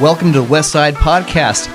Welcome 0.00 0.32
to 0.32 0.40
the 0.40 0.46
Westside 0.46 0.94
Podcast. 0.94 1.70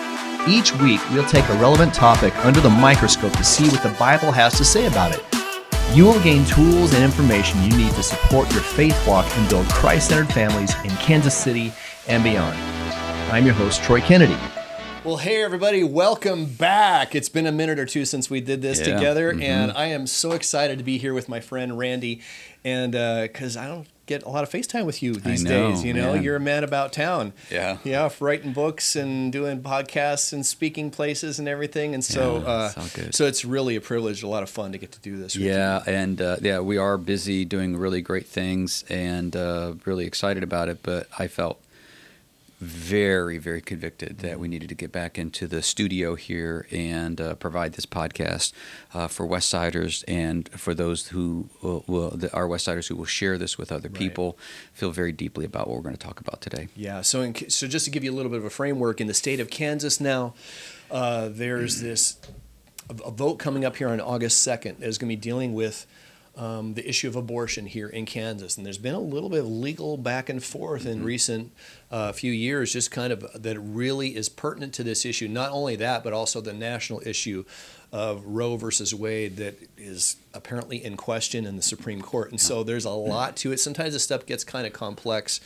Each 0.46 0.76
week, 0.82 1.00
we'll 1.12 1.24
take 1.30 1.48
a 1.48 1.54
relevant 1.54 1.94
topic 1.94 2.36
under 2.46 2.60
the 2.60 2.70
microscope 2.70 3.32
to 3.34 3.44
see 3.46 3.70
what 3.70 3.82
the 3.82 3.96
Bible 3.98 4.32
has 4.34 4.58
to 4.58 4.66
say 4.66 4.88
about 4.88 5.16
it. 5.16 5.24
You 5.96 6.04
will 6.04 6.20
gain 6.22 6.44
tools 6.46 6.94
and 6.94 7.02
information 7.02 7.64
you 7.64 7.70
need 7.78 7.94
to 7.94 8.04
support 8.04 8.52
your 8.52 8.62
faith 8.62 9.08
walk 9.08 9.26
and 9.38 9.50
build 9.50 9.68
Christ 9.70 10.10
centered 10.10 10.34
families 10.34 10.74
in 10.84 10.90
Kansas 10.98 11.34
City 11.34 11.72
and 12.10 12.22
beyond. 12.22 12.58
I'm 13.32 13.46
your 13.46 13.56
host, 13.56 13.84
Troy 13.84 14.02
Kennedy. 14.02 14.38
Well, 15.06 15.18
hey, 15.18 15.42
everybody, 15.42 15.86
welcome 15.86 16.46
back. 16.46 17.16
It's 17.16 17.30
been 17.30 17.48
a 17.48 17.54
minute 17.54 17.80
or 17.80 17.86
two 17.86 18.04
since 18.04 18.30
we 18.30 18.42
did 18.42 18.62
this 18.62 18.80
Yeah. 18.80 18.96
together, 18.96 19.34
Mhm. 19.34 19.44
and 19.44 19.72
I 19.72 19.86
am 19.86 20.06
so 20.08 20.34
excited 20.34 20.78
to 20.78 20.84
be 20.84 20.98
here 20.98 21.14
with 21.14 21.30
my 21.30 21.40
friend 21.40 21.78
Randy. 21.78 22.20
And 22.66 22.92
because 22.92 23.56
I 23.56 23.68
don't 23.68 23.88
get 24.10 24.24
a 24.24 24.30
lot 24.30 24.44
of 24.44 24.50
FaceTime 24.50 24.86
with 24.86 25.04
you 25.04 25.14
these 25.14 25.44
know, 25.44 25.70
days, 25.70 25.84
you 25.86 25.94
know, 25.94 26.14
man. 26.14 26.24
you're 26.24 26.36
a 26.36 26.40
man 26.40 26.64
about 26.64 26.92
town. 26.92 27.32
Yeah. 27.52 27.78
Yeah, 27.84 28.10
writing 28.20 28.54
books 28.54 28.96
and 28.96 29.32
doing 29.32 29.62
podcasts 29.62 30.34
and 30.34 30.44
speaking 30.44 30.90
places 30.90 31.38
and 31.38 31.48
everything. 31.48 31.94
And 31.94 32.04
so, 32.04 32.40
Yeah, 32.40 32.44
uh, 32.48 32.70
so 33.12 33.26
it's 33.28 33.46
really 33.46 33.76
a 33.76 33.82
privilege, 33.82 34.24
a 34.24 34.28
lot 34.28 34.42
of 34.42 34.50
fun 34.50 34.72
to 34.72 34.78
get 34.80 34.92
to 34.94 35.00
do 35.00 35.16
this. 35.18 35.36
with 35.36 35.44
you. 35.46 35.52
Yeah, 35.52 35.84
and 35.86 36.20
uh, 36.20 36.38
yeah, 36.42 36.60
we 36.60 36.78
are 36.78 36.98
busy 36.98 37.46
doing 37.46 37.78
really 37.78 38.02
great 38.02 38.26
things 38.26 38.84
and 38.90 39.36
uh, 39.36 39.74
really 39.86 40.06
excited 40.08 40.42
about 40.42 40.70
it. 40.70 40.80
But 40.82 41.08
I 41.20 41.28
felt 41.28 41.62
very, 42.60 43.38
very 43.38 43.62
convicted 43.62 44.18
that 44.20 44.38
we 44.40 44.48
needed 44.50 44.68
to 44.70 44.76
get 44.76 44.92
back 44.92 45.18
into 45.18 45.48
the 45.48 45.62
studio 45.62 46.16
here 46.16 46.68
and 46.72 47.22
uh, 47.22 47.36
provide 47.36 47.74
this 47.74 47.86
podcast 47.86 48.52
uh, 48.94 49.08
for 49.08 49.26
Westsiders 49.26 50.04
and 50.08 50.50
for 50.50 50.74
those 50.74 51.08
who 51.08 51.50
will, 51.62 51.86
will 51.88 52.10
the, 52.12 52.32
our 52.34 52.48
Westsiders 52.48 52.88
who 52.88 52.96
will 52.98 53.06
share 53.06 53.38
this 53.38 53.58
with 53.58 53.72
other 53.72 53.88
Right. 53.90 53.98
people. 53.98 54.38
Feel 54.74 54.92
very 54.92 55.12
deeply 55.14 55.46
about 55.46 55.68
what 55.68 55.78
we're 55.78 55.84
going 55.84 55.96
to 55.96 56.06
talk 56.06 56.20
about 56.20 56.42
today. 56.42 56.68
Yeah. 56.76 57.02
So, 57.02 57.22
in, 57.22 57.50
so 57.50 57.66
just 57.68 57.86
to 57.86 57.92
give 57.92 58.04
you 58.04 58.12
a 58.12 58.16
little 58.16 58.30
bit 58.32 58.40
of 58.40 58.46
a 58.46 58.50
framework, 58.50 59.00
in 59.00 59.08
the 59.08 59.14
state 59.14 59.40
of 59.40 59.50
Kansas 59.50 60.02
now, 60.02 60.34
uh, 60.92 61.30
there's 61.32 61.80
this 61.82 62.18
a, 62.90 63.08
a 63.08 63.12
vote 63.12 63.36
coming 63.40 63.64
up 63.64 63.78
here 63.78 63.88
on 63.88 64.02
August 64.02 64.46
2nd 64.46 64.80
that 64.80 64.88
is 64.88 64.98
going 64.98 65.10
to 65.10 65.16
be 65.16 65.22
dealing 65.22 65.54
with 65.54 65.88
um, 66.40 66.74
the 66.74 66.88
issue 66.88 67.08
of 67.08 67.18
abortion 67.18 67.66
here 67.66 67.90
in 67.90 68.06
Kansas. 68.06 68.56
And 68.56 68.66
there's 68.66 68.78
been 68.78 68.96
a 68.96 69.00
little 69.00 69.30
bit 69.30 69.40
of 69.40 69.48
legal 69.48 69.98
back 69.98 70.30
and 70.30 70.42
forth 70.42 70.86
in 70.86 71.04
recent 71.04 71.52
uh, 71.92 72.14
few 72.14 72.32
years, 72.32 72.72
just 72.72 72.92
kind 72.92 73.12
of 73.12 73.26
that 73.36 73.60
really 73.60 74.16
is 74.16 74.30
pertinent 74.30 74.74
to 74.76 74.84
this 74.84 75.06
issue. 75.06 75.28
Not 75.28 75.52
only 75.52 75.76
that, 75.76 76.02
but 76.02 76.14
also 76.14 76.40
the 76.40 76.54
national 76.54 77.02
issue 77.06 77.44
of 77.92 78.26
Roe 78.26 78.56
versus 78.56 78.96
Wade 78.96 79.36
that 79.38 79.56
is 79.78 80.16
apparently 80.34 80.84
in 80.84 80.96
question 80.96 81.46
in 81.46 81.58
the 81.58 81.62
Supreme 81.62 82.02
Court. 82.02 82.32
And 82.32 82.40
so 82.40 82.64
there's 82.64 82.86
a 82.86 82.92
lot 82.92 83.36
to 83.38 83.52
it. 83.52 83.60
Sometimes 83.60 83.94
the 83.94 84.00
stuff 84.00 84.26
gets 84.26 84.44
kind 84.46 84.66
of 84.66 84.72
complex. 84.72 85.42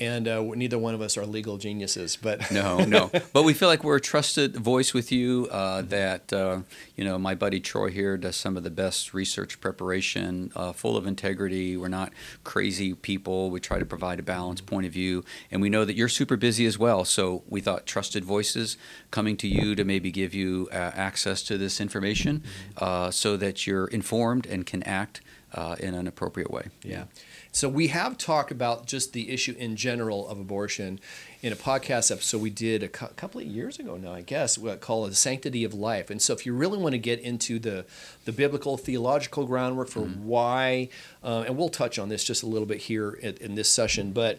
And 0.00 0.26
uh, 0.26 0.42
neither 0.42 0.78
one 0.78 0.94
of 0.94 1.02
us 1.02 1.18
are 1.18 1.26
legal 1.26 1.58
geniuses, 1.58 2.16
but 2.16 2.50
No, 2.50 2.78
no. 2.84 3.10
But 3.32 3.42
we 3.42 3.52
feel 3.52 3.68
like 3.68 3.84
we're 3.84 3.96
a 3.96 4.00
trusted 4.00 4.56
voice 4.56 4.94
with 4.94 5.12
you. 5.12 5.46
Uh, 5.50 5.82
that 5.82 6.32
uh, 6.32 6.62
you 6.96 7.04
know, 7.04 7.18
my 7.18 7.34
buddy 7.34 7.60
Troy 7.60 7.90
here 7.90 8.16
does 8.16 8.34
some 8.34 8.56
of 8.56 8.62
the 8.62 8.70
best 8.70 9.12
research 9.12 9.60
preparation, 9.60 10.50
uh, 10.56 10.72
full 10.72 10.96
of 10.96 11.06
integrity. 11.06 11.76
We're 11.76 11.88
not 11.88 12.12
crazy 12.44 12.94
people. 12.94 13.50
We 13.50 13.60
try 13.60 13.78
to 13.78 13.84
provide 13.84 14.18
a 14.18 14.22
balanced 14.22 14.64
point 14.64 14.86
of 14.86 14.92
view, 14.92 15.24
and 15.50 15.60
we 15.60 15.68
know 15.68 15.84
that 15.84 15.96
you're 15.96 16.08
super 16.08 16.36
busy 16.36 16.64
as 16.64 16.78
well. 16.78 17.04
So 17.04 17.42
we 17.48 17.60
thought 17.60 17.84
trusted 17.86 18.24
voices 18.24 18.78
coming 19.10 19.36
to 19.36 19.48
you 19.48 19.74
to 19.74 19.84
maybe 19.84 20.10
give 20.10 20.32
you 20.32 20.68
uh, 20.72 20.76
access 20.76 21.42
to 21.44 21.58
this 21.58 21.80
information, 21.80 22.42
uh, 22.78 23.10
so 23.10 23.36
that 23.36 23.66
you're 23.66 23.86
informed 23.88 24.46
and 24.46 24.64
can 24.64 24.82
act 24.84 25.20
uh, 25.54 25.76
in 25.78 25.94
an 25.94 26.06
appropriate 26.06 26.50
way. 26.50 26.68
Yeah. 26.82 27.04
So 27.52 27.68
we 27.68 27.88
have 27.88 28.16
talked 28.16 28.52
about 28.52 28.86
just 28.86 29.12
the 29.12 29.30
issue 29.30 29.56
in 29.58 29.74
general 29.74 30.28
of 30.28 30.38
abortion 30.38 31.00
in 31.42 31.52
a 31.52 31.56
podcast 31.56 32.12
episode 32.12 32.40
we 32.40 32.50
did 32.50 32.82
a 32.82 32.88
cou- 32.88 33.08
couple 33.16 33.40
of 33.40 33.46
years 33.46 33.78
ago 33.78 33.96
now, 33.96 34.12
I 34.12 34.20
guess, 34.20 34.56
what 34.56 34.80
called 34.80 35.10
the 35.10 35.16
sanctity 35.16 35.64
of 35.64 35.74
life. 35.74 36.10
And 36.10 36.22
so 36.22 36.32
if 36.32 36.46
you 36.46 36.54
really 36.54 36.78
want 36.78 36.92
to 36.92 36.98
get 36.98 37.18
into 37.18 37.58
the 37.58 37.86
the 38.24 38.32
biblical 38.32 38.76
theological 38.76 39.46
groundwork 39.46 39.88
for 39.88 40.00
why, 40.00 40.90
uh, 41.24 41.44
and 41.46 41.56
we'll 41.56 41.70
touch 41.70 41.98
on 41.98 42.08
this 42.08 42.22
just 42.22 42.44
a 42.44 42.46
little 42.46 42.66
bit 42.66 42.78
here 42.78 43.10
in, 43.10 43.36
in 43.38 43.54
this 43.56 43.68
session, 43.68 44.12
but. 44.12 44.38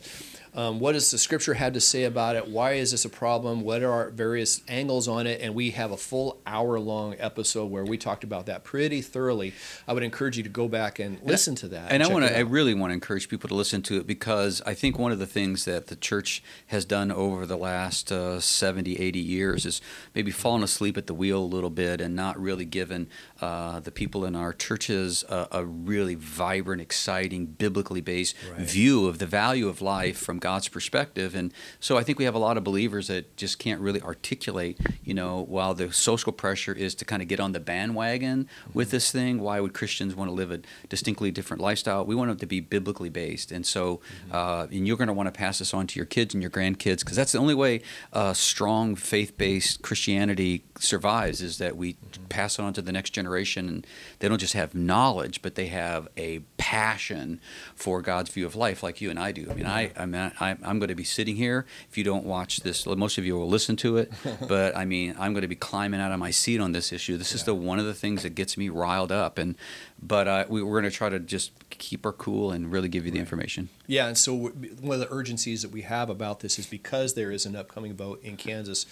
Um, 0.54 0.80
what 0.80 0.92
does 0.94 1.12
the 1.12 1.18
scripture 1.18 1.54
have 1.54 1.74
to 1.74 1.80
say 1.82 2.04
about 2.04 2.36
it? 2.36 2.48
Why 2.48 2.74
is 2.74 2.92
this 2.92 3.06
a 3.06 3.10
problem? 3.10 3.62
What 3.62 3.82
are 3.84 3.92
our 3.92 4.10
various 4.10 4.62
angles 4.68 5.08
on 5.08 5.26
it? 5.28 5.40
And 5.42 5.56
we 5.56 5.72
have 5.72 5.92
a 5.92 5.98
full 5.98 6.42
hour 6.46 6.78
long 6.80 7.16
episode 7.20 7.72
where 7.72 7.86
we 7.86 7.98
talked 7.98 8.24
about 8.26 8.48
that 8.48 8.64
pretty 8.64 9.02
thoroughly. 9.02 9.54
I 9.88 9.94
would 9.94 10.04
encourage 10.04 10.36
you 10.38 10.44
to 10.44 10.50
go 10.50 10.68
back 10.68 11.00
and 11.00 11.20
listen 11.24 11.56
to 11.56 11.68
that. 11.70 11.92
And 11.92 12.04
I 12.04 12.08
want 12.10 12.26
to, 12.26 12.36
I 12.38 12.42
really 12.42 12.74
want 12.74 12.92
to 12.92 12.96
encourage 12.96 13.30
people 13.30 13.48
to 13.48 13.56
listen 13.56 13.82
to 13.84 13.98
it 13.98 14.06
because 14.08 14.62
I 14.66 14.74
think 14.74 15.00
one 15.00 15.12
of 15.14 15.20
the 15.20 15.26
things 15.26 15.64
that 15.66 15.88
the 15.88 15.96
church 15.96 16.44
has 16.68 16.84
done 16.84 17.12
over 17.12 17.46
the 17.46 17.58
last 17.58 18.12
uh, 18.12 18.40
70, 18.42 19.00
80 19.00 19.20
years 19.20 19.66
is 19.66 19.82
maybe 20.14 20.32
fallen 20.32 20.64
asleep 20.64 20.98
at 20.98 21.08
the 21.08 21.14
wheel 21.14 21.40
a 21.40 21.46
little 21.46 21.70
bit 21.70 22.02
and 22.02 22.14
not 22.16 22.38
really 22.38 22.66
given 22.66 23.08
uh, 23.40 23.80
the 23.80 23.92
people 23.92 24.26
in 24.26 24.36
our 24.36 24.52
churches 24.52 25.24
a, 25.30 25.48
a 25.52 25.66
really 25.66 26.16
vibrant, 26.16 26.82
exciting, 26.82 27.46
biblically 27.46 28.02
based 28.02 28.36
Right. 28.52 28.62
view 28.62 29.08
of 29.08 29.20
the 29.20 29.26
value 29.26 29.68
of 29.68 29.82
life 29.82 30.18
from 30.18 30.40
God's 30.41 30.68
perspective. 30.68 31.35
And 31.35 31.53
so 31.79 31.97
I 31.97 32.03
think 32.03 32.19
we 32.19 32.25
have 32.25 32.35
a 32.35 32.40
lot 32.40 32.57
of 32.57 32.63
believers 32.63 33.07
that 33.07 33.38
just 33.38 33.59
can't 33.59 33.79
really 33.79 34.02
articulate, 34.02 34.79
you 35.03 35.13
know, 35.13 35.41
while 35.41 35.74
the 35.74 35.94
social 35.94 36.34
pressure 36.34 36.74
is 36.74 36.94
to 36.96 37.06
kind 37.06 37.22
of 37.22 37.28
get 37.28 37.40
on 37.40 37.53
the 37.53 37.59
bandwagon 37.59 38.50
with 38.74 38.91
this 38.91 39.12
thing, 39.12 39.40
why 39.40 39.59
would 39.59 39.74
Christians 39.74 40.16
want 40.16 40.29
to 40.29 40.34
live 40.34 40.52
a 40.52 40.59
distinctly 40.90 41.31
different 41.31 41.62
lifestyle? 41.62 42.06
We 42.06 42.16
want 42.16 42.29
them 42.29 42.38
to 42.40 42.46
be 42.46 42.59
biblically 42.59 43.09
based. 43.09 43.52
And 43.52 43.66
so, 43.66 44.02
uh, 44.31 44.68
and 44.72 44.88
you're 44.88 44.97
going 44.97 45.07
to 45.07 45.13
want 45.13 45.28
to 45.28 45.31
pass 45.31 45.59
this 45.59 45.74
on 45.74 45.88
to 45.88 46.00
your 46.00 46.06
kids 46.06 46.34
and 46.34 46.41
your 46.41 46.52
grandkids 46.52 47.00
because 47.00 47.16
that's 47.16 47.31
the 47.31 47.40
only 47.40 47.56
way 47.56 47.81
uh, 48.12 48.34
strong 48.34 48.96
faith 48.96 49.38
based 49.38 49.81
Christianity 49.81 50.63
survives 50.79 51.41
is 51.41 51.58
that 51.59 51.78
we 51.78 51.96
pass 52.29 52.59
it 52.59 52.63
on 52.63 52.73
to 52.73 52.81
the 52.81 52.91
next 52.91 53.12
generation 53.12 53.68
and 53.68 53.88
they 54.19 54.28
don't 54.28 54.40
just 54.40 54.53
have 54.53 54.73
knowledge, 54.73 55.41
but 55.41 55.56
they 55.56 55.68
have 55.68 56.08
a 56.18 56.40
passion 56.58 57.40
for 57.75 58.02
God's 58.02 58.29
view 58.29 58.46
of 58.46 58.56
life 58.56 58.84
like 58.84 59.02
you 59.02 59.09
and 59.09 59.19
I 59.19 59.31
do. 59.31 59.47
I 59.50 59.53
mean, 59.53 59.66
I, 59.66 59.91
I 59.97 60.06
mean, 60.06 60.31
I, 60.40 60.52
I'm 60.64 60.80
going 60.80 60.90
to 60.90 60.96
be 60.96 61.03
sitting 61.03 61.36
here. 61.36 61.66
If 61.90 61.97
you 61.97 62.03
don't 62.03 62.25
watch 62.25 62.62
this, 62.62 62.86
most 62.86 63.18
of 63.18 63.25
you 63.25 63.36
will 63.38 63.47
listen 63.47 63.75
to 63.78 63.97
it, 63.97 64.12
but 64.47 64.75
I 64.75 64.86
mean, 64.86 65.16
I'm 65.19 65.34
going 65.34 65.42
to 65.42 65.47
be 65.47 65.56
climbing 65.56 66.00
out 66.00 66.12
of 66.12 66.19
my 66.19 66.31
seat 66.31 66.59
on 66.59 66.72
this 66.72 66.92
issue. 66.92 67.18
This 67.18 67.34
is 67.34 67.44
the 67.44 67.56
one 67.56 67.80
of 67.80 67.86
the 67.86 67.94
things 67.94 68.24
that 68.24 68.36
gets 68.36 68.58
me 68.58 68.70
riled 68.70 69.12
up. 69.12 69.38
And, 69.38 69.56
but 70.02 70.28
uh, 70.28 70.46
we, 70.50 70.64
we're 70.64 70.81
going 70.81 70.91
to 70.91 70.97
try 70.97 71.09
to 71.09 71.20
just 71.20 71.52
keep 71.70 72.06
our 72.06 72.14
cool 72.14 72.52
and 72.52 72.72
really 72.72 72.90
give 72.90 73.06
you 73.06 73.12
the 73.12 73.20
information. 73.20 73.70
Yeah, 73.88 74.08
and 74.08 74.18
so 74.18 74.36
one 74.36 74.94
of 74.94 75.00
the 75.00 75.14
urgencies 75.14 75.62
that 75.64 75.72
we 75.72 75.81
have 75.81 76.09
about 76.09 76.40
this 76.40 76.58
is 76.58 76.66
because 76.66 77.14
there 77.14 77.31
is 77.31 77.46
an 77.46 77.56
upcoming 77.56 77.94
vote 77.94 78.24
in 78.24 78.38
Kansas. 78.38 78.86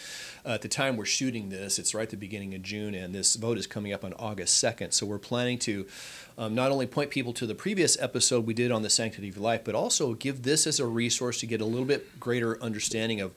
Uh, 0.46 0.50
at 0.50 0.62
the 0.62 0.68
time 0.68 0.98
we're 0.98 1.06
shooting 1.06 1.50
this, 1.50 1.80
it's 1.80 1.94
right 1.94 2.04
at 2.04 2.10
the 2.10 2.18
beginning 2.18 2.54
of 2.54 2.62
June, 2.62 2.94
and 2.94 3.16
this 3.16 3.36
vote 3.36 3.58
is 3.58 3.66
coming 3.68 3.94
up 3.94 4.04
on 4.04 4.14
August 4.14 4.62
2nd. 4.64 4.94
So 4.94 5.06
we're 5.06 5.18
planning 5.20 5.58
to 5.60 5.88
um, 6.40 6.56
not 6.56 6.72
only 6.72 6.88
point 6.88 7.10
people 7.10 7.34
to 7.34 7.46
the 7.46 7.54
previous 7.54 8.00
episode 8.00 8.46
we 8.46 8.54
did 8.54 8.72
on 8.72 8.82
the 8.82 8.90
sanctity 8.90 9.28
of 9.28 9.38
life, 9.38 9.62
but 9.66 9.76
also 9.76 10.14
give 10.14 10.44
this 10.44 10.66
as 10.66 10.80
a 10.80 10.86
resource 10.86 11.42
to 11.42 11.46
get 11.46 11.60
a 11.60 11.66
little 11.66 11.86
bit 11.86 12.18
greater 12.18 12.60
understanding 12.64 13.20
of 13.20 13.34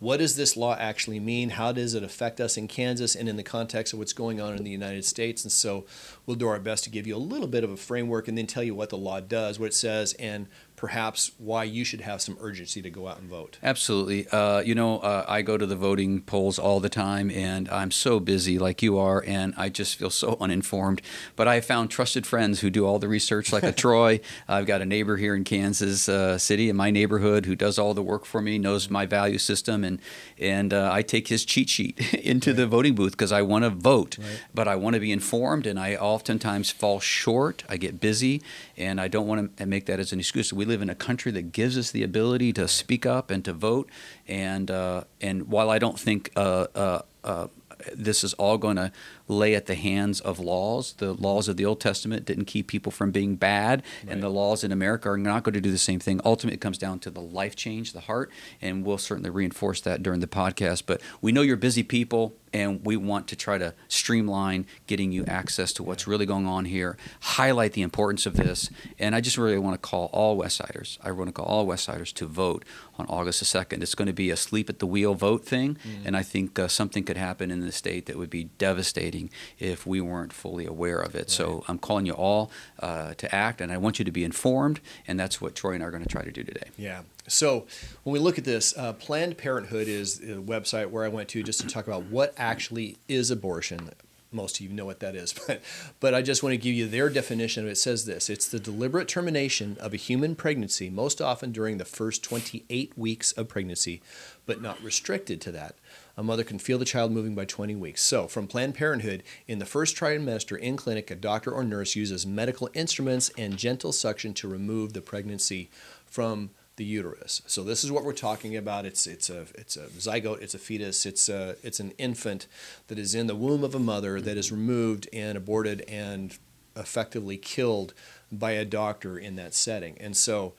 what 0.00 0.18
does 0.18 0.36
this 0.36 0.54
law 0.54 0.76
actually 0.78 1.18
mean? 1.18 1.50
How 1.50 1.72
does 1.72 1.94
it 1.94 2.02
affect 2.02 2.40
us 2.40 2.58
in 2.58 2.68
Kansas 2.68 3.14
and 3.14 3.26
in 3.28 3.36
the 3.36 3.42
context 3.42 3.92
of 3.92 4.00
what's 4.00 4.12
going 4.12 4.38
on 4.38 4.54
in 4.54 4.64
the 4.64 4.70
United 4.70 5.04
States? 5.06 5.44
And 5.44 5.52
so 5.52 5.86
we'll 6.26 6.36
do 6.36 6.48
our 6.48 6.58
best 6.58 6.84
to 6.84 6.90
give 6.90 7.06
you 7.06 7.16
a 7.16 7.18
little 7.18 7.46
bit 7.46 7.64
of 7.64 7.70
a 7.70 7.76
framework 7.76 8.28
and 8.28 8.36
then 8.36 8.46
tell 8.46 8.64
you 8.64 8.74
what 8.74 8.90
the 8.90 8.98
law 8.98 9.20
does, 9.20 9.58
what 9.58 9.66
it 9.66 9.74
says, 9.74 10.12
and 10.14 10.46
perhaps 10.82 11.30
why 11.38 11.62
you 11.62 11.84
should 11.84 12.00
have 12.00 12.20
some 12.20 12.36
urgency 12.40 12.82
to 12.82 12.90
go 12.90 13.06
out 13.06 13.16
and 13.20 13.30
vote. 13.30 13.56
Absolutely. 13.62 14.26
Uh, 14.32 14.58
you 14.62 14.74
know, 14.74 14.98
uh, 14.98 15.24
I 15.28 15.40
go 15.42 15.56
to 15.56 15.64
the 15.64 15.76
voting 15.76 16.22
polls 16.22 16.58
all 16.58 16.80
the 16.80 16.88
time, 16.88 17.30
and 17.30 17.68
I'm 17.68 17.92
so 17.92 18.18
busy 18.18 18.58
like 18.58 18.82
you 18.82 18.98
are, 18.98 19.22
and 19.24 19.54
I 19.56 19.68
just 19.68 19.94
feel 19.94 20.10
so 20.10 20.36
uninformed. 20.40 21.00
But 21.36 21.46
I 21.46 21.60
found 21.60 21.92
trusted 21.92 22.26
friends 22.26 22.62
who 22.62 22.68
do 22.68 22.84
all 22.84 22.98
the 22.98 23.06
research, 23.06 23.52
like 23.52 23.62
a 23.62 23.70
Troy. 23.84 24.18
I've 24.48 24.66
got 24.66 24.82
a 24.82 24.84
neighbor 24.84 25.18
here 25.18 25.36
in 25.36 25.44
Kansas 25.44 26.08
uh, 26.08 26.36
City 26.36 26.68
in 26.68 26.74
my 26.74 26.90
neighborhood 26.90 27.46
who 27.46 27.54
does 27.54 27.78
all 27.78 27.94
the 27.94 28.02
work 28.02 28.24
for 28.24 28.42
me, 28.42 28.58
knows 28.58 28.90
my 28.90 29.06
value 29.06 29.38
system, 29.38 29.84
and 29.84 30.00
and 30.36 30.74
uh, 30.74 30.90
I 30.92 31.02
take 31.02 31.28
his 31.28 31.44
cheat 31.44 31.68
sheet 31.68 32.12
into 32.14 32.52
the 32.52 32.66
voting 32.66 32.96
booth 32.96 33.12
because 33.12 33.30
I 33.30 33.42
want 33.42 33.62
to 33.62 33.70
vote, 33.70 34.18
Right. 34.18 34.42
but 34.52 34.66
I 34.66 34.74
want 34.74 34.94
to 34.94 35.00
be 35.00 35.12
informed, 35.12 35.64
and 35.64 35.78
I 35.78 35.94
oftentimes 35.94 36.72
fall 36.72 36.98
short. 36.98 37.62
I 37.68 37.76
get 37.76 38.00
busy, 38.00 38.42
and 38.76 39.00
I 39.00 39.06
don't 39.06 39.28
want 39.28 39.56
to 39.58 39.64
make 39.66 39.86
that 39.86 40.00
as 40.00 40.12
an 40.12 40.18
excuse. 40.18 40.52
We 40.52 40.71
live 40.72 40.82
in 40.82 40.90
a 40.90 40.94
country 40.94 41.30
that 41.32 41.52
gives 41.52 41.76
us 41.76 41.90
the 41.90 42.02
ability 42.02 42.52
to 42.54 42.66
speak 42.66 43.04
up 43.06 43.30
and 43.30 43.44
to 43.44 43.52
vote. 43.52 43.88
And 44.26 44.70
uh, 44.70 45.04
and 45.20 45.48
while 45.48 45.68
I 45.70 45.78
don't 45.78 45.98
think 46.00 46.30
uh, 46.34 46.66
uh, 46.74 47.02
uh, 47.22 47.46
this 47.94 48.22
is 48.24 48.32
all 48.34 48.58
going 48.58 48.76
to 48.76 48.92
lay 49.28 49.54
at 49.54 49.66
the 49.66 49.74
hands 49.74 50.20
of 50.20 50.38
laws. 50.38 50.94
The 50.98 51.12
laws 51.12 51.48
of 51.48 51.56
the 51.56 51.64
Old 51.66 51.80
Testament 51.80 52.24
didn't 52.24 52.44
keep 52.44 52.68
people 52.68 52.92
from 52.92 53.10
being 53.10 53.34
bad, 53.36 53.82
Right. 54.04 54.12
and 54.12 54.22
the 54.22 54.28
laws 54.28 54.62
in 54.64 54.70
America 54.72 55.10
are 55.10 55.18
not 55.18 55.42
going 55.42 55.54
to 55.54 55.60
do 55.60 55.70
the 55.70 55.78
same 55.78 55.98
thing. 56.00 56.20
Ultimately, 56.24 56.54
it 56.54 56.60
comes 56.60 56.78
down 56.78 57.00
to 57.00 57.10
the 57.10 57.20
life 57.20 57.56
change, 57.56 57.92
the 57.92 58.00
heart, 58.00 58.30
and 58.60 58.84
we'll 58.84 58.98
certainly 58.98 59.30
reinforce 59.30 59.80
that 59.82 60.02
during 60.02 60.20
the 60.20 60.26
podcast. 60.28 60.84
But 60.86 61.00
we 61.20 61.32
know 61.32 61.42
you're 61.42 61.56
busy 61.56 61.82
people, 61.82 62.34
and 62.52 62.84
we 62.84 62.96
want 62.96 63.28
to 63.28 63.36
try 63.36 63.58
to 63.58 63.74
streamline 63.88 64.66
getting 64.86 65.12
you 65.12 65.24
access 65.26 65.72
to 65.74 65.82
what's 65.82 66.06
really 66.06 66.26
going 66.26 66.46
on 66.46 66.64
here, 66.64 66.96
highlight 67.20 67.72
the 67.72 67.82
importance 67.82 68.26
of 68.26 68.34
this, 68.34 68.70
and 68.98 69.14
I 69.14 69.20
just 69.20 69.38
really 69.38 69.58
want 69.58 69.74
to 69.74 69.88
call 69.88 70.10
all 70.12 70.38
Westsiders. 70.38 70.98
I 71.02 71.12
want 71.12 71.28
to 71.28 71.32
call 71.32 71.46
all 71.46 71.66
Westsiders 71.66 72.12
to 72.14 72.26
vote 72.26 72.64
on 72.98 73.06
August 73.06 73.38
the 73.40 73.44
second. 73.46 73.82
It's 73.82 73.94
going 73.94 74.06
to 74.06 74.12
be 74.12 74.30
a 74.30 74.36
sleep 74.36 74.68
at 74.68 74.78
the 74.78 74.86
wheel 74.86 75.14
vote 75.14 75.44
thing, 75.44 75.76
and 76.04 76.16
I 76.16 76.22
think 76.22 76.58
uh, 76.58 76.68
something 76.68 77.04
could 77.04 77.16
happen 77.16 77.50
in 77.50 77.60
the 77.60 77.72
state 77.72 78.06
that 78.06 78.16
would 78.16 78.30
be 78.30 78.44
devastating 78.58 79.30
if 79.58 79.86
we 79.86 80.00
weren't 80.00 80.32
fully 80.32 80.66
aware 80.66 80.98
of 80.98 81.14
it. 81.14 81.30
So 81.30 81.64
I'm 81.68 81.78
calling 81.78 82.06
you 82.06 82.12
all 82.12 82.50
uh, 82.80 83.14
to 83.14 83.34
act, 83.34 83.60
and 83.60 83.72
I 83.72 83.78
want 83.78 83.98
you 83.98 84.04
to 84.04 84.12
be 84.12 84.24
informed, 84.24 84.80
and 85.06 85.18
that's 85.18 85.40
what 85.40 85.54
Troy 85.54 85.72
and 85.72 85.82
I 85.82 85.86
are 85.86 85.90
going 85.90 86.02
to 86.02 86.08
try 86.08 86.22
to 86.22 86.30
do 86.30 86.42
today. 86.42 86.68
Yeah. 86.76 87.02
So 87.28 87.66
when 88.02 88.12
we 88.12 88.18
look 88.18 88.38
at 88.38 88.44
this, 88.44 88.76
uh, 88.76 88.92
Planned 88.94 89.38
Parenthood 89.38 89.88
is 89.88 90.20
a 90.20 90.36
website 90.36 90.90
where 90.90 91.04
I 91.04 91.08
went 91.08 91.28
to 91.30 91.42
just 91.42 91.60
to 91.60 91.66
talk 91.66 91.86
about 91.86 92.04
what 92.04 92.34
actually 92.36 92.96
is 93.08 93.30
abortion. 93.30 93.90
Most 94.34 94.56
of 94.56 94.62
you 94.62 94.72
know 94.72 94.86
what 94.86 95.00
that 95.00 95.14
is, 95.14 95.34
but 95.46 95.60
but 96.00 96.14
I 96.14 96.22
just 96.22 96.42
want 96.42 96.54
to 96.54 96.56
give 96.56 96.74
you 96.74 96.88
their 96.88 97.10
definition. 97.10 97.68
It 97.68 97.76
says 97.76 98.06
this: 98.06 98.30
it's 98.30 98.48
the 98.48 98.58
deliberate 98.58 99.06
termination 99.06 99.76
of 99.78 99.92
a 99.92 99.98
human 99.98 100.34
pregnancy, 100.34 100.88
most 100.88 101.20
often 101.20 101.52
during 101.52 101.76
the 101.76 101.84
first 101.84 102.24
28 102.24 102.96
weeks 102.96 103.32
of 103.32 103.48
pregnancy, 103.48 104.00
but 104.46 104.62
not 104.62 104.82
restricted 104.82 105.40
to 105.42 105.52
that. 105.52 105.74
A 106.16 106.22
mother 106.22 106.44
can 106.44 106.58
feel 106.58 106.78
the 106.78 106.84
child 106.84 107.12
moving 107.12 107.34
by 107.34 107.44
20 107.44 107.74
weeks. 107.76 108.02
So, 108.02 108.26
from 108.26 108.46
Planned 108.46 108.74
Parenthood, 108.74 109.22
in 109.46 109.58
the 109.58 109.66
first 109.66 109.96
trimester 109.96 110.58
in 110.58 110.76
clinic, 110.76 111.10
a 111.10 111.14
doctor 111.14 111.52
or 111.52 111.62
nurse 111.62 111.94
uses 111.94 112.26
medical 112.26 112.70
instruments 112.74 113.30
and 113.36 113.58
gentle 113.58 113.92
suction 113.92 114.34
to 114.34 114.48
remove 114.48 114.92
the 114.92 115.02
pregnancy 115.02 115.70
from 116.06 116.50
the 116.76 116.84
uterus. 116.84 117.42
So 117.46 117.62
this 117.62 117.84
is 117.84 117.92
what 117.92 118.04
we're 118.04 118.12
talking 118.12 118.56
about. 118.56 118.86
It's 118.86 119.06
it's 119.06 119.28
a 119.28 119.46
it's 119.54 119.76
a 119.76 119.86
zygote. 119.88 120.42
It's 120.42 120.54
a 120.54 120.58
fetus. 120.58 121.04
It's 121.04 121.28
a 121.28 121.56
it's 121.62 121.80
an 121.80 121.92
infant 121.98 122.46
that 122.88 122.98
is 122.98 123.14
in 123.14 123.26
the 123.26 123.34
womb 123.34 123.62
of 123.64 123.74
a 123.74 123.78
mother 123.78 124.20
that 124.20 124.36
is 124.36 124.50
removed 124.50 125.08
and 125.12 125.36
aborted 125.36 125.82
and 125.82 126.36
effectively 126.74 127.36
killed 127.36 127.92
by 128.30 128.52
a 128.52 128.64
doctor 128.64 129.18
in 129.18 129.36
that 129.36 129.54
setting. 129.54 129.98
And 129.98 130.16
so, 130.16 130.54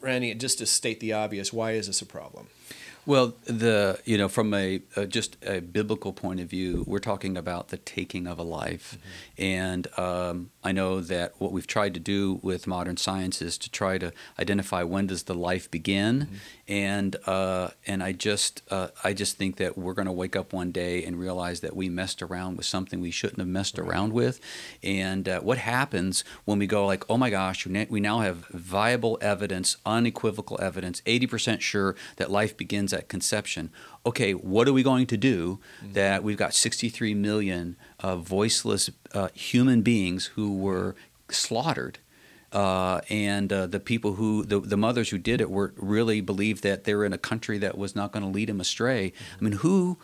Randy, 0.00 0.32
just 0.34 0.58
to 0.58 0.66
state 0.66 1.00
the 1.00 1.12
obvious, 1.12 1.52
why 1.52 1.72
is 1.72 1.88
this 1.88 2.02
a 2.02 2.06
problem? 2.06 2.48
Well, 3.04 3.34
the 3.46 3.98
you 4.04 4.16
know 4.16 4.28
from 4.28 4.54
a, 4.54 4.80
uh 4.96 5.06
just 5.06 5.36
a 5.44 5.60
biblical 5.60 6.12
point 6.12 6.38
of 6.38 6.48
view, 6.48 6.84
we're 6.86 7.00
talking 7.00 7.36
about 7.36 7.68
the 7.68 7.76
taking 7.78 8.28
of 8.28 8.38
a 8.38 8.44
life, 8.44 8.96
and 9.36 9.88
um, 9.98 10.50
I 10.62 10.70
know 10.70 11.00
that 11.00 11.32
what 11.38 11.50
we've 11.50 11.66
tried 11.66 11.94
to 11.94 12.00
do 12.00 12.38
with 12.42 12.68
modern 12.68 12.96
science 12.96 13.42
is 13.42 13.58
to 13.58 13.70
try 13.70 13.98
to 13.98 14.12
identify 14.38 14.84
when 14.84 15.08
does 15.08 15.24
the 15.24 15.34
life 15.34 15.68
begin, 15.68 16.28
and 16.68 17.16
uh, 17.26 17.70
and 17.88 18.04
I 18.04 18.12
just 18.12 18.62
uh, 18.70 18.88
I 19.02 19.14
just 19.14 19.36
think 19.36 19.56
that 19.56 19.76
we're 19.76 19.94
going 19.94 20.06
to 20.06 20.12
wake 20.12 20.36
up 20.36 20.52
one 20.52 20.70
day 20.70 21.02
and 21.04 21.18
realize 21.18 21.58
that 21.60 21.74
we 21.74 21.88
messed 21.88 22.22
around 22.22 22.56
with 22.56 22.66
something 22.66 23.00
we 23.00 23.10
shouldn't 23.10 23.40
have 23.40 23.48
messed 23.48 23.80
around 23.80 24.12
with, 24.12 24.38
and 24.80 25.28
uh, 25.28 25.40
what 25.40 25.58
happens 25.58 26.22
when 26.44 26.60
we 26.60 26.68
go 26.68 26.86
like, 26.86 27.04
oh 27.10 27.16
my 27.16 27.30
gosh, 27.30 27.66
we 27.66 27.98
now 27.98 28.20
have 28.20 28.46
viable 28.50 29.18
evidence, 29.20 29.76
unequivocal 29.84 30.56
evidence, 30.62 31.02
eighty 31.04 31.26
percent 31.26 31.62
sure 31.62 31.96
that 32.14 32.30
life 32.30 32.56
begins 32.56 32.91
at 32.92 33.08
conception. 33.08 33.70
Okay, 34.04 34.32
what 34.32 34.68
are 34.68 34.72
we 34.72 34.82
going 34.82 35.06
to 35.06 35.16
do 35.16 35.60
that 35.82 36.22
we've 36.22 36.36
got 36.36 36.54
63 36.54 37.14
million 37.14 37.76
uh, 38.00 38.16
voiceless 38.16 38.90
uh, 39.12 39.28
human 39.34 39.82
beings 39.82 40.26
who 40.34 40.56
were 40.56 40.94
slaughtered? 41.30 41.98
Uh, 42.52 43.00
and 43.08 43.50
uh, 43.50 43.66
the 43.66 43.80
people 43.80 44.14
who, 44.14 44.44
the, 44.44 44.60
the 44.60 44.76
mothers 44.76 45.08
who 45.08 45.18
did 45.18 45.40
it, 45.40 45.50
were 45.50 45.72
really 45.76 46.20
believed 46.20 46.62
that 46.62 46.84
they're 46.84 47.04
in 47.04 47.12
a 47.12 47.18
country 47.18 47.56
that 47.58 47.78
was 47.78 47.96
not 47.96 48.12
going 48.12 48.22
to 48.22 48.28
lead 48.28 48.48
them 48.48 48.60
astray. 48.60 49.12
I 49.40 49.42
mean, 49.44 49.54
who, 49.54 49.96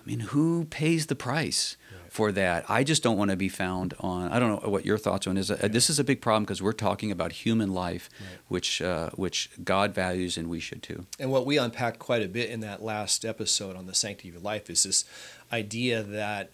I 0.00 0.08
mean, 0.08 0.20
who 0.20 0.66
pays 0.66 1.06
the 1.06 1.16
price 1.16 1.76
for 2.10 2.32
that? 2.32 2.64
I 2.68 2.84
just 2.84 3.02
don't 3.02 3.16
want 3.16 3.30
to 3.30 3.36
be 3.36 3.48
found 3.48 3.94
on. 4.00 4.30
I 4.32 4.38
don't 4.38 4.62
know 4.62 4.68
what 4.68 4.84
your 4.84 4.98
thoughts 4.98 5.26
on 5.26 5.36
is. 5.38 5.50
Uh, 5.50 5.68
This 5.70 5.88
is 5.88 5.98
a 5.98 6.04
big 6.04 6.20
problem 6.20 6.42
because 6.44 6.60
we're 6.60 6.72
talking 6.72 7.10
about 7.10 7.32
human 7.32 7.72
life, 7.72 8.10
Right. 8.20 8.38
which 8.48 8.82
uh, 8.82 9.10
which 9.14 9.48
God 9.64 9.94
values 9.94 10.36
and 10.36 10.50
we 10.50 10.60
should 10.60 10.82
too. 10.82 11.06
And 11.18 11.30
what 11.30 11.46
we 11.46 11.56
unpacked 11.56 11.98
quite 11.98 12.22
a 12.22 12.28
bit 12.28 12.50
in 12.50 12.60
that 12.60 12.82
last 12.82 13.24
episode 13.24 13.76
on 13.76 13.86
the 13.86 13.94
sanctity 13.94 14.30
of 14.36 14.42
life 14.42 14.68
is 14.68 14.82
this 14.82 15.04
idea 15.52 16.02
that 16.02 16.50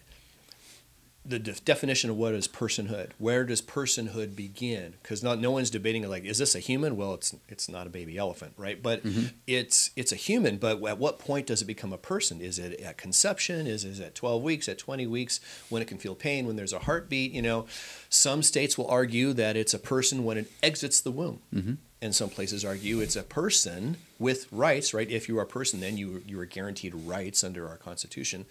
the 1.27 1.39
def- 1.39 1.65
definition 1.65 2.09
of 2.09 2.15
what 2.15 2.33
is 2.33 2.47
personhood. 2.47 3.09
Where 3.17 3.43
does 3.43 3.61
personhood 3.61 4.35
begin? 4.35 4.93
Because 5.01 5.21
not 5.21 5.39
no 5.39 5.51
one's 5.51 5.69
debating 5.69 6.07
like, 6.09 6.23
is 6.23 6.37
this 6.37 6.55
a 6.55 6.59
human? 6.59 6.95
Well, 6.95 7.13
it's 7.13 7.35
it's 7.47 7.67
not 7.67 7.87
a 7.87 7.89
baby 7.89 8.17
elephant, 8.17 8.53
right? 8.57 8.81
But 8.81 9.03
mm-hmm. 9.03 9.27
it's 9.45 9.91
it's 9.95 10.11
a 10.11 10.15
human. 10.15 10.57
But 10.57 10.83
at 10.85 10.97
what 10.97 11.19
point 11.19 11.47
does 11.47 11.61
it 11.61 11.65
become 11.65 11.93
a 11.93 11.97
person? 11.97 12.41
Is 12.41 12.59
it 12.59 12.79
at 12.79 12.97
conception? 12.97 13.67
Is 13.67 13.83
it 13.83 13.99
at 13.99 14.15
twelve 14.15 14.41
weeks? 14.41 14.69
At 14.69 14.77
twenty 14.77 15.07
weeks? 15.07 15.39
When 15.69 15.81
it 15.81 15.87
can 15.87 15.97
feel 15.97 16.15
pain? 16.15 16.47
When 16.47 16.55
there's 16.55 16.73
a 16.73 16.79
heartbeat? 16.79 17.31
You 17.31 17.41
know, 17.41 17.67
some 18.09 18.41
states 18.41 18.77
will 18.77 18.87
argue 18.87 19.33
that 19.33 19.57
it's 19.57 19.73
a 19.73 19.79
person 19.79 20.23
when 20.23 20.37
it 20.37 20.51
exits 20.63 21.01
the 21.01 21.11
womb 21.11 21.41
mm-hmm. 21.53 21.73
and 22.01 22.15
some 22.15 22.29
places 22.29 22.63
argue 22.63 23.01
it's 23.01 23.15
a 23.15 23.23
person 23.23 23.97
with 24.19 24.47
rights, 24.51 24.93
right? 24.93 25.09
If 25.09 25.27
you 25.27 25.37
are 25.39 25.43
a 25.43 25.47
person, 25.47 25.81
then 25.81 25.97
you 25.97 26.23
you 26.25 26.39
are 26.39 26.45
guaranteed 26.45 26.95
rights 26.95 27.43
under 27.43 27.67
our 27.67 27.77
Constitution 27.77 28.45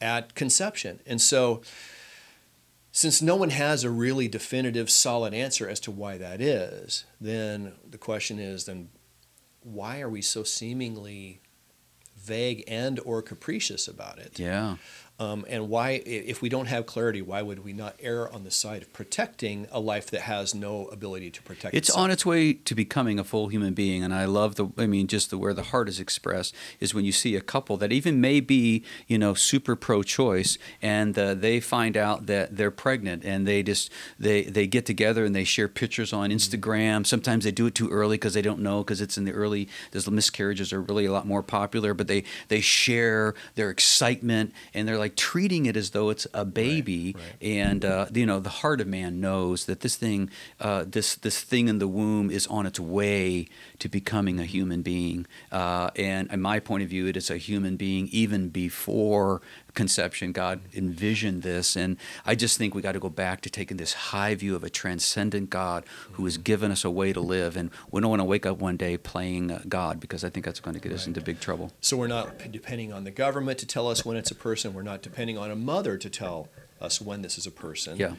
at 0.00 0.34
conception. 0.34 1.00
And 1.06 1.20
so, 1.20 1.62
since 2.96 3.20
no 3.20 3.36
one 3.36 3.50
has 3.50 3.84
a 3.84 3.90
really 3.90 4.26
definitive, 4.26 4.88
solid 4.88 5.34
answer 5.34 5.68
as 5.68 5.78
to 5.80 5.90
why 5.90 6.16
that 6.16 6.40
is, 6.40 7.04
then 7.20 7.74
the 7.86 7.98
question 7.98 8.38
is 8.38 8.64
then 8.64 8.88
why 9.60 10.00
are 10.00 10.08
we 10.08 10.22
so 10.22 10.42
seemingly 10.42 11.42
vague 12.16 12.64
and 12.66 12.98
or 13.00 13.20
capricious 13.20 13.86
about 13.86 14.18
it? 14.18 14.38
Yeah. 14.38 14.76
Um, 15.18 15.46
and 15.48 15.68
why, 15.68 16.02
if 16.04 16.42
we 16.42 16.48
don't 16.48 16.66
have 16.66 16.84
clarity, 16.84 17.22
why 17.22 17.40
would 17.40 17.64
we 17.64 17.72
not 17.72 17.96
err 18.00 18.30
on 18.32 18.44
the 18.44 18.50
side 18.50 18.82
of 18.82 18.92
protecting 18.92 19.66
a 19.70 19.80
life 19.80 20.10
that 20.10 20.22
has 20.22 20.54
no 20.54 20.86
ability 20.88 21.30
to 21.30 21.42
protect 21.42 21.74
itself? 21.74 21.74
It's 21.74 21.88
itself? 21.88 22.04
on 22.04 22.10
its 22.10 22.26
way 22.26 22.52
to 22.52 22.74
becoming 22.74 23.18
a 23.18 23.24
full 23.24 23.48
human 23.48 23.72
being, 23.72 24.02
and 24.02 24.12
I 24.12 24.26
love 24.26 24.56
the. 24.56 24.68
I 24.76 24.86
mean, 24.86 25.06
just 25.06 25.30
the 25.30 25.38
where 25.38 25.54
the 25.54 25.62
heart 25.62 25.88
is 25.88 26.00
expressed 26.00 26.54
is 26.80 26.92
when 26.92 27.04
you 27.04 27.12
see 27.12 27.34
a 27.34 27.40
couple 27.40 27.76
that 27.78 27.92
even 27.92 28.20
may 28.20 28.40
be, 28.40 28.84
you 29.06 29.16
know, 29.16 29.32
super 29.34 29.76
pro-choice, 29.76 30.58
and 30.82 31.18
uh, 31.18 31.34
they 31.34 31.60
find 31.60 31.96
out 31.96 32.26
that 32.26 32.56
they're 32.56 32.70
pregnant, 32.70 33.24
and 33.24 33.46
they 33.46 33.62
just 33.62 33.90
they 34.18 34.42
they 34.42 34.66
get 34.66 34.84
together 34.84 35.24
and 35.24 35.34
they 35.34 35.44
share 35.44 35.68
pictures 35.68 36.12
on 36.12 36.30
Instagram. 36.30 37.06
Sometimes 37.06 37.44
they 37.44 37.52
do 37.52 37.66
it 37.66 37.74
too 37.74 37.88
early 37.90 38.16
because 38.16 38.34
they 38.34 38.42
don't 38.42 38.60
know 38.60 38.82
because 38.82 39.00
it's 39.00 39.16
in 39.16 39.24
the 39.24 39.32
early. 39.32 39.68
There's 39.92 40.10
miscarriages 40.10 40.72
are 40.72 40.80
really 40.80 41.06
a 41.06 41.12
lot 41.12 41.26
more 41.26 41.42
popular, 41.42 41.94
but 41.94 42.08
they 42.08 42.24
they 42.48 42.60
share 42.60 43.34
their 43.54 43.70
excitement 43.70 44.52
and 44.74 44.88
they're 44.88 44.98
like 44.98 45.05
treating 45.08 45.66
it 45.66 45.76
as 45.76 45.90
though 45.90 46.10
it's 46.10 46.26
a 46.34 46.44
baby, 46.44 47.14
right. 47.16 47.48
and 47.48 47.84
uh, 47.84 48.06
you 48.12 48.26
know 48.26 48.40
the 48.40 48.50
heart 48.50 48.80
of 48.80 48.86
man 48.86 49.20
knows 49.20 49.66
that 49.66 49.80
this 49.80 49.96
thing 49.96 50.30
uh, 50.60 50.84
this 50.86 51.14
this 51.16 51.42
thing 51.42 51.68
in 51.68 51.78
the 51.78 51.88
womb 51.88 52.30
is 52.30 52.46
on 52.48 52.66
its 52.66 52.80
way 52.80 53.46
to 53.78 53.88
becoming 53.88 54.40
a 54.40 54.44
human 54.44 54.82
being 54.82 55.26
uh, 55.52 55.90
and 55.96 56.30
in 56.32 56.40
my 56.40 56.60
point 56.60 56.82
of 56.82 56.88
view 56.88 57.06
it 57.06 57.16
is 57.16 57.30
a 57.30 57.36
human 57.36 57.76
being 57.76 58.08
even 58.12 58.48
before 58.48 59.40
conception 59.76 60.32
god 60.32 60.60
envisioned 60.74 61.42
this 61.42 61.76
and 61.76 61.96
i 62.24 62.34
just 62.34 62.58
think 62.58 62.74
we 62.74 62.82
got 62.82 62.92
to 62.92 62.98
go 62.98 63.08
back 63.10 63.40
to 63.40 63.48
taking 63.48 63.76
this 63.76 63.92
high 63.92 64.34
view 64.34 64.56
of 64.56 64.64
a 64.64 64.70
transcendent 64.70 65.50
god 65.50 65.84
who 66.12 66.24
has 66.24 66.38
given 66.38 66.72
us 66.72 66.84
a 66.84 66.90
way 66.90 67.12
to 67.12 67.20
live 67.20 67.56
and 67.56 67.70
we 67.92 68.00
don't 68.00 68.10
want 68.10 68.20
to 68.20 68.24
wake 68.24 68.44
up 68.46 68.58
one 68.58 68.76
day 68.76 68.96
playing 68.96 69.50
uh, 69.52 69.62
god 69.68 70.00
because 70.00 70.24
i 70.24 70.28
think 70.28 70.44
that's 70.44 70.60
going 70.60 70.74
to 70.74 70.80
get 70.80 70.92
us 70.92 71.06
into 71.06 71.20
big 71.20 71.38
trouble 71.38 71.70
So 71.80 71.96
we're 71.96 72.08
not 72.08 72.50
depending 72.50 72.92
on 72.92 73.04
the 73.04 73.10
government 73.10 73.58
to 73.58 73.66
tell 73.66 73.88
us 73.88 74.04
when 74.04 74.16
it's 74.16 74.30
a 74.30 74.34
person. 74.34 74.74
We're 74.74 74.82
not 74.82 75.02
depending 75.02 75.36
on 75.38 75.50
a 75.50 75.56
mother 75.56 75.96
to 75.98 76.10
tell 76.10 76.48
us 76.80 77.00
when 77.00 77.22
this 77.22 77.38
is 77.38 77.46
a 77.46 77.50
person. 77.50 77.96
Yeah. 77.96 78.14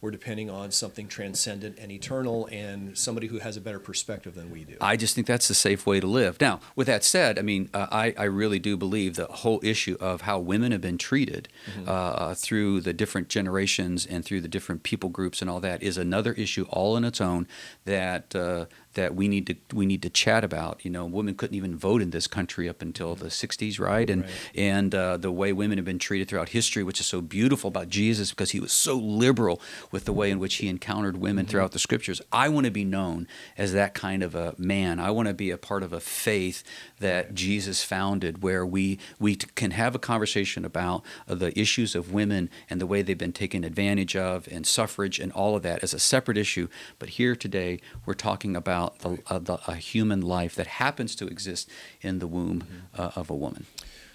We're 0.00 0.10
depending 0.10 0.50
on 0.50 0.70
something 0.70 1.08
transcendent 1.08 1.78
and 1.78 1.90
eternal 1.90 2.48
and 2.52 2.96
somebody 2.96 3.26
who 3.28 3.38
has 3.38 3.56
a 3.56 3.60
better 3.60 3.78
perspective 3.78 4.34
than 4.34 4.50
we 4.50 4.64
do. 4.64 4.76
I 4.80 4.96
just 4.96 5.14
think 5.14 5.26
that's 5.26 5.48
the 5.48 5.54
safe 5.54 5.86
way 5.86 6.00
to 6.00 6.06
live. 6.06 6.40
Now, 6.40 6.60
with 6.74 6.86
that 6.86 7.02
said, 7.02 7.38
I 7.38 7.42
mean, 7.42 7.70
uh, 7.72 7.86
I, 7.90 8.14
I 8.18 8.24
really 8.24 8.58
do 8.58 8.76
believe 8.76 9.16
the 9.16 9.26
whole 9.26 9.60
issue 9.62 9.96
of 10.00 10.22
how 10.22 10.38
women 10.38 10.72
have 10.72 10.80
been 10.80 10.98
treated 10.98 11.48
uh, 11.86 12.34
through 12.34 12.82
the 12.82 12.92
different 12.92 13.28
generations 13.28 14.06
and 14.06 14.24
through 14.24 14.40
the 14.42 14.48
different 14.48 14.82
people 14.82 15.08
groups 15.08 15.40
and 15.40 15.50
all 15.50 15.60
that 15.60 15.82
is 15.82 15.96
another 15.96 16.32
issue 16.34 16.66
all 16.68 16.96
on 16.96 17.04
its 17.04 17.20
own 17.20 17.46
that 17.84 18.34
uh, 18.34 18.66
that 18.96 19.14
we 19.14 19.28
need 19.28 19.46
to 19.46 19.54
we 19.74 19.86
need 19.86 20.02
to 20.02 20.10
chat 20.10 20.42
about. 20.44 20.84
You 20.84 20.90
know, 20.90 21.06
women 21.06 21.34
couldn't 21.36 21.56
even 21.56 21.76
vote 21.76 22.02
in 22.02 22.10
this 22.10 22.26
country 22.26 22.68
up 22.68 22.82
until 22.82 23.14
the 23.14 23.28
'60s, 23.28 23.78
right? 23.80 24.10
And 24.10 24.22
Right. 24.24 24.32
and 24.54 24.94
uh, 24.94 25.16
the 25.16 25.30
way 25.30 25.52
women 25.52 25.78
have 25.78 25.84
been 25.84 25.98
treated 26.00 26.28
throughout 26.28 26.50
history, 26.50 26.82
which 26.82 27.00
is 27.00 27.06
so 27.06 27.20
beautiful 27.22 27.68
about 27.68 27.88
Jesus, 27.88 28.30
because 28.30 28.50
he 28.50 28.60
was 28.60 28.72
so 28.72 28.96
liberal 28.96 29.60
with 29.92 30.04
the 30.04 30.12
way 30.12 30.30
in 30.30 30.38
which 30.38 30.56
he 30.56 30.68
encountered 30.68 31.16
women 31.16 31.44
Mm-hmm. 31.44 31.50
throughout 31.52 31.72
the 31.72 31.78
scriptures. 31.78 32.20
I 32.32 32.48
want 32.48 32.64
to 32.66 32.70
be 32.72 32.84
known 32.84 33.28
as 33.56 33.72
that 33.72 33.94
kind 33.94 34.22
of 34.22 34.34
a 34.34 34.54
man. 34.58 34.98
I 34.98 35.10
want 35.12 35.28
to 35.28 35.34
be 35.34 35.50
a 35.50 35.58
part 35.58 35.82
of 35.82 35.92
a 35.92 36.00
faith 36.00 36.64
that 36.98 37.34
Jesus 37.34 37.82
founded, 37.82 38.42
where 38.42 38.64
we 38.64 38.98
we 39.20 39.36
can 39.36 39.72
have 39.72 39.94
a 39.94 39.98
conversation 39.98 40.64
about 40.64 41.04
uh, 41.28 41.34
the 41.34 41.58
issues 41.58 41.94
of 41.94 42.12
women 42.12 42.50
and 42.70 42.80
the 42.80 42.86
way 42.86 43.02
they've 43.02 43.18
been 43.18 43.32
taken 43.32 43.64
advantage 43.64 44.16
of, 44.16 44.48
and 44.50 44.66
suffrage 44.66 45.18
and 45.18 45.32
all 45.32 45.56
of 45.56 45.62
that 45.62 45.82
as 45.82 45.94
a 45.94 45.98
separate 45.98 46.38
issue. 46.38 46.68
But 46.98 47.10
here 47.10 47.36
today, 47.36 47.80
we're 48.06 48.14
talking 48.14 48.56
about 48.56 49.00
the, 49.00 49.18
uh, 49.28 49.38
the, 49.38 49.58
a 49.68 49.74
human 49.74 50.22
life 50.22 50.54
that 50.54 50.66
happens 50.66 51.14
to 51.16 51.26
exist 51.26 51.68
in 52.00 52.18
the 52.18 52.26
womb 52.26 52.46
Mm-hmm. 52.46 53.02
uh, 53.02 53.10
of 53.16 53.28
a 53.28 53.34
woman. 53.34 53.66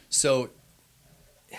So 0.10 0.50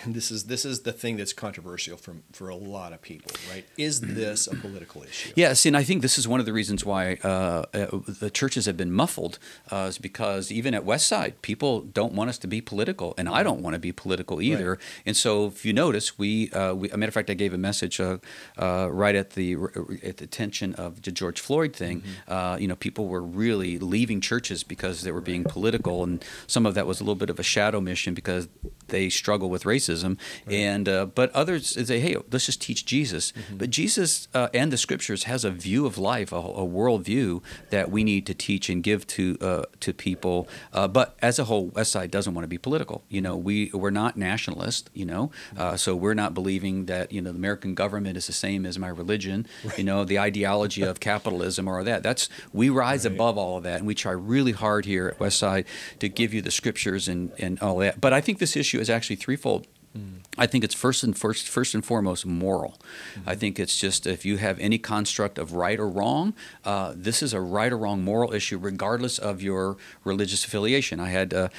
and 0.03 0.15
this 0.15 0.31
is 0.31 0.45
this 0.45 0.65
is 0.65 0.81
the 0.81 0.91
thing 0.91 1.17
that's 1.17 1.33
controversial 1.33 1.97
for 1.97 2.15
for 2.31 2.49
a 2.49 2.55
lot 2.55 2.93
of 2.93 3.01
people, 3.01 3.31
right? 3.51 3.65
Is 3.77 4.01
this 4.01 4.47
a 4.47 4.55
political 4.55 5.03
issue? 5.03 5.31
Yes, 5.35 5.65
and 5.65 5.77
I 5.77 5.83
think 5.83 6.01
this 6.01 6.17
is 6.17 6.27
one 6.27 6.39
of 6.39 6.45
the 6.45 6.53
reasons 6.53 6.85
why 6.85 7.17
uh, 7.23 7.63
uh, 7.73 7.87
the 8.07 8.31
churches 8.31 8.65
have 8.65 8.77
been 8.77 8.91
muffled, 8.91 9.39
uh, 9.71 9.87
is 9.89 9.97
because 9.97 10.51
even 10.51 10.73
at 10.73 10.83
Westside, 10.83 11.33
people 11.41 11.81
don't 11.81 12.13
want 12.13 12.29
us 12.29 12.37
to 12.39 12.47
be 12.47 12.61
political, 12.61 13.13
and 13.17 13.29
I 13.29 13.43
don't 13.43 13.61
want 13.61 13.75
to 13.75 13.79
be 13.79 13.91
political 13.91 14.41
either. 14.41 14.71
Right. 14.71 14.79
And 15.05 15.15
so, 15.15 15.47
if 15.47 15.65
you 15.65 15.73
notice, 15.73 16.17
we, 16.17 16.49
uh, 16.51 16.73
we, 16.73 16.89
a 16.89 16.97
matter 16.97 17.09
of 17.09 17.13
fact, 17.13 17.29
I 17.29 17.35
gave 17.35 17.53
a 17.53 17.57
message 17.57 17.99
uh, 17.99 18.17
uh, 18.57 18.89
right 18.91 19.15
at 19.15 19.31
the 19.31 19.55
at 20.03 20.17
the 20.17 20.27
tension 20.27 20.73
of 20.75 21.03
the 21.03 21.11
George 21.11 21.39
Floyd 21.39 21.75
thing. 21.75 22.03
Uh, 22.27 22.57
you 22.59 22.67
know, 22.67 22.75
people 22.75 23.07
were 23.07 23.21
really 23.21 23.77
leaving 23.77 24.21
churches 24.21 24.63
because 24.63 25.03
they 25.03 25.11
were 25.11 25.21
being 25.21 25.43
political, 25.43 26.03
and 26.03 26.23
some 26.47 26.65
of 26.65 26.73
that 26.73 26.87
was 26.87 26.99
a 26.99 27.03
little 27.03 27.15
bit 27.15 27.29
of 27.29 27.39
a 27.39 27.43
shadow 27.43 27.79
mission 27.79 28.13
because 28.13 28.47
they 28.87 29.09
struggle 29.09 29.49
with 29.49 29.63
racism. 29.63 29.82
And 30.47 30.87
uh, 30.89 31.05
but 31.07 31.31
others 31.31 31.67
say, 31.87 31.99
hey, 31.99 32.15
let's 32.31 32.45
just 32.45 32.61
teach 32.61 32.85
Jesus. 32.85 33.33
But 33.51 33.69
Jesus 33.69 34.27
uh, 34.33 34.49
and 34.53 34.71
the 34.71 34.77
Scriptures 34.77 35.23
has 35.25 35.43
a 35.45 35.51
view 35.51 35.85
of 35.85 35.97
life, 35.97 36.31
a, 36.31 36.37
a 36.37 36.65
worldview 36.65 37.41
that 37.69 37.91
we 37.91 38.03
need 38.03 38.25
to 38.27 38.33
teach 38.33 38.69
and 38.69 38.83
give 38.83 39.05
to 39.07 39.37
uh, 39.41 39.63
to 39.79 39.93
people. 39.93 40.47
Uh, 40.71 40.87
but 40.87 41.15
as 41.21 41.39
a 41.39 41.45
whole, 41.45 41.69
Westside 41.71 42.11
doesn't 42.11 42.33
want 42.33 42.43
to 42.43 42.47
be 42.49 42.57
political. 42.57 43.03
You 43.09 43.21
know, 43.21 43.35
we 43.37 43.71
we're 43.73 43.89
not 43.91 44.17
nationalist. 44.17 44.89
You 44.93 45.05
know, 45.05 45.31
uh, 45.57 45.75
so 45.77 45.95
we're 45.95 46.13
not 46.13 46.33
believing 46.33 46.85
that 46.85 47.11
you 47.11 47.21
know 47.21 47.31
the 47.31 47.37
American 47.37 47.75
government 47.75 48.17
is 48.17 48.27
the 48.27 48.33
same 48.33 48.65
as 48.65 48.77
my 48.79 48.89
religion. 48.89 49.45
You 49.77 49.83
know, 49.83 50.03
the 50.05 50.19
ideology 50.19 50.83
of 50.83 50.99
capitalism 50.99 51.67
or 51.67 51.83
that. 51.83 52.03
That's 52.03 52.29
we 52.51 52.69
rise 52.69 53.03
Right. 53.05 53.13
above 53.13 53.37
all 53.37 53.57
of 53.57 53.63
that, 53.63 53.77
and 53.79 53.87
we 53.87 53.95
try 53.95 54.11
really 54.11 54.51
hard 54.51 54.85
here 54.85 55.07
at 55.07 55.19
Westside 55.19 55.65
to 55.99 56.07
give 56.07 56.33
you 56.33 56.41
the 56.41 56.51
scriptures 56.51 57.07
and 57.07 57.31
and 57.39 57.59
all 57.59 57.77
that. 57.77 57.99
But 57.99 58.13
I 58.13 58.21
think 58.21 58.39
this 58.39 58.55
issue 58.55 58.79
is 58.79 58.89
actually 58.89 59.15
threefold. 59.17 59.67
I 60.37 60.47
think 60.47 60.63
it's 60.63 60.73
first 60.73 61.03
and 61.03 61.15
first, 61.15 61.47
first 61.47 61.75
and 61.75 61.85
foremost 61.85 62.25
moral. 62.25 62.79
I 63.27 63.35
think 63.35 63.59
it's 63.59 63.77
just 63.77 64.07
if 64.07 64.25
you 64.25 64.37
have 64.37 64.57
any 64.59 64.79
construct 64.79 65.37
of 65.37 65.53
right 65.53 65.79
or 65.79 65.87
wrong, 65.87 66.33
uh, 66.65 66.93
this 66.95 67.21
is 67.21 67.33
a 67.33 67.39
right 67.39 67.71
or 67.71 67.77
wrong 67.77 68.03
moral 68.03 68.33
issue, 68.33 68.57
regardless 68.57 69.19
of 69.19 69.43
your 69.43 69.77
religious 70.03 70.43
affiliation. 70.43 70.99
I 70.99 71.09
had 71.09 71.33
uh, 71.33 71.49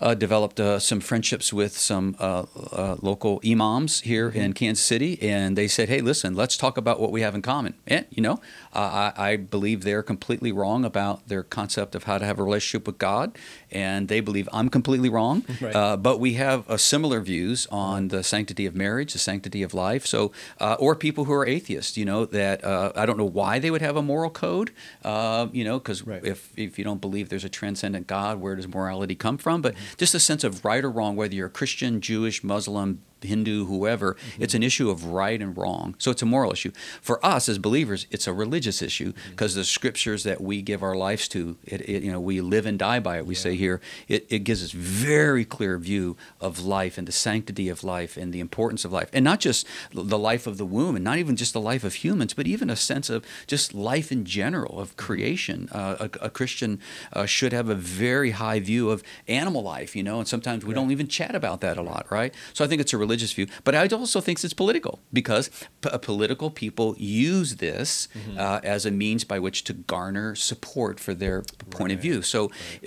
uh, 0.00 0.14
developed 0.14 0.58
uh, 0.58 0.80
some 0.80 0.98
friendships 0.98 1.52
with 1.52 1.78
some 1.78 2.16
uh, 2.18 2.46
uh, 2.72 2.96
local 3.00 3.40
imams 3.46 4.00
here 4.00 4.28
in 4.30 4.52
Kansas 4.52 4.84
City, 4.84 5.22
and 5.22 5.56
they 5.56 5.68
said, 5.68 5.88
"Hey, 5.88 6.00
listen, 6.00 6.34
let's 6.34 6.56
talk 6.56 6.76
about 6.76 6.98
what 6.98 7.12
we 7.12 7.20
have 7.20 7.36
in 7.36 7.42
common." 7.42 7.74
And 7.86 8.06
you 8.10 8.22
know, 8.22 8.40
uh, 8.74 9.12
I, 9.16 9.30
I 9.30 9.36
believe 9.36 9.84
they're 9.84 10.02
completely 10.02 10.50
wrong 10.50 10.84
about 10.84 11.28
their 11.28 11.44
concept 11.44 11.94
of 11.94 12.04
how 12.04 12.18
to 12.18 12.24
have 12.24 12.40
a 12.40 12.42
relationship 12.42 12.86
with 12.86 12.98
God, 12.98 13.38
and 13.70 14.08
they 14.08 14.20
believe 14.20 14.48
I'm 14.52 14.68
completely 14.68 15.08
wrong. 15.08 15.44
Right. 15.60 15.74
Uh, 15.74 15.96
but 15.96 16.20
we 16.20 16.34
have 16.34 16.68
uh, 16.70 16.76
similar 16.76 17.20
views 17.20 17.66
on 17.70 18.08
the 18.08 18.22
sanctity 18.22 18.66
of 18.66 18.74
marriage, 18.76 19.14
the 19.14 19.18
sanctity 19.18 19.62
of 19.62 19.72
life. 19.72 20.04
So, 20.06 20.30
uh, 20.60 20.76
or 20.78 20.94
people 20.94 21.24
who 21.24 21.32
are 21.32 21.46
atheists, 21.46 21.96
you 21.96 22.04
know, 22.04 22.26
that 22.26 22.62
uh, 22.62 22.92
I 22.94 23.06
don't 23.06 23.16
know 23.16 23.24
why 23.24 23.58
they 23.58 23.70
would 23.70 23.80
have 23.82 23.96
a 23.96 24.02
moral 24.02 24.28
code, 24.30 24.70
uh, 25.02 25.48
you 25.52 25.64
know, 25.64 25.78
because 25.78 26.02
Right. 26.06 26.22
if 26.24 26.52
if 26.58 26.78
you 26.78 26.84
don't 26.84 27.00
believe 27.00 27.30
there's 27.30 27.44
a 27.44 27.48
transcendent 27.48 28.06
God, 28.06 28.38
where 28.40 28.54
does 28.54 28.68
morality 28.68 29.14
come 29.14 29.38
from? 29.38 29.62
But 29.62 29.74
just 29.96 30.14
a 30.14 30.20
sense 30.20 30.44
of 30.44 30.62
right 30.64 30.84
or 30.84 30.90
wrong, 30.90 31.16
whether 31.16 31.34
you're 31.34 31.48
Christian, 31.48 32.00
Jewish, 32.00 32.44
Muslim. 32.44 33.00
Hindu, 33.22 33.66
whoever, 33.66 34.16
it's 34.38 34.54
an 34.54 34.62
issue 34.62 34.90
of 34.90 35.06
right 35.06 35.40
and 35.40 35.56
wrong. 35.56 35.94
So 35.98 36.10
it's 36.10 36.22
a 36.22 36.26
moral 36.26 36.52
issue. 36.52 36.72
For 37.00 37.24
us 37.24 37.48
as 37.48 37.58
believers, 37.58 38.06
it's 38.10 38.26
a 38.26 38.32
religious 38.32 38.82
issue 38.82 39.12
because 39.30 39.54
the 39.54 39.64
scriptures 39.64 40.22
that 40.24 40.40
we 40.40 40.62
give 40.62 40.82
our 40.82 40.94
lives 40.94 41.28
to, 41.28 41.56
it, 41.64 41.80
it, 41.82 42.02
you 42.02 42.12
know, 42.12 42.20
we 42.20 42.40
live 42.40 42.66
and 42.66 42.78
die 42.78 43.00
by 43.00 43.18
it. 43.18 43.26
We 43.26 43.34
say 43.34 43.56
here, 43.56 43.80
it, 44.08 44.26
it 44.28 44.40
gives 44.40 44.62
us 44.62 44.72
very 44.72 45.44
clear 45.44 45.78
view 45.78 46.16
of 46.40 46.64
life 46.64 46.98
and 46.98 47.08
the 47.08 47.12
sanctity 47.12 47.68
of 47.68 47.82
life 47.84 48.16
and 48.16 48.32
the 48.32 48.40
importance 48.40 48.84
of 48.84 48.92
life, 48.92 49.08
and 49.12 49.24
not 49.24 49.40
just 49.40 49.66
the 49.92 50.18
life 50.18 50.46
of 50.46 50.58
the 50.58 50.66
womb, 50.66 50.96
and 50.96 51.04
not 51.04 51.18
even 51.18 51.36
just 51.36 51.52
the 51.52 51.60
life 51.60 51.84
of 51.84 51.94
humans, 51.94 52.34
but 52.34 52.46
even 52.46 52.70
a 52.70 52.76
sense 52.76 53.08
of 53.08 53.24
just 53.46 53.74
life 53.74 54.12
in 54.12 54.24
general 54.24 54.78
of 54.78 54.96
creation. 54.96 55.68
Uh, 55.72 56.08
a, 56.20 56.26
a 56.26 56.30
Christian 56.30 56.80
uh, 57.12 57.26
should 57.26 57.52
have 57.52 57.68
a 57.68 57.74
very 57.74 58.32
high 58.32 58.60
view 58.60 58.90
of 58.90 59.02
animal 59.28 59.62
life, 59.62 59.96
you 59.96 60.02
know, 60.02 60.18
and 60.18 60.28
sometimes 60.28 60.64
we 60.64 60.74
don't 60.74 60.90
even 60.90 61.08
chat 61.08 61.34
about 61.34 61.60
that 61.60 61.76
a 61.76 61.82
lot, 61.82 62.06
right? 62.10 62.34
So 62.52 62.64
I 62.64 62.68
think 62.68 62.80
it's 62.80 62.92
a 62.92 62.98
religious 63.06 63.32
view, 63.38 63.46
but 63.64 63.72
I 63.74 63.86
also 64.00 64.20
think 64.20 64.36
it's 64.44 64.54
political 64.64 64.94
because 65.12 65.44
p- 65.82 65.90
uh, 65.90 65.98
political 66.10 66.48
people 66.62 66.88
use 66.98 67.50
this 67.66 68.08
uh, 68.44 68.60
as 68.74 68.80
a 68.86 68.90
means 69.02 69.22
by 69.32 69.38
which 69.44 69.58
to 69.68 69.72
garner 69.94 70.28
support 70.50 70.94
for 71.04 71.14
their 71.22 71.38
point 71.76 71.92
of 71.96 72.00
view. 72.06 72.16
So 72.22 72.38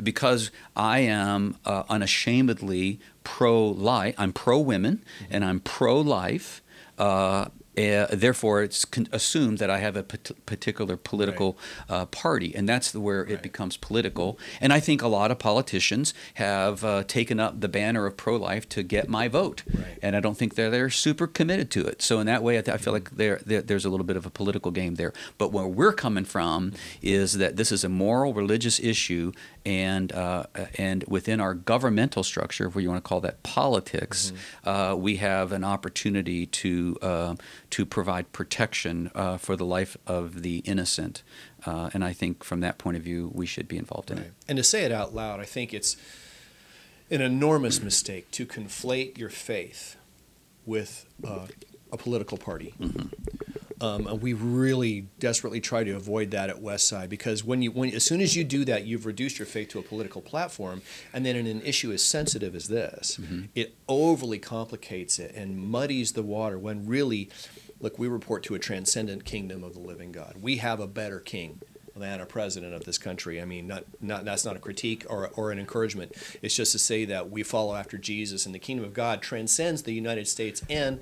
because 0.10 0.42
I 0.76 0.98
am 1.00 1.42
uh, 1.66 1.84
unashamedly 1.96 3.00
pro 3.24 3.54
life, 3.92 4.16
I'm 4.22 4.34
pro 4.34 4.58
women 4.72 4.94
and 5.34 5.42
I'm 5.48 5.60
pro 5.78 5.96
life. 6.20 6.62
Uh, 6.98 7.46
uh, 7.80 8.08
therefore, 8.12 8.62
it's 8.64 8.84
con- 8.86 9.08
assumed 9.12 9.58
that 9.60 9.70
I 9.70 9.78
have 9.78 9.96
a 9.96 10.04
particular 10.04 10.98
political 10.98 11.58
uh, 11.90 12.06
party, 12.08 12.54
and 12.56 12.68
that's 12.68 12.92
the, 12.92 13.00
where 13.00 13.26
it 13.26 13.42
becomes 13.42 13.78
political. 13.78 14.38
And 14.62 14.74
I 14.74 14.80
think 14.80 15.02
a 15.02 15.08
lot 15.08 15.32
of 15.32 15.40
politicians 15.40 16.14
have 16.36 16.84
uh, 16.84 17.04
taken 17.04 17.40
up 17.40 17.62
the 17.62 17.70
banner 17.70 18.06
of 18.06 18.18
pro-life 18.18 18.68
to 18.70 18.84
get 18.84 19.08
my 19.08 19.28
vote, 19.28 19.64
Right. 19.74 19.98
and 20.02 20.16
I 20.16 20.20
don't 20.20 20.38
think 20.38 20.56
they're 20.56 20.70
they're 20.70 20.90
super 20.90 21.28
committed 21.28 21.72
to 21.72 21.86
it. 21.86 22.02
So 22.02 22.20
in 22.20 22.26
that 22.28 22.44
way, 22.44 22.58
I, 22.58 22.62
th- 22.62 22.76
I 22.76 22.78
feel 22.78 22.94
like 22.94 23.12
there, 23.12 23.40
there 23.46 23.62
there's 23.62 23.86
a 23.86 23.90
little 23.90 24.06
bit 24.06 24.18
of 24.18 24.26
a 24.26 24.30
political 24.30 24.72
game 24.72 24.96
there. 24.96 25.14
But 25.38 25.52
where 25.52 25.68
we're 25.68 25.94
coming 25.94 26.26
from 26.26 26.74
is 27.02 27.38
that 27.38 27.56
this 27.56 27.72
is 27.72 27.84
a 27.84 27.90
moral, 27.90 28.34
religious 28.34 28.80
issue, 28.80 29.32
and 29.66 30.12
uh, 30.12 30.46
and 30.78 31.04
within 31.08 31.40
our 31.40 31.54
governmental 31.54 32.24
structure, 32.24 32.68
if 32.68 32.76
you 32.76 32.90
want 32.90 33.04
to 33.04 33.08
call 33.08 33.22
that 33.22 33.44
politics, 33.44 34.32
uh, 34.64 34.96
we 34.98 35.18
have 35.18 35.52
an 35.52 35.64
opportunity 35.64 36.46
to 36.46 36.98
uh, 37.02 37.36
to 37.72 37.86
provide 37.86 38.32
protection 38.32 39.12
uh, 39.16 39.38
for 39.38 39.56
the 39.56 39.66
life 39.66 39.98
of 40.08 40.42
the 40.42 40.58
innocent, 40.60 41.24
uh, 41.66 41.90
and 41.94 42.04
I 42.04 42.14
think 42.14 42.44
from 42.44 42.62
that 42.62 42.78
point 42.78 42.98
of 42.98 43.04
view, 43.04 43.32
we 43.34 43.46
should 43.46 43.68
be 43.68 43.78
involved 43.78 44.12
in 44.12 44.18
it. 44.18 44.34
And 44.48 44.58
to 44.58 44.64
say 44.64 44.84
it 44.84 44.92
out 44.92 45.14
loud, 45.14 45.40
I 45.40 45.46
think 45.46 45.74
it's 45.74 45.98
an 47.12 47.22
enormous 47.22 47.82
mistake 47.82 48.30
to 48.32 48.46
conflate 48.46 49.18
your 49.18 49.30
faith 49.30 49.98
with 50.66 51.06
uh, 51.26 51.48
a 51.92 51.98
political 51.98 52.38
party. 52.38 52.76
Um, 53.82 54.08
and 54.08 54.22
we 54.22 54.34
really 54.34 55.08
desperately 55.20 55.62
try 55.62 55.86
to 55.86 55.92
avoid 55.96 56.32
that 56.32 56.50
at 56.50 56.58
Westside 56.58 57.08
because 57.08 57.44
when 57.46 57.62
you, 57.62 57.72
when 57.72 57.94
as 57.94 58.04
soon 58.04 58.20
as 58.20 58.36
you 58.36 58.44
do 58.44 58.66
that, 58.66 58.86
you've 58.86 59.06
reduced 59.06 59.40
your 59.40 59.46
faith 59.46 59.70
to 59.70 59.80
a 59.80 59.82
political 59.82 60.22
platform, 60.22 60.82
and 61.14 61.26
then 61.26 61.36
in 61.38 61.48
an 61.48 61.62
issue 61.62 61.92
as 61.92 62.04
sensitive 62.04 62.56
as 62.56 62.68
this, 62.68 63.18
it 63.56 63.76
overly 63.88 64.38
complicates 64.40 65.18
it 65.18 65.34
and 65.34 65.58
muddies 65.58 66.12
the 66.12 66.24
water. 66.24 66.60
When 66.60 66.86
really, 66.88 67.30
look, 67.80 67.98
we 67.98 68.08
report 68.10 68.44
to 68.44 68.56
a 68.56 68.60
transcendent 68.60 69.24
kingdom 69.24 69.64
of 69.64 69.74
the 69.74 69.80
living 69.80 70.12
God. 70.12 70.36
We 70.42 70.58
have 70.58 70.82
a 70.82 70.88
better 70.88 71.20
king 71.20 71.62
than 71.96 72.22
a 72.22 72.26
president 72.26 72.74
of 72.74 72.86
this 72.86 72.98
country. 72.98 73.42
I 73.42 73.46
mean, 73.46 73.68
not, 73.68 73.84
not 74.02 74.26
that's 74.26 74.46
not 74.46 74.56
a 74.56 74.60
critique 74.60 75.06
or, 75.10 75.30
or 75.36 75.52
an 75.52 75.60
encouragement. 75.60 76.14
It's 76.42 76.56
just 76.56 76.72
to 76.74 76.80
say 76.80 77.06
that 77.06 77.30
we 77.30 77.44
follow 77.44 77.76
after 77.76 77.98
Jesus, 77.98 78.46
and 78.46 78.54
the 78.54 78.60
kingdom 78.60 78.86
of 78.86 78.94
God 78.94 79.22
transcends 79.22 79.84
the 79.84 79.94
United 79.94 80.28
States 80.28 80.62
and 80.70 81.00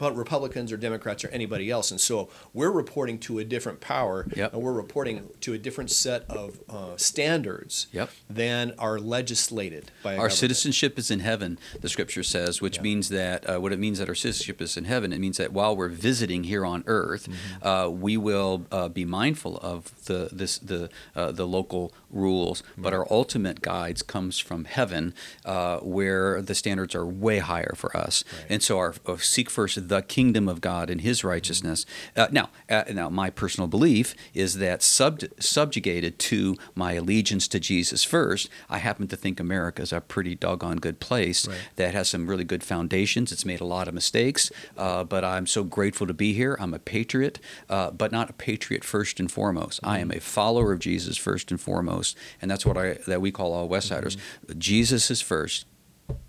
Republicans 0.00 0.72
or 0.72 0.76
Democrats 0.76 1.24
or 1.24 1.28
anybody 1.28 1.70
else. 1.70 1.90
And 1.90 2.00
so 2.00 2.28
we're 2.54 2.70
reporting 2.70 3.18
to 3.20 3.38
a 3.38 3.44
different 3.44 3.80
power, 3.80 4.26
Yep. 4.34 4.54
and 4.54 4.62
we're 4.62 4.72
reporting 4.72 5.28
to 5.40 5.52
a 5.54 5.58
different 5.58 5.90
set 5.90 6.24
of 6.30 6.60
uh, 6.68 6.96
standards 6.96 7.86
Yep. 7.92 8.10
than 8.30 8.72
are 8.78 8.98
legislated 8.98 9.90
by 10.02 10.12
a 10.12 10.14
Our 10.14 10.16
government. 10.18 10.32
citizenship 10.38 10.98
is 10.98 11.10
in 11.10 11.20
heaven, 11.20 11.58
the 11.80 11.88
scripture 11.88 12.22
says, 12.22 12.60
which 12.60 12.76
Yeah. 12.76 12.82
means 12.82 13.08
that 13.10 13.48
uh, 13.48 13.58
what 13.58 13.72
it 13.72 13.78
means 13.78 13.98
that 13.98 14.08
our 14.08 14.14
citizenship 14.14 14.60
is 14.62 14.76
in 14.76 14.84
heaven. 14.84 15.12
It 15.12 15.18
means 15.18 15.36
that 15.38 15.52
while 15.52 15.76
we're 15.76 15.88
visiting 15.88 16.44
here 16.44 16.64
on 16.64 16.84
earth, 16.86 17.28
Mm-hmm. 17.28 17.66
uh, 17.66 17.88
we 17.88 18.16
will 18.16 18.66
uh, 18.70 18.88
be 18.88 19.04
mindful 19.04 19.58
of 19.58 19.92
the 20.06 20.28
this 20.32 20.58
the 20.58 20.88
uh, 21.16 21.32
the 21.32 21.46
local 21.46 21.92
rules, 22.10 22.62
but 22.76 22.92
our 22.94 23.06
ultimate 23.10 23.60
guides 23.60 24.02
comes 24.02 24.38
from 24.38 24.64
heaven, 24.64 25.14
uh, 25.44 25.78
where 25.78 26.40
the 26.40 26.54
standards 26.54 26.94
are 26.94 27.04
way 27.06 27.38
higher 27.38 27.74
for 27.76 27.96
us. 27.96 28.24
Right. 28.32 28.46
And 28.50 28.62
so 28.62 28.78
our 28.78 28.94
uh, 29.06 29.16
seek 29.18 29.50
first 29.50 29.87
the 29.88 30.02
kingdom 30.02 30.48
of 30.48 30.60
God 30.60 30.90
and 30.90 31.00
His 31.00 31.24
righteousness. 31.24 31.84
Uh, 32.16 32.28
now, 32.30 32.50
uh, 32.70 32.84
now, 32.92 33.08
my 33.08 33.30
personal 33.30 33.66
belief 33.68 34.14
is 34.34 34.58
that 34.58 34.82
sub- 34.82 35.22
subjugated 35.40 36.18
to 36.20 36.56
my 36.74 36.92
allegiance 36.92 37.48
to 37.48 37.60
Jesus 37.60 38.04
first, 38.04 38.48
I 38.68 38.78
happen 38.78 39.06
to 39.08 39.16
think 39.16 39.40
America 39.40 39.82
is 39.82 39.92
a 39.92 40.00
pretty 40.00 40.34
doggone 40.34 40.76
good 40.76 41.00
place 41.00 41.46
Right. 41.48 41.58
that 41.76 41.94
has 41.94 42.08
some 42.08 42.26
really 42.26 42.44
good 42.44 42.62
foundations. 42.62 43.32
It's 43.32 43.44
made 43.44 43.60
a 43.60 43.64
lot 43.64 43.88
of 43.88 43.94
mistakes, 43.94 44.50
uh, 44.76 45.04
but 45.04 45.24
I'm 45.24 45.46
so 45.46 45.64
grateful 45.64 46.06
to 46.06 46.14
be 46.14 46.32
here. 46.32 46.56
I'm 46.60 46.74
a 46.74 46.78
patriot, 46.78 47.38
uh, 47.68 47.90
but 47.90 48.12
not 48.12 48.30
a 48.30 48.32
patriot 48.32 48.84
first 48.84 49.18
and 49.20 49.30
foremost. 49.30 49.80
I 49.82 49.98
am 50.00 50.10
a 50.10 50.20
follower 50.20 50.72
of 50.72 50.78
Jesus 50.80 51.16
first 51.16 51.50
and 51.50 51.60
foremost, 51.60 52.16
and 52.42 52.50
that's 52.50 52.64
what 52.66 52.76
I 52.76 52.98
that 53.06 53.20
we 53.20 53.30
call 53.30 53.52
all 53.52 53.68
Westsiders. 53.68 54.16
Jesus 54.58 55.10
is 55.10 55.20
first. 55.20 55.64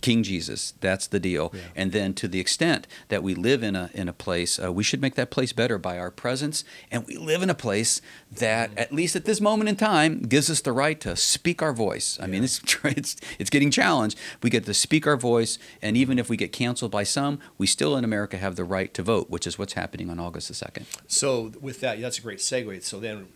King 0.02 0.24
Jesus, 0.24 0.74
that's 0.80 1.08
the 1.08 1.20
deal. 1.20 1.52
Yeah. 1.54 1.62
And 1.76 1.92
then, 1.92 2.14
to 2.16 2.28
the 2.28 2.40
extent 2.40 2.88
that 3.10 3.22
we 3.22 3.36
live 3.36 3.64
in 3.64 3.76
a 3.76 3.90
in 3.94 4.08
a 4.08 4.14
place, 4.14 4.60
uh, 4.62 4.72
we 4.72 4.84
should 4.84 5.02
make 5.02 5.16
that 5.16 5.30
place 5.30 5.54
better 5.54 5.78
by 5.78 5.98
our 5.98 6.12
presence. 6.12 6.64
And 6.90 7.06
we 7.06 7.18
live 7.18 7.42
in 7.42 7.50
a 7.50 7.56
place 7.56 8.02
that, 8.32 8.72
at 8.78 8.94
least 8.94 9.16
at 9.16 9.26
this 9.26 9.42
moment 9.42 9.70
in 9.70 9.76
time, 9.76 10.22
gives 10.22 10.50
us 10.50 10.62
the 10.62 10.72
right 10.72 11.00
to 11.02 11.16
speak 11.16 11.62
our 11.62 11.74
voice. 11.74 12.18
I 12.22 12.28
mean, 12.28 12.44
it's 12.44 12.62
it's 12.84 13.18
it's 13.38 13.50
getting 13.50 13.72
challenged. 13.72 14.18
We 14.42 14.50
get 14.50 14.66
to 14.66 14.74
speak 14.74 15.06
our 15.06 15.18
voice, 15.18 15.60
and 15.82 15.98
even 15.98 16.18
if 16.18 16.30
we 16.30 16.38
get 16.38 16.52
canceled 16.52 16.92
by 16.92 17.04
some, 17.04 17.40
we 17.58 17.68
still 17.68 17.98
in 17.98 18.04
America 18.04 18.38
have 18.38 18.56
the 18.56 18.64
right 18.64 18.94
to 18.94 19.04
vote, 19.04 19.30
which 19.30 19.46
is 19.46 19.60
what's 19.60 19.74
happening 19.74 20.10
on 20.10 20.20
August 20.20 20.48
the 20.48 20.54
second. 20.54 20.86
So 21.08 21.52
with 21.60 21.82
that, 21.82 22.00
that's 22.00 22.20
a 22.20 22.22
great 22.22 22.40
segue. 22.40 22.84
So 22.84 23.00
then, 23.00 23.28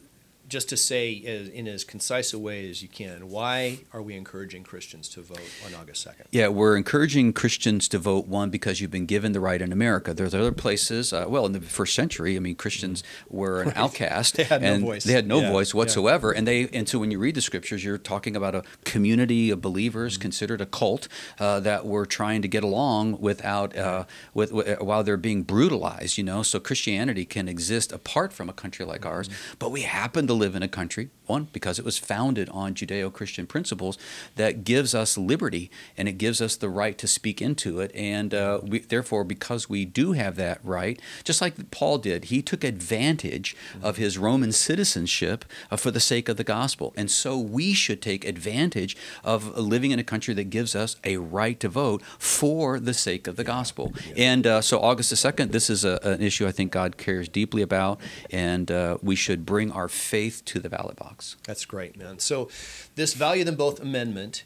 just 0.47 0.69
to 0.69 0.77
say 0.77 1.23
as, 1.25 1.47
in 1.47 1.67
as 1.67 1.83
concise 1.83 2.33
a 2.33 2.39
way 2.39 2.69
as 2.69 2.81
you 2.83 2.87
can, 2.89 3.29
why 3.29 3.79
are 3.93 4.01
we 4.01 4.15
encouraging 4.15 4.63
Christians 4.63 5.07
to 5.09 5.21
vote 5.21 5.39
on 5.65 5.73
August 5.73 6.01
second? 6.03 6.25
Yeah, 6.31 6.49
we're 6.49 6.75
encouraging 6.77 7.33
Christians 7.33 7.87
to 7.89 7.97
vote 7.97 8.27
one 8.27 8.49
because 8.49 8.79
you've 8.81 8.91
been 8.91 9.05
given 9.05 9.31
the 9.31 9.39
right 9.39 9.61
in 9.61 9.71
America. 9.71 10.13
There's 10.13 10.35
other 10.35 10.51
places. 10.51 11.13
Uh, 11.13 11.25
well, 11.27 11.45
in 11.45 11.53
the 11.53 11.61
first 11.61 11.95
century, 11.95 12.35
I 12.35 12.39
mean, 12.39 12.55
Christians 12.55 13.03
were 13.29 13.61
an 13.61 13.73
outcast. 13.75 14.35
They 14.37 14.43
had 14.43 14.61
no 14.61 14.73
and 14.73 14.83
voice. 14.83 15.03
They 15.05 15.13
had 15.13 15.27
no 15.27 15.39
Yeah, 15.41 15.51
voice 15.51 15.73
yeah. 15.73 15.77
whatsoever. 15.77 16.31
And 16.31 16.45
they 16.47 16.67
and 16.69 16.87
so 16.89 16.99
when 16.99 17.09
you 17.11 17.19
read 17.19 17.35
the 17.35 17.41
scriptures, 17.41 17.83
you're 17.83 17.97
talking 17.97 18.35
about 18.35 18.53
a 18.55 18.63
community 18.85 19.49
of 19.49 19.61
believers 19.61 20.13
Mm-hmm. 20.13 20.21
considered 20.21 20.61
a 20.61 20.65
cult 20.65 21.07
uh, 21.39 21.59
that 21.61 21.85
were 21.85 22.05
trying 22.05 22.41
to 22.41 22.47
get 22.47 22.63
along 22.63 23.19
without 23.19 23.75
uh, 23.77 24.03
with, 24.33 24.51
with 24.51 24.81
while 24.81 25.03
they're 25.03 25.17
being 25.17 25.43
brutalized. 25.43 26.17
You 26.17 26.23
know, 26.25 26.43
so 26.43 26.59
Christianity 26.59 27.25
can 27.25 27.47
exist 27.47 27.91
apart 27.91 28.33
from 28.33 28.49
a 28.49 28.53
country 28.53 28.85
like 28.85 29.05
ours, 29.05 29.27
Mm-hmm. 29.29 29.55
but 29.59 29.71
we 29.71 29.81
happen 29.81 30.27
to 30.27 30.32
live 30.33 30.55
in 30.55 30.63
a 30.63 30.67
country 30.67 31.09
one 31.25 31.47
because 31.53 31.79
it 31.79 31.85
was 31.85 31.97
founded 31.97 32.49
on 32.49 32.73
Judeo-Christian 32.73 33.47
principles 33.47 33.97
that 34.35 34.63
gives 34.63 34.93
us 34.93 35.17
liberty 35.17 35.71
and 35.97 36.07
it 36.07 36.13
gives 36.13 36.41
us 36.41 36.55
the 36.55 36.69
right 36.69 36.97
to 36.97 37.07
speak 37.07 37.41
into 37.41 37.79
it. 37.79 37.91
And 37.95 38.33
uh, 38.33 38.59
we, 38.63 38.79
therefore, 38.79 39.23
because 39.23 39.69
we 39.69 39.85
do 39.85 40.13
have 40.13 40.35
that 40.35 40.59
right, 40.63 41.01
just 41.23 41.41
like 41.41 41.71
Paul 41.71 41.97
did, 41.97 42.25
he 42.25 42.41
took 42.41 42.63
advantage 42.63 43.55
of 43.81 43.97
his 43.97 44.17
Roman 44.17 44.51
citizenship 44.51 45.45
uh, 45.71 45.77
for 45.77 45.91
the 45.91 45.99
sake 45.99 46.29
of 46.29 46.37
the 46.37 46.43
gospel. 46.43 46.93
And 46.95 47.09
so 47.09 47.37
we 47.37 47.73
should 47.73 48.01
take 48.01 48.25
advantage 48.25 48.97
of 49.23 49.57
living 49.57 49.91
in 49.91 49.99
a 49.99 50.03
country 50.03 50.33
that 50.33 50.45
gives 50.45 50.75
us 50.75 50.95
a 51.03 51.17
right 51.17 51.59
to 51.59 51.69
vote 51.69 52.01
for 52.17 52.79
the 52.79 52.93
sake 52.93 53.27
of 53.27 53.35
the 53.35 53.43
gospel. 53.43 53.93
And 54.17 54.45
uh, 54.45 54.61
so, 54.61 54.79
August 54.79 55.09
the 55.09 55.15
2nd, 55.15 55.51
this 55.51 55.69
is 55.69 55.85
a, 55.85 55.99
an 56.03 56.21
issue 56.21 56.47
I 56.47 56.51
think 56.51 56.71
God 56.71 56.97
cares 56.97 57.29
deeply 57.29 57.61
about, 57.61 57.99
and 58.31 58.69
uh, 58.71 58.97
we 59.01 59.15
should 59.15 59.45
bring 59.45 59.71
our 59.71 59.87
faith 59.87 60.22
to 60.29 60.59
the 60.59 60.69
ballot 60.69 60.95
box. 60.95 61.35
That's 61.45 61.65
great, 61.65 61.97
man. 61.97 62.19
So, 62.19 62.49
this 62.95 63.13
value 63.13 63.43
them 63.43 63.55
both 63.55 63.79
amendment 63.79 64.43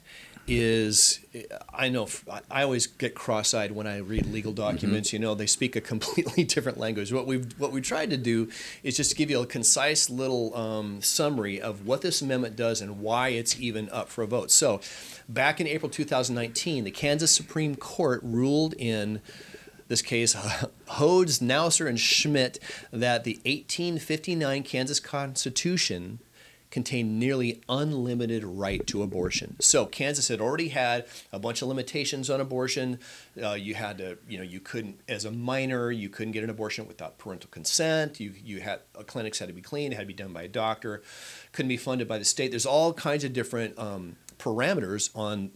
is 0.48 1.20
I 1.74 1.90
know 1.90 2.08
I 2.50 2.64
always 2.64 2.88
get 2.88 3.14
cross-eyed 3.16 3.74
when 3.74 3.86
I 3.86 3.98
read 3.98 4.26
legal 4.28 4.54
documents. 4.54 5.12
You 5.12 5.20
know, 5.20 5.36
they 5.36 5.46
speak 5.46 5.76
a 5.76 5.82
completely 5.94 6.46
different 6.46 6.78
language. 6.78 7.12
What 7.12 7.28
we've 7.28 7.52
what 7.60 7.72
we 7.72 7.82
tried 7.82 8.10
to 8.12 8.18
do 8.18 8.50
is 8.82 8.96
just 8.96 9.16
give 9.18 9.30
you 9.30 9.42
a 9.42 9.46
concise 9.46 10.10
little 10.10 10.56
um, 10.56 11.02
summary 11.02 11.60
of 11.60 11.86
what 11.86 12.02
this 12.02 12.22
amendment 12.22 12.56
does 12.56 12.82
and 12.82 13.02
why 13.02 13.30
it's 13.30 13.60
even 13.60 13.90
up 13.90 14.08
for 14.08 14.24
a 14.24 14.28
vote. 14.28 14.50
So, 14.50 14.80
back 15.28 15.60
in 15.60 15.68
April 15.68 15.90
2019, 15.90 16.86
the 16.86 16.92
Kansas 16.92 17.32
Supreme 17.32 17.76
Court 17.76 18.22
ruled 18.24 18.74
in 18.76 19.22
this 19.88 20.02
case, 20.02 20.36
Hodes, 20.36 21.42
Nauser, 21.42 21.88
and 21.88 22.00
Schmidt, 22.00 22.60
that 22.92 23.24
the 23.24 23.36
1859 23.46 24.64
Kansas 24.64 25.00
Constitution 25.00 26.20
contained 26.70 27.18
nearly 27.18 27.62
unlimited 27.70 28.44
right 28.44 28.86
to 28.88 29.02
abortion. 29.02 29.56
So 29.60 29.86
Kansas 29.86 30.28
had 30.28 30.42
already 30.42 30.70
had 30.70 31.06
a 31.32 31.40
bunch 31.40 31.62
of 31.62 31.70
limitations 31.70 32.30
on 32.30 32.42
abortion. 32.42 33.00
Uh, 33.42 33.54
you 33.54 33.74
had 33.74 33.98
to, 34.00 34.18
you 34.28 34.38
know, 34.38 34.44
you 34.44 34.60
couldn't, 34.60 35.00
as 35.08 35.24
a 35.24 35.32
minor, 35.32 35.92
you 35.92 36.10
couldn't 36.10 36.34
get 36.34 36.44
an 36.44 36.50
abortion 36.50 36.88
without 36.88 37.18
parental 37.18 37.50
consent. 37.52 38.20
You, 38.20 38.34
you 38.44 38.60
had 38.60 38.82
uh, 38.98 39.04
clinics 39.04 39.40
had 39.40 39.48
to 39.48 39.54
be 39.54 39.62
clean, 39.62 39.92
it 39.92 39.96
had 39.96 40.02
to 40.02 40.08
be 40.08 40.14
done 40.14 40.34
by 40.34 40.44
a 40.44 40.48
doctor, 40.48 41.02
couldn't 41.54 41.70
be 41.70 41.78
funded 41.78 42.08
by 42.08 42.18
the 42.18 42.26
state. 42.26 42.52
There's 42.52 42.66
all 42.66 42.94
kinds 42.94 43.24
of 43.24 43.32
different 43.32 43.78
um, 43.80 44.18
parameters 44.38 45.10
on 45.16 45.52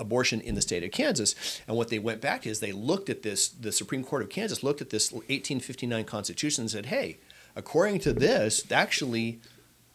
abortion 0.00 0.40
in 0.40 0.56
the 0.56 0.62
state 0.62 0.82
of 0.82 0.90
Kansas. 0.90 1.60
And 1.68 1.76
what 1.76 1.88
they 1.88 1.98
went 2.00 2.20
back 2.20 2.46
is 2.46 2.58
they 2.58 2.72
looked 2.72 3.08
at 3.08 3.22
this, 3.22 3.48
the 3.48 3.70
Supreme 3.70 4.02
Court 4.02 4.22
of 4.22 4.28
Kansas 4.30 4.62
looked 4.64 4.80
at 4.80 4.90
this 4.90 5.12
1859 5.12 6.04
Constitution 6.04 6.62
and 6.62 6.70
said, 6.70 6.86
hey, 6.86 7.18
according 7.54 8.00
to 8.00 8.12
this, 8.12 8.64
actually, 8.72 9.40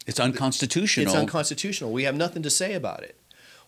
It's 0.07 0.19
unconstitutional. 0.19 1.07
it's 1.07 1.15
unconstitutional. 1.15 1.91
We 1.91 2.03
have 2.03 2.15
nothing 2.15 2.43
to 2.43 2.49
say 2.49 2.73
about 2.73 3.03
it. 3.03 3.19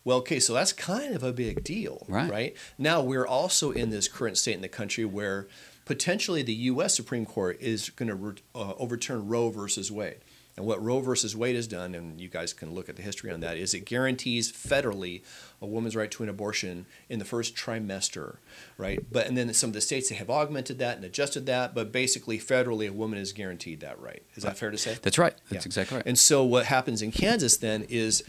Well, 0.04 0.20
okay, 0.20 0.40
so 0.40 0.54
that's 0.54 0.72
kind 0.72 1.14
of 1.16 1.24
a 1.24 1.34
big 1.34 1.66
deal, 1.66 2.06
Right. 2.32 2.56
Now 2.78 3.02
we're 3.02 3.28
also 3.28 3.72
in 3.72 3.90
this 3.90 4.08
current 4.08 4.38
state 4.38 4.56
in 4.56 4.62
the 4.62 4.70
country 4.70 5.04
where 5.04 5.48
potentially 5.84 6.44
the 6.44 6.54
U.S. 6.54 6.96
Supreme 6.96 7.26
Court 7.26 7.58
is 7.60 7.90
going 7.90 8.10
to 8.10 8.36
uh, 8.56 8.74
overturn 8.78 9.28
Roe 9.28 9.50
versus 9.50 9.92
Wade. 9.92 10.20
And 10.58 10.66
what 10.66 10.84
Roe 10.84 11.00
versus 11.02 11.36
Wade 11.36 11.56
has 11.56 11.68
done, 11.68 11.94
and 11.94 12.20
you 12.20 12.30
guys 12.30 12.52
can 12.52 12.74
look 12.74 12.90
at 12.90 12.96
the 12.96 13.04
history 13.04 13.32
on 13.32 13.42
that, 13.42 13.58
is 13.58 13.76
it 13.76 13.86
guarantees 13.86 14.52
federally 14.52 15.22
a 15.62 15.68
woman's 15.68 15.96
right 15.96 16.10
to 16.10 16.24
an 16.24 16.30
abortion 16.30 16.88
in 17.10 17.20
the 17.20 17.26
first 17.26 17.56
trimester, 17.56 18.38
right? 18.76 19.06
But 19.12 19.28
and 19.28 19.38
then 19.38 19.54
some 19.54 19.70
of 19.70 19.76
the 19.76 19.82
states 19.82 20.10
they 20.10 20.16
have 20.16 20.32
augmented 20.32 20.80
that 20.80 20.96
and 20.98 21.06
adjusted 21.06 21.46
that, 21.46 21.76
but 21.76 21.92
basically 21.92 22.40
federally 22.40 22.90
a 22.90 22.92
woman 22.92 23.20
is 23.20 23.34
guaranteed 23.34 23.82
that 23.82 24.02
right. 24.02 24.24
Is 24.36 24.44
that 24.44 24.58
fair 24.58 24.72
to 24.72 24.78
say? 24.80 24.98
That's 25.00 25.20
right. 25.20 25.36
That's 25.52 25.66
Yeah. 25.66 25.70
exactly 25.70 25.98
right. 25.98 26.06
And 26.08 26.18
so 26.18 26.44
what 26.44 26.66
happens 26.66 27.04
in 27.04 27.12
Kansas 27.12 27.58
then 27.58 27.86
is 27.88 28.24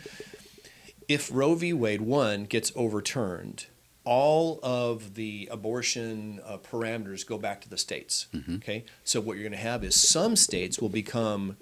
if 1.09 1.31
Roe 1.33 1.55
v. 1.55 1.73
Wade 1.73 2.03
1 2.03 2.45
gets 2.45 2.71
overturned, 2.77 3.67
all 4.05 4.61
of 4.62 5.14
the 5.14 5.49
abortion 5.51 6.41
uh, 6.45 6.59
parameters 6.59 7.27
go 7.27 7.38
back 7.38 7.62
to 7.62 7.71
the 7.71 7.79
states. 7.79 8.27
Mm-hmm. 8.35 8.57
Okay? 8.57 8.85
So 9.05 9.19
what 9.23 9.35
you're 9.38 9.45
going 9.49 9.53
to 9.53 9.59
have 9.59 9.83
is 9.83 9.99
some 9.99 10.37
states 10.37 10.79
will 10.79 10.88
become 10.91 11.57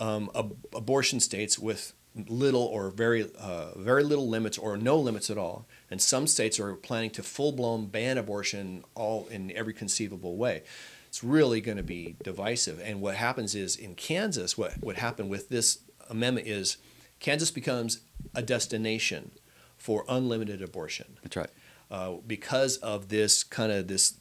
um, 0.00 0.30
ab- 0.34 0.56
abortion 0.74 1.20
states 1.20 1.58
with 1.58 1.92
little 2.28 2.62
or 2.62 2.90
very 2.90 3.30
uh, 3.38 3.76
very 3.76 4.02
little 4.02 4.28
limits 4.28 4.56
or 4.58 4.76
no 4.76 4.96
limits 4.98 5.28
at 5.30 5.36
all. 5.36 5.66
And 5.90 6.00
some 6.00 6.26
states 6.26 6.58
are 6.58 6.74
planning 6.74 7.10
to 7.10 7.22
full-blown 7.22 7.86
ban 7.86 8.16
abortion 8.18 8.84
all 8.94 9.26
in 9.30 9.52
every 9.54 9.74
conceivable 9.74 10.36
way. 10.36 10.62
It's 11.08 11.22
really 11.22 11.60
going 11.60 11.76
to 11.76 11.82
be 11.82 12.16
divisive. 12.22 12.80
And 12.82 13.00
what 13.00 13.16
happens 13.16 13.54
is 13.54 13.76
in 13.76 13.94
kansas 13.94 14.56
what, 14.56 14.72
what 14.82 14.96
happened 14.96 15.30
with 15.30 15.48
this 15.50 15.78
amendment 16.08 16.46
is 16.46 16.78
kansas 17.20 17.50
becomes 17.50 18.00
a 18.34 18.42
destination 18.42 19.30
for 19.76 20.04
unlimited 20.08 20.62
abortion. 20.62 21.18
That's 21.22 21.36
right. 21.36 21.50
uh, 21.90 22.14
because 22.26 22.76
of 22.78 23.08
this 23.08 23.44
kind 23.44 23.72
of 23.72 23.88
this 23.88 24.14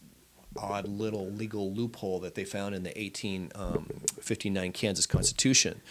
odd 0.57 0.87
little 0.87 1.29
legal 1.29 1.71
loophole 1.73 2.19
that 2.19 2.35
they 2.35 2.45
found 2.45 2.75
in 2.75 2.83
the 2.83 2.93
1859 2.95 4.71
Kansas 4.71 5.05
Constitution. 5.05 5.81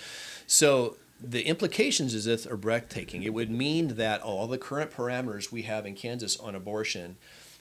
So 0.47 0.97
the 1.21 1.47
implications 1.47 2.15
is 2.15 2.25
this 2.25 2.47
are 2.47 2.57
breathtaking. 2.57 3.23
It 3.23 3.33
would 3.35 3.51
mean 3.51 3.97
that 3.97 4.21
all 4.23 4.47
the 4.47 4.59
current 4.59 4.91
parameters 4.91 5.51
we 5.51 5.63
have 5.63 5.87
in 5.87 5.95
Kansas 5.95 6.37
on 6.37 6.55
abortion, 6.55 7.17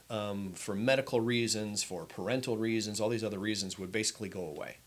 um, 0.10 0.52
for 0.54 0.76
medical 0.76 1.22
reasons, 1.22 1.84
for 1.84 2.06
parental 2.06 2.58
reasons, 2.58 3.00
all 3.00 3.10
these 3.10 3.24
other 3.24 3.40
reasons 3.40 3.80
would 3.80 3.92
basically 3.92 4.30
go 4.30 4.42
away. 4.42 4.78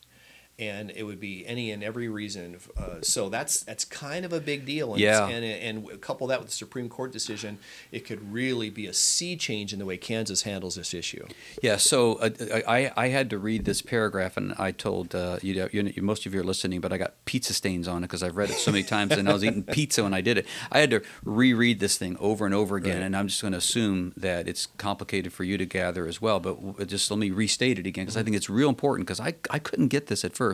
And 0.58 0.90
it 0.90 1.02
would 1.02 1.20
be 1.20 1.46
any 1.46 1.70
and 1.70 1.84
every 1.84 2.08
reason. 2.08 2.56
Uh, 2.78 3.02
so 3.02 3.28
that's 3.28 3.60
that's 3.60 3.84
kind 3.84 4.24
of 4.24 4.32
a 4.32 4.40
big 4.40 4.64
deal. 4.64 4.92
And, 4.92 5.00
Yeah. 5.00 5.28
and 5.28 5.44
and 5.44 6.00
couple 6.00 6.26
that 6.28 6.38
with 6.38 6.48
the 6.48 6.54
Supreme 6.54 6.88
Court 6.88 7.12
decision, 7.12 7.58
it 7.92 8.06
could 8.06 8.32
really 8.32 8.70
be 8.70 8.86
a 8.86 8.94
sea 8.94 9.36
change 9.36 9.74
in 9.74 9.78
the 9.78 9.84
way 9.84 9.98
Kansas 9.98 10.42
handles 10.42 10.76
this 10.76 10.94
issue. 10.94 11.26
Yeah, 11.62 11.76
so 11.76 12.14
uh, 12.14 12.30
I, 12.66 12.90
I 12.96 13.08
had 13.08 13.28
to 13.30 13.38
read 13.38 13.66
this 13.66 13.82
paragraph, 13.82 14.38
and 14.38 14.54
I 14.58 14.70
told 14.72 15.14
uh, 15.14 15.38
you, 15.42 15.54
know, 15.54 15.68
you, 15.70 15.92
most 16.02 16.24
of 16.24 16.32
you 16.32 16.40
are 16.40 16.44
listening, 16.44 16.80
but 16.80 16.90
I 16.92 16.96
got 16.96 17.12
pizza 17.26 17.52
stains 17.52 17.86
on 17.86 17.98
it 17.98 18.06
because 18.06 18.22
I've 18.22 18.36
read 18.36 18.48
it 18.50 18.56
so 18.56 18.70
many 18.72 18.84
times, 18.84 19.12
and 19.12 19.28
I 19.28 19.34
was 19.34 19.44
eating 19.44 19.62
pizza 19.62 20.04
when 20.04 20.14
I 20.14 20.22
did 20.22 20.38
it. 20.38 20.46
I 20.72 20.78
had 20.80 20.90
to 20.90 21.02
reread 21.24 21.80
this 21.80 21.98
thing 21.98 22.16
over 22.18 22.46
and 22.46 22.54
over 22.54 22.76
again, 22.76 22.96
Right. 22.98 23.02
and 23.06 23.14
I'm 23.16 23.28
just 23.28 23.42
going 23.42 23.52
to 23.52 23.58
assume 23.58 24.14
that 24.16 24.48
it's 24.48 24.68
complicated 24.78 25.34
for 25.34 25.44
you 25.44 25.58
to 25.58 25.66
gather 25.66 26.06
as 26.06 26.22
well. 26.22 26.40
But 26.40 26.86
just 26.86 27.10
let 27.10 27.18
me 27.18 27.30
restate 27.30 27.78
it 27.78 27.86
again 27.86 28.04
because 28.06 28.16
I 28.16 28.22
think 28.22 28.36
it's 28.36 28.48
real 28.48 28.70
important 28.70 29.06
because 29.06 29.20
I, 29.20 29.34
I 29.50 29.58
couldn't 29.58 29.88
get 29.88 30.06
this 30.06 30.24
at 30.24 30.32
first. 30.34 30.45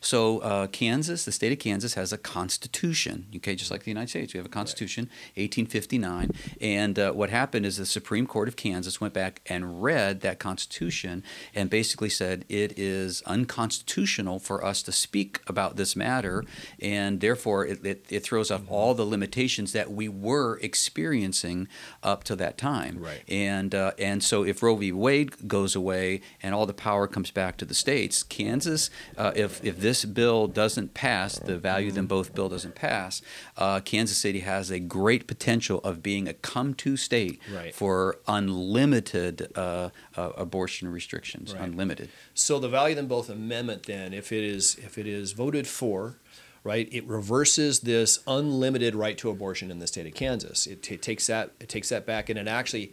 So 0.00 0.38
uh, 0.40 0.66
Kansas, 0.68 1.24
the 1.24 1.32
state 1.32 1.52
of 1.52 1.58
Kansas, 1.58 1.94
has 1.94 2.12
a 2.12 2.18
constitution. 2.18 3.26
Okay, 3.36 3.54
just 3.54 3.70
like 3.70 3.84
the 3.84 3.90
United 3.90 4.10
States, 4.10 4.34
we 4.34 4.38
have 4.38 4.46
a 4.46 4.50
constitution, 4.50 5.04
1859. 5.36 6.30
And 6.60 6.98
uh, 6.98 7.12
what 7.12 7.30
happened 7.30 7.66
is 7.66 7.76
the 7.76 7.86
Supreme 7.86 8.26
Court 8.26 8.48
of 8.48 8.56
Kansas 8.56 9.00
went 9.00 9.14
back 9.14 9.40
and 9.46 9.82
read 9.82 10.20
that 10.20 10.38
constitution 10.38 11.22
and 11.54 11.70
basically 11.70 12.10
said 12.10 12.44
it 12.48 12.78
is 12.78 13.22
unconstitutional 13.26 14.38
for 14.38 14.64
us 14.64 14.82
to 14.82 14.92
speak 14.92 15.40
about 15.46 15.76
this 15.76 15.96
matter, 15.96 16.44
and 16.80 17.20
therefore 17.20 17.64
it, 17.66 17.84
it, 17.84 18.06
it 18.10 18.20
throws 18.20 18.50
off 18.50 18.62
all 18.68 18.94
the 18.94 19.04
limitations 19.04 19.72
that 19.72 19.90
we 19.90 20.08
were 20.08 20.58
experiencing 20.60 21.68
up 22.02 22.24
to 22.24 22.36
that 22.36 22.58
time. 22.58 22.98
Right. 22.98 23.22
And 23.28 23.74
uh, 23.74 23.92
and 23.98 24.22
so 24.22 24.44
if 24.44 24.62
Roe 24.62 24.76
v. 24.76 24.92
Wade 24.92 25.48
goes 25.48 25.74
away 25.74 26.20
and 26.42 26.54
all 26.54 26.66
the 26.66 26.74
power 26.74 27.06
comes 27.06 27.30
back 27.30 27.56
to 27.58 27.64
the 27.64 27.74
states, 27.74 28.22
Kansas, 28.22 28.90
uh, 29.24 29.32
if 29.34 29.64
if 29.64 29.80
this 29.80 30.04
bill 30.04 30.46
doesn't 30.46 30.92
pass, 30.92 31.38
the 31.38 31.56
value 31.56 31.90
them 31.90 32.06
both 32.06 32.34
bill 32.34 32.48
doesn't 32.50 32.74
pass, 32.74 33.22
uh, 33.56 33.80
Kansas 33.80 34.18
City 34.18 34.40
has 34.40 34.70
a 34.70 34.78
great 34.78 35.26
potential 35.26 35.78
of 35.82 36.02
being 36.02 36.28
a 36.28 36.34
come-to 36.34 36.96
state 36.96 37.40
Right. 37.52 37.74
for 37.74 38.18
unlimited 38.28 39.50
uh, 39.56 39.90
uh, 40.16 40.30
abortion 40.36 40.88
restrictions. 40.88 41.54
Right. 41.54 41.62
Unlimited. 41.62 42.10
So 42.34 42.58
the 42.58 42.68
value 42.68 42.94
them 42.94 43.06
both 43.08 43.30
amendment 43.30 43.84
then, 43.84 44.12
if 44.12 44.30
it 44.30 44.44
is 44.44 44.76
if 44.76 44.98
it 44.98 45.06
is 45.06 45.32
voted 45.32 45.66
for, 45.66 46.16
right, 46.62 46.88
it 46.92 47.04
reverses 47.06 47.80
this 47.80 48.20
unlimited 48.26 48.94
right 48.94 49.16
to 49.18 49.30
abortion 49.30 49.70
in 49.70 49.78
the 49.78 49.86
state 49.86 50.06
of 50.06 50.14
Kansas. 50.14 50.66
It, 50.66 50.82
t- 50.82 50.96
takes 50.98 51.26
that 51.28 51.52
it 51.60 51.68
takes 51.70 51.88
that 51.88 52.04
back 52.04 52.28
and 52.28 52.38
it 52.38 52.46
actually 52.48 52.92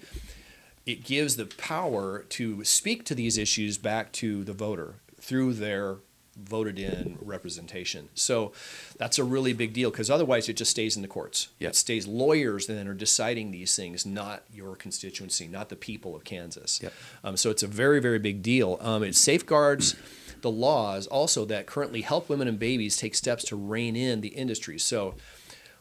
it 0.86 1.04
gives 1.04 1.36
the 1.36 1.46
power 1.46 2.24
to 2.30 2.64
speak 2.64 3.04
to 3.06 3.14
these 3.16 3.38
issues 3.38 3.78
back 3.78 4.12
to 4.14 4.44
the 4.44 4.54
voter 4.54 4.96
through 5.20 5.54
their 5.54 5.98
voted 6.44 6.80
in 6.80 7.18
representation. 7.22 8.10
So 8.14 8.52
that's 8.98 9.20
a 9.20 9.24
really 9.24 9.54
big 9.54 9.74
deal 9.74 9.92
because 9.92 10.10
otherwise 10.10 10.50
it 10.50 10.54
just 10.58 10.72
stays 10.72 10.96
in 10.96 11.02
the 11.02 11.08
courts. 11.08 11.50
Yep. 11.60 11.72
It 11.72 11.76
stays 11.76 12.08
lawyers 12.08 12.68
then 12.68 12.88
are 12.88 12.94
deciding 12.94 13.52
these 13.52 13.76
things, 13.76 14.06
not 14.06 14.44
your 14.54 14.76
constituency, 14.76 15.48
not 15.48 15.70
the 15.70 15.76
people 15.76 16.16
of 16.16 16.24
Kansas. 16.24 16.80
Yep. 16.82 16.94
Um, 17.24 17.38
so 17.38 17.50
it's 17.50 17.64
a 17.64 17.68
very, 17.68 18.00
very 18.00 18.20
big 18.20 18.42
deal. 18.42 18.78
Um, 18.82 19.04
it 19.04 19.16
safeguards 19.16 19.96
the 20.42 20.52
laws 20.52 21.08
also 21.08 21.46
that 21.46 21.66
currently 21.66 22.02
help 22.02 22.30
women 22.30 22.48
and 22.48 22.60
babies 22.60 22.98
take 22.98 23.16
steps 23.16 23.44
to 23.46 23.56
rein 23.56 23.96
in 23.96 24.22
the 24.22 24.30
industry. 24.30 24.78
So, 24.78 25.16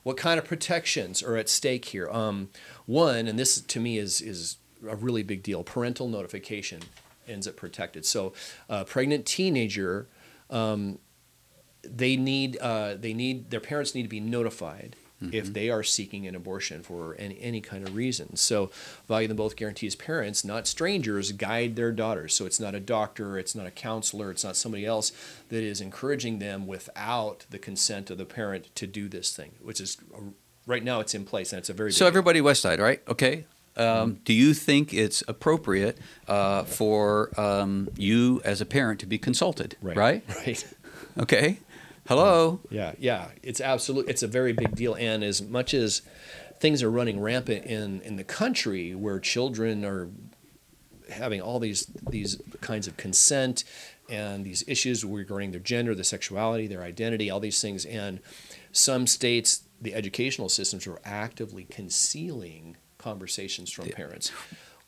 what 0.03 0.17
kind 0.17 0.39
of 0.39 0.47
protections 0.47 1.23
are 1.23 1.37
at 1.37 1.49
stake 1.49 1.87
here? 1.87 2.09
Um, 2.09 2.49
one, 2.87 3.29
and 3.29 3.39
this 3.39 3.61
to 3.61 3.81
me 3.81 3.99
is 3.99 4.21
is 4.21 4.57
a 4.89 4.97
really 4.97 5.23
big 5.23 5.43
deal. 5.43 5.63
Parental 5.63 6.09
notification 6.09 6.81
ends 7.29 7.47
up 7.47 7.57
protected. 7.57 8.05
So, 8.07 8.33
a 8.69 8.85
pregnant 8.85 9.27
teenager, 9.27 10.07
um, 10.51 10.99
they 11.83 12.17
need 12.17 12.59
uh, 12.59 12.95
they 12.95 13.15
need 13.15 13.51
their 13.51 13.61
parents 13.61 13.95
need 13.95 14.03
to 14.03 14.09
be 14.09 14.21
notified 14.21 14.97
if 15.33 15.53
they 15.53 15.69
are 15.69 15.83
seeking 15.83 16.27
an 16.27 16.35
abortion 16.35 16.83
for 16.83 17.15
any, 17.19 17.39
any 17.41 17.61
kind 17.61 17.87
of 17.87 17.95
reason. 17.95 18.37
So, 18.37 18.71
Value 19.07 19.29
Them 19.29 19.37
Both 19.37 19.57
guarantees 19.57 19.95
parents, 19.95 20.45
not 20.45 20.67
strangers, 20.67 21.33
guide 21.33 21.77
their 21.77 21.93
daughters. 21.93 22.35
So, 22.35 22.47
it's 22.47 22.59
not 22.59 22.75
a 22.75 22.81
doctor, 22.81 23.39
it's 23.39 23.55
not 23.55 23.67
a 23.67 23.71
counselor, 23.71 24.31
it's 24.31 24.45
not 24.45 24.57
somebody 24.57 24.87
else 24.87 25.13
that 25.49 25.63
is 25.63 25.81
encouraging 25.81 26.39
them 26.39 26.67
without 26.67 27.45
the 27.51 27.59
consent 27.59 28.11
of 28.11 28.19
the 28.19 28.25
parent 28.25 28.75
to 28.77 28.87
do 28.87 29.09
this 29.09 29.35
thing, 29.35 29.53
which 29.61 29.81
is 29.81 29.99
uh, 30.15 30.21
right 30.67 30.83
now 30.83 31.01
it's 31.01 31.15
in 31.15 31.25
place 31.25 31.53
and 31.53 31.59
it's 31.59 31.71
a 31.71 31.75
very 31.75 31.93
So 31.93 32.07
everybody 32.07 32.41
West 32.41 32.63
Side, 32.63 32.81
right? 32.81 33.03
Okay. 33.07 33.45
Um. 33.77 34.21
Do 34.25 34.33
you 34.33 34.53
think 34.55 34.93
it's 34.93 35.23
appropriate 35.29 35.99
uh, 36.27 36.65
for 36.65 37.31
um, 37.41 37.89
you 37.97 38.41
as 38.45 38.61
a 38.61 38.67
parent 38.67 39.01
to 39.01 39.07
be 39.07 39.19
consulted? 39.19 39.77
right. 39.83 39.97
Right. 39.97 40.25
Right. 40.47 40.75
Okay. 41.19 41.59
Hello. 42.09 42.61
Yeah, 42.71 42.95
yeah, 42.99 43.29
it's 43.43 43.61
absolute. 43.61 44.09
It's 44.09 44.23
a 44.23 44.27
very 44.27 44.53
big 44.53 44.75
deal, 44.75 44.95
and 44.95 45.23
as 45.23 45.41
much 45.41 45.75
as 45.75 46.03
things 46.59 46.83
are 46.83 46.91
running 46.91 47.21
rampant 47.21 47.67
in 47.67 48.01
in 48.03 48.17
the 48.17 48.25
country, 48.25 48.95
where 48.95 49.21
children 49.21 49.85
are 49.85 50.09
having 51.11 51.41
all 51.41 51.59
these 51.59 51.87
these 52.09 52.41
kinds 52.61 52.87
of 52.87 52.97
consent 52.97 53.65
and 54.09 54.45
these 54.45 54.65
issues 54.67 55.05
regarding 55.05 55.53
their 55.53 55.61
gender, 55.61 55.95
their 55.95 56.05
sexuality, 56.05 56.67
their 56.67 56.83
identity, 56.83 57.31
all 57.31 57.41
these 57.41 57.61
things, 57.61 57.85
and 57.85 58.21
some 58.73 59.07
states, 59.07 59.63
the 59.81 59.95
educational 59.95 60.49
systems 60.49 60.87
are 60.87 61.01
actively 61.05 61.65
concealing 61.65 62.77
conversations 63.01 63.71
from 63.73 63.89
parents. 63.89 64.31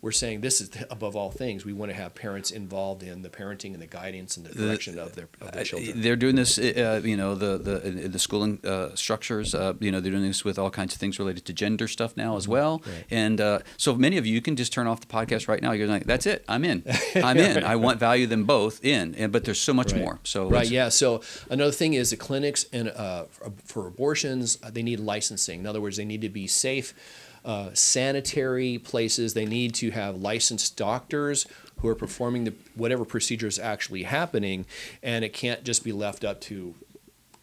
We're 0.00 0.10
saying 0.10 0.40
this 0.40 0.60
is 0.60 0.68
above 0.90 1.14
all 1.14 1.30
things. 1.30 1.64
We 1.64 1.72
want 1.72 1.92
to 1.92 1.96
have 1.96 2.12
parents 2.16 2.50
involved 2.50 3.04
in 3.04 3.22
the 3.22 3.28
parenting 3.28 3.72
and 3.72 3.80
the 3.80 3.86
guidance 3.86 4.36
and 4.36 4.44
the 4.44 4.52
direction 4.52 4.98
of 4.98 5.14
their 5.14 5.28
of 5.40 5.52
their 5.52 5.60
Uh, 5.62 5.64
children. 5.64 6.00
They're 6.02 6.16
doing 6.16 6.34
this, 6.34 6.58
uh, 6.58 7.00
you 7.04 7.16
know, 7.16 7.36
the 7.36 7.56
the 7.56 7.74
in 7.86 8.10
the 8.10 8.18
schooling 8.18 8.58
uh, 8.64 8.96
structures. 8.96 9.54
Uh, 9.54 9.74
you 9.78 9.92
know, 9.92 10.00
they're 10.00 10.10
doing 10.10 10.24
this 10.26 10.44
with 10.44 10.58
all 10.58 10.70
kinds 10.70 10.92
of 10.94 10.98
things 10.98 11.20
related 11.20 11.44
to 11.44 11.52
gender 11.52 11.86
stuff 11.86 12.16
now 12.16 12.36
as 12.36 12.48
well. 12.48 12.80
Mm-hmm. 12.80 12.90
Right. 12.90 13.04
And 13.22 13.40
uh, 13.40 13.58
so 13.76 13.94
many 13.94 14.16
of 14.18 14.26
you, 14.26 14.40
can 14.42 14.56
just 14.56 14.72
turn 14.72 14.88
off 14.88 14.98
the 15.06 15.06
podcast 15.18 15.46
right 15.46 15.62
now. 15.62 15.70
You're 15.70 15.86
like, 15.86 16.04
that's 16.12 16.26
it. 16.26 16.44
I'm 16.48 16.64
in. 16.64 16.82
I'm 17.28 17.36
in. 17.38 17.62
I 17.62 17.76
want 17.76 18.00
value 18.00 18.26
them 18.26 18.42
both 18.44 18.84
in. 18.84 19.14
And 19.14 19.30
but 19.30 19.44
there's 19.44 19.60
so 19.60 19.72
much 19.72 19.92
Right. 19.92 20.02
more. 20.02 20.18
So 20.24 20.38
right, 20.50 20.68
yeah. 20.68 20.88
So 20.90 21.20
another 21.48 21.70
thing 21.80 21.94
is 21.94 22.10
the 22.10 22.16
clinics 22.16 22.66
and 22.72 22.88
uh, 22.88 23.26
for- 23.70 23.86
abortions, 23.86 24.58
uh, 24.64 24.70
they 24.76 24.82
need 24.82 24.98
licensing. 24.98 25.60
In 25.60 25.66
other 25.68 25.80
words, 25.80 25.96
they 25.96 26.04
need 26.12 26.22
to 26.22 26.28
be 26.42 26.48
safe, 26.48 26.92
uh, 27.44 27.70
sanitary 27.74 28.78
places. 28.78 29.34
They 29.34 29.46
need 29.46 29.74
to 29.76 29.90
have 29.90 30.16
licensed 30.16 30.76
doctors 30.76 31.46
who 31.80 31.88
are 31.88 31.94
performing 31.94 32.44
the 32.44 32.54
whatever 32.74 33.04
procedure 33.04 33.48
is 33.48 33.58
actually 33.58 34.04
happening, 34.04 34.66
and 35.02 35.24
it 35.24 35.32
can't 35.32 35.64
just 35.64 35.82
be 35.82 35.92
left 35.92 36.24
up 36.24 36.40
to 36.42 36.74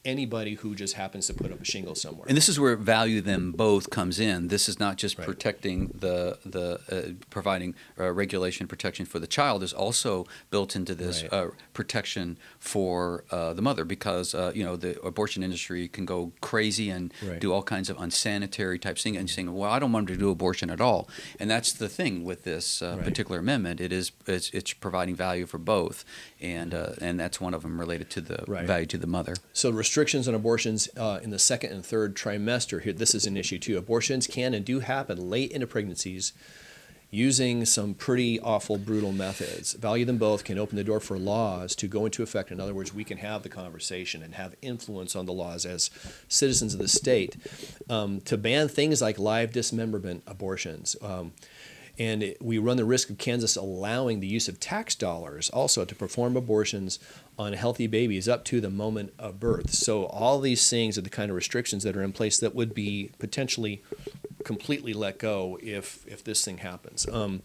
anybody 0.05 0.53
who 0.55 0.75
just 0.75 0.93
happens 0.95 1.27
to 1.27 1.33
put 1.33 1.51
up 1.51 1.61
a 1.61 1.65
shingle 1.65 1.93
somewhere. 1.95 2.25
And 2.27 2.37
this 2.37 2.47
is 2.49 2.59
where 2.59 2.75
value 2.75 3.21
them 3.21 3.51
both 3.51 3.89
comes 3.89 4.19
in. 4.19 4.47
This 4.47 4.69
is 4.69 4.79
not 4.79 4.97
just 4.97 5.17
Right. 5.17 5.25
protecting 5.27 5.87
the 5.99 6.37
the 6.45 6.79
uh, 6.89 7.13
providing 7.29 7.75
uh, 7.99 8.11
regulation 8.11 8.67
protection 8.67 9.05
for 9.05 9.19
the 9.19 9.27
child. 9.27 9.61
Is 9.63 9.73
also 9.73 10.25
built 10.51 10.75
into 10.75 10.95
this 10.95 11.23
Right. 11.23 11.33
uh, 11.33 11.47
protection 11.73 12.37
for 12.59 13.25
uh, 13.31 13.53
the 13.53 13.61
mother 13.61 13.83
because 13.83 14.33
uh, 14.33 14.51
you 14.55 14.63
know 14.63 14.75
the 14.77 14.99
abortion 15.01 15.43
industry 15.43 15.87
can 15.87 16.05
go 16.05 16.31
crazy 16.41 16.89
and 16.89 17.13
Right. 17.21 17.39
do 17.39 17.51
all 17.53 17.63
kinds 17.63 17.89
of 17.89 17.97
unsanitary 17.99 18.79
type 18.79 18.97
things 18.97 19.17
and 19.17 19.29
saying, 19.29 19.53
well, 19.53 19.71
I 19.71 19.79
don't 19.79 19.91
want 19.91 20.07
them 20.07 20.15
to 20.15 20.19
do 20.19 20.29
abortion 20.29 20.69
at 20.69 20.79
all. 20.81 21.09
And 21.39 21.49
that's 21.49 21.73
the 21.73 21.89
thing 21.89 22.23
with 22.23 22.43
this 22.43 22.81
uh, 22.81 22.97
particular 23.03 23.39
amendment. 23.39 23.81
It 23.81 23.91
is 23.91 24.11
it's, 24.27 24.49
it's 24.51 24.73
providing 24.73 25.15
value 25.15 25.45
for 25.45 25.57
both, 25.57 26.05
and 26.41 26.73
uh, 26.73 26.93
and 27.01 27.19
that's 27.19 27.41
one 27.41 27.53
of 27.53 27.61
them 27.63 27.79
related 27.79 28.09
to 28.11 28.21
the 28.21 28.43
Right. 28.47 28.65
value 28.65 28.85
to 28.87 28.97
the 28.97 29.07
mother. 29.07 29.35
So 29.53 29.69
restrictions 29.69 30.27
on 30.27 30.35
abortions 30.35 30.87
uh, 30.97 31.19
in 31.21 31.29
the 31.31 31.39
second 31.39 31.71
and 31.73 31.85
third 31.85 32.15
trimester. 32.15 32.81
Here, 32.81 32.93
this 32.93 33.13
is 33.13 33.25
an 33.27 33.35
issue 33.37 33.59
too. 33.59 33.77
Abortions 33.77 34.27
can 34.27 34.53
and 34.53 34.65
do 34.65 34.79
happen 34.79 35.29
late 35.29 35.51
into 35.51 35.67
pregnancies, 35.67 36.31
using 37.11 37.65
some 37.65 37.93
pretty 37.95 38.39
awful, 38.39 38.77
brutal 38.77 39.11
methods. 39.11 39.73
Value 39.73 40.05
them 40.05 40.17
both 40.19 40.43
can 40.43 40.59
open 40.59 40.75
the 40.77 40.83
door 40.83 40.99
for 40.99 41.17
laws 41.17 41.75
to 41.75 41.87
go 41.87 42.05
into 42.05 42.21
effect. 42.21 42.51
In 42.51 42.59
other 42.59 42.73
words, 42.73 42.93
we 42.93 43.03
can 43.03 43.17
have 43.17 43.41
the 43.41 43.49
conversation 43.49 44.21
and 44.21 44.35
have 44.35 44.55
influence 44.61 45.15
on 45.15 45.25
the 45.25 45.33
laws 45.33 45.65
as 45.65 45.89
citizens 46.27 46.73
of 46.75 46.79
the 46.79 46.87
state 46.87 47.35
um, 47.89 48.21
to 48.21 48.37
ban 48.37 48.67
things 48.67 49.01
like 49.01 49.17
live 49.17 49.51
dismemberment 49.51 50.21
abortions. 50.27 50.95
Um, 51.01 51.33
and 51.99 52.23
it, 52.23 52.41
we 52.41 52.57
run 52.57 52.77
the 52.77 52.85
risk 52.85 53.09
of 53.09 53.17
Kansas 53.17 53.57
allowing 53.57 54.21
the 54.21 54.27
use 54.27 54.47
of 54.47 54.59
tax 54.59 54.95
dollars 54.95 55.49
also 55.49 55.83
to 55.83 55.93
perform 55.93 56.37
abortions 56.37 56.97
on 57.37 57.53
healthy 57.53 57.87
babies 57.87 58.27
up 58.27 58.45
to 58.45 58.61
the 58.61 58.69
moment 58.69 59.13
of 59.19 59.39
birth. 59.39 59.71
So, 59.71 60.05
all 60.05 60.39
these 60.39 60.67
things 60.69 60.97
are 60.97 61.01
the 61.01 61.09
kind 61.09 61.29
of 61.29 61.35
restrictions 61.35 61.83
that 61.83 61.97
are 61.97 62.03
in 62.03 62.13
place 62.13 62.39
that 62.39 62.55
would 62.55 62.73
be 62.73 63.11
potentially 63.19 63.83
completely 64.45 64.93
let 64.93 65.19
go 65.19 65.59
if, 65.61 66.07
if 66.07 66.23
this 66.23 66.43
thing 66.43 66.59
happens. 66.59 67.07
Um, 67.09 67.41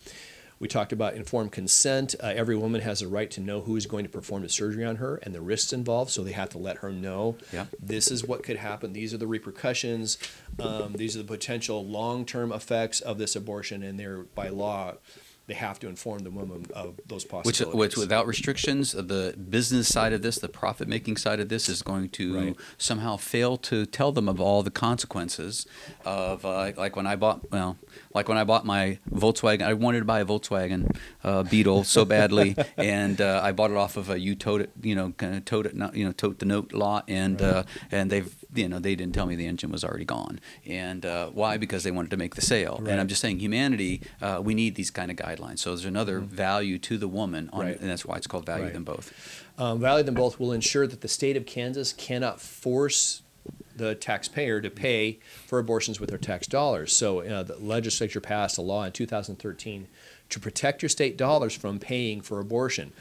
we 0.59 0.69
talked 0.69 0.93
about 0.93 1.15
informed 1.15 1.53
consent. 1.53 2.15
Uh, 2.23 2.27
every 2.35 2.57
woman 2.57 2.81
has 2.81 3.03
a 3.03 3.09
right 3.09 3.31
to 3.33 3.41
know 3.41 3.61
who 3.63 3.77
is 3.77 3.87
going 3.87 4.05
to 4.05 4.11
perform 4.11 4.43
the 4.43 4.49
surgery 4.49 4.85
on 4.85 4.97
her 4.97 5.17
and 5.17 5.35
the 5.35 5.41
risks 5.41 5.73
involved, 5.73 6.11
so 6.11 6.23
they 6.23 6.33
have 6.33 6.49
to 6.51 6.59
let 6.59 6.79
her 6.79 6.91
know 6.93 7.37
Yeah. 7.53 7.67
this 7.81 8.11
is 8.11 8.25
what 8.25 8.43
could 8.43 8.57
happen. 8.57 8.93
These 8.93 9.13
are 9.13 9.19
the 9.19 9.27
repercussions. 9.27 10.19
Um, 10.59 10.93
these 10.95 11.17
are 11.17 11.21
the 11.21 11.25
potential 11.25 11.85
long-term 11.85 12.53
effects 12.53 13.01
of 13.01 13.19
this 13.19 13.35
abortion, 13.37 13.83
and 13.83 13.99
they're 13.99 14.19
by 14.35 14.49
law, 14.49 14.95
they 15.47 15.55
have 15.55 15.79
to 15.81 15.89
inform 15.89 16.21
the 16.21 16.31
woman 16.31 16.67
of 16.75 16.99
those 17.07 17.25
possibilities. 17.25 17.75
which 17.75 17.97
without 17.97 18.27
restrictions, 18.27 18.93
the 18.93 19.35
business 19.51 19.89
side 19.93 20.13
of 20.13 20.23
this, 20.23 20.39
the 20.39 20.49
profit 20.49 20.89
making 20.89 21.17
side 21.19 21.39
of 21.41 21.49
this, 21.49 21.69
is 21.69 21.83
going 21.83 22.09
to 22.11 22.35
Right. 22.35 22.57
somehow 22.79 23.17
fail 23.17 23.57
to 23.59 23.85
tell 23.87 24.11
them 24.13 24.29
of 24.29 24.41
all 24.41 24.63
the 24.63 24.71
consequences 24.71 25.67
of 26.05 26.45
uh, 26.45 26.73
like 26.77 26.97
when 26.97 27.07
I 27.07 27.17
bought 27.17 27.51
well, 27.51 27.77
like 28.15 28.29
when 28.29 28.39
I 28.39 28.45
bought 28.45 28.65
my 28.65 28.99
Volkswagen. 29.11 29.63
I 29.63 29.75
wanted 29.75 30.01
to 30.01 30.05
buy 30.05 30.21
a 30.21 30.25
Volkswagen 30.25 30.97
uh, 31.23 31.43
Beetle 31.43 31.85
so 31.85 32.05
badly, 32.05 32.57
and 32.77 33.21
uh, 33.21 33.41
I 33.43 33.53
bought 33.53 33.71
it 33.71 33.77
off 33.77 33.97
of 33.97 34.09
a 34.11 34.19
you 34.19 34.35
towed 34.35 34.63
it, 34.63 34.71
you 34.83 34.95
know, 34.95 35.11
kind 35.13 35.35
of 35.35 35.45
towed 35.45 35.67
it, 35.67 35.75
not, 35.77 35.95
you 35.95 36.05
know, 36.05 36.13
towed 36.13 36.39
the 36.39 36.47
note 36.47 36.73
lot, 36.73 37.05
and 37.09 37.41
uh, 37.43 37.65
and 37.91 38.11
they've 38.11 38.35
you 38.55 38.69
know 38.69 38.79
they 38.79 38.95
didn't 38.95 39.15
tell 39.15 39.27
me 39.27 39.35
the 39.37 39.47
engine 39.47 39.71
was 39.71 39.85
already 39.85 40.05
gone, 40.05 40.41
and 40.67 41.05
uh, 41.05 41.29
why? 41.31 41.57
Because 41.59 41.83
they 41.85 41.91
wanted 41.91 42.11
to 42.13 42.17
make 42.17 42.35
the 42.35 42.41
sale, 42.43 42.83
and 42.87 43.01
I'm 43.01 43.09
just 43.09 43.21
saying 43.21 43.41
humanity, 43.41 44.01
uh, 44.23 44.41
we 44.43 44.55
need 44.55 44.75
these 44.77 44.91
kind 44.91 45.11
of 45.11 45.17
guys 45.17 45.34
guidelines. 45.37 45.59
So 45.61 45.71
there's 45.71 45.85
another 45.85 46.21
value 46.21 46.79
to 46.81 46.99
the 46.99 47.09
woman, 47.09 47.51
on, 47.53 47.61
Mm-hmm. 47.61 47.69
Right. 47.69 47.81
and 47.81 47.91
that's 47.91 48.05
why 48.05 48.17
it's 48.17 48.27
called 48.27 48.47
value 48.47 48.65
Right. 48.65 48.73
them 48.73 48.85
both. 48.85 49.13
Um, 49.59 49.81
value 49.81 50.05
them 50.05 50.15
both 50.15 50.39
will 50.41 50.53
ensure 50.53 50.87
that 50.87 51.01
the 51.01 51.09
state 51.09 51.37
of 51.37 51.47
Kansas 51.47 51.93
cannot 51.93 52.41
force 52.41 53.23
the 53.77 53.95
taxpayer 53.95 54.61
to 54.61 54.71
pay 54.71 55.19
for 55.47 55.59
abortions 55.59 55.99
with 56.01 56.09
their 56.09 56.19
tax 56.19 56.47
dollars. 56.47 56.93
So 56.93 57.21
uh, 57.21 57.43
the 57.43 57.57
legislature 57.59 58.21
passed 58.21 58.57
a 58.59 58.63
law 58.63 58.85
in 58.85 58.93
2013 58.93 59.89
to 60.31 60.41
protect 60.41 60.83
your 60.83 60.89
state 60.89 61.17
dollars 61.17 61.55
from 61.55 61.79
paying 61.79 62.21
for 62.21 62.41
abortion. 62.41 62.93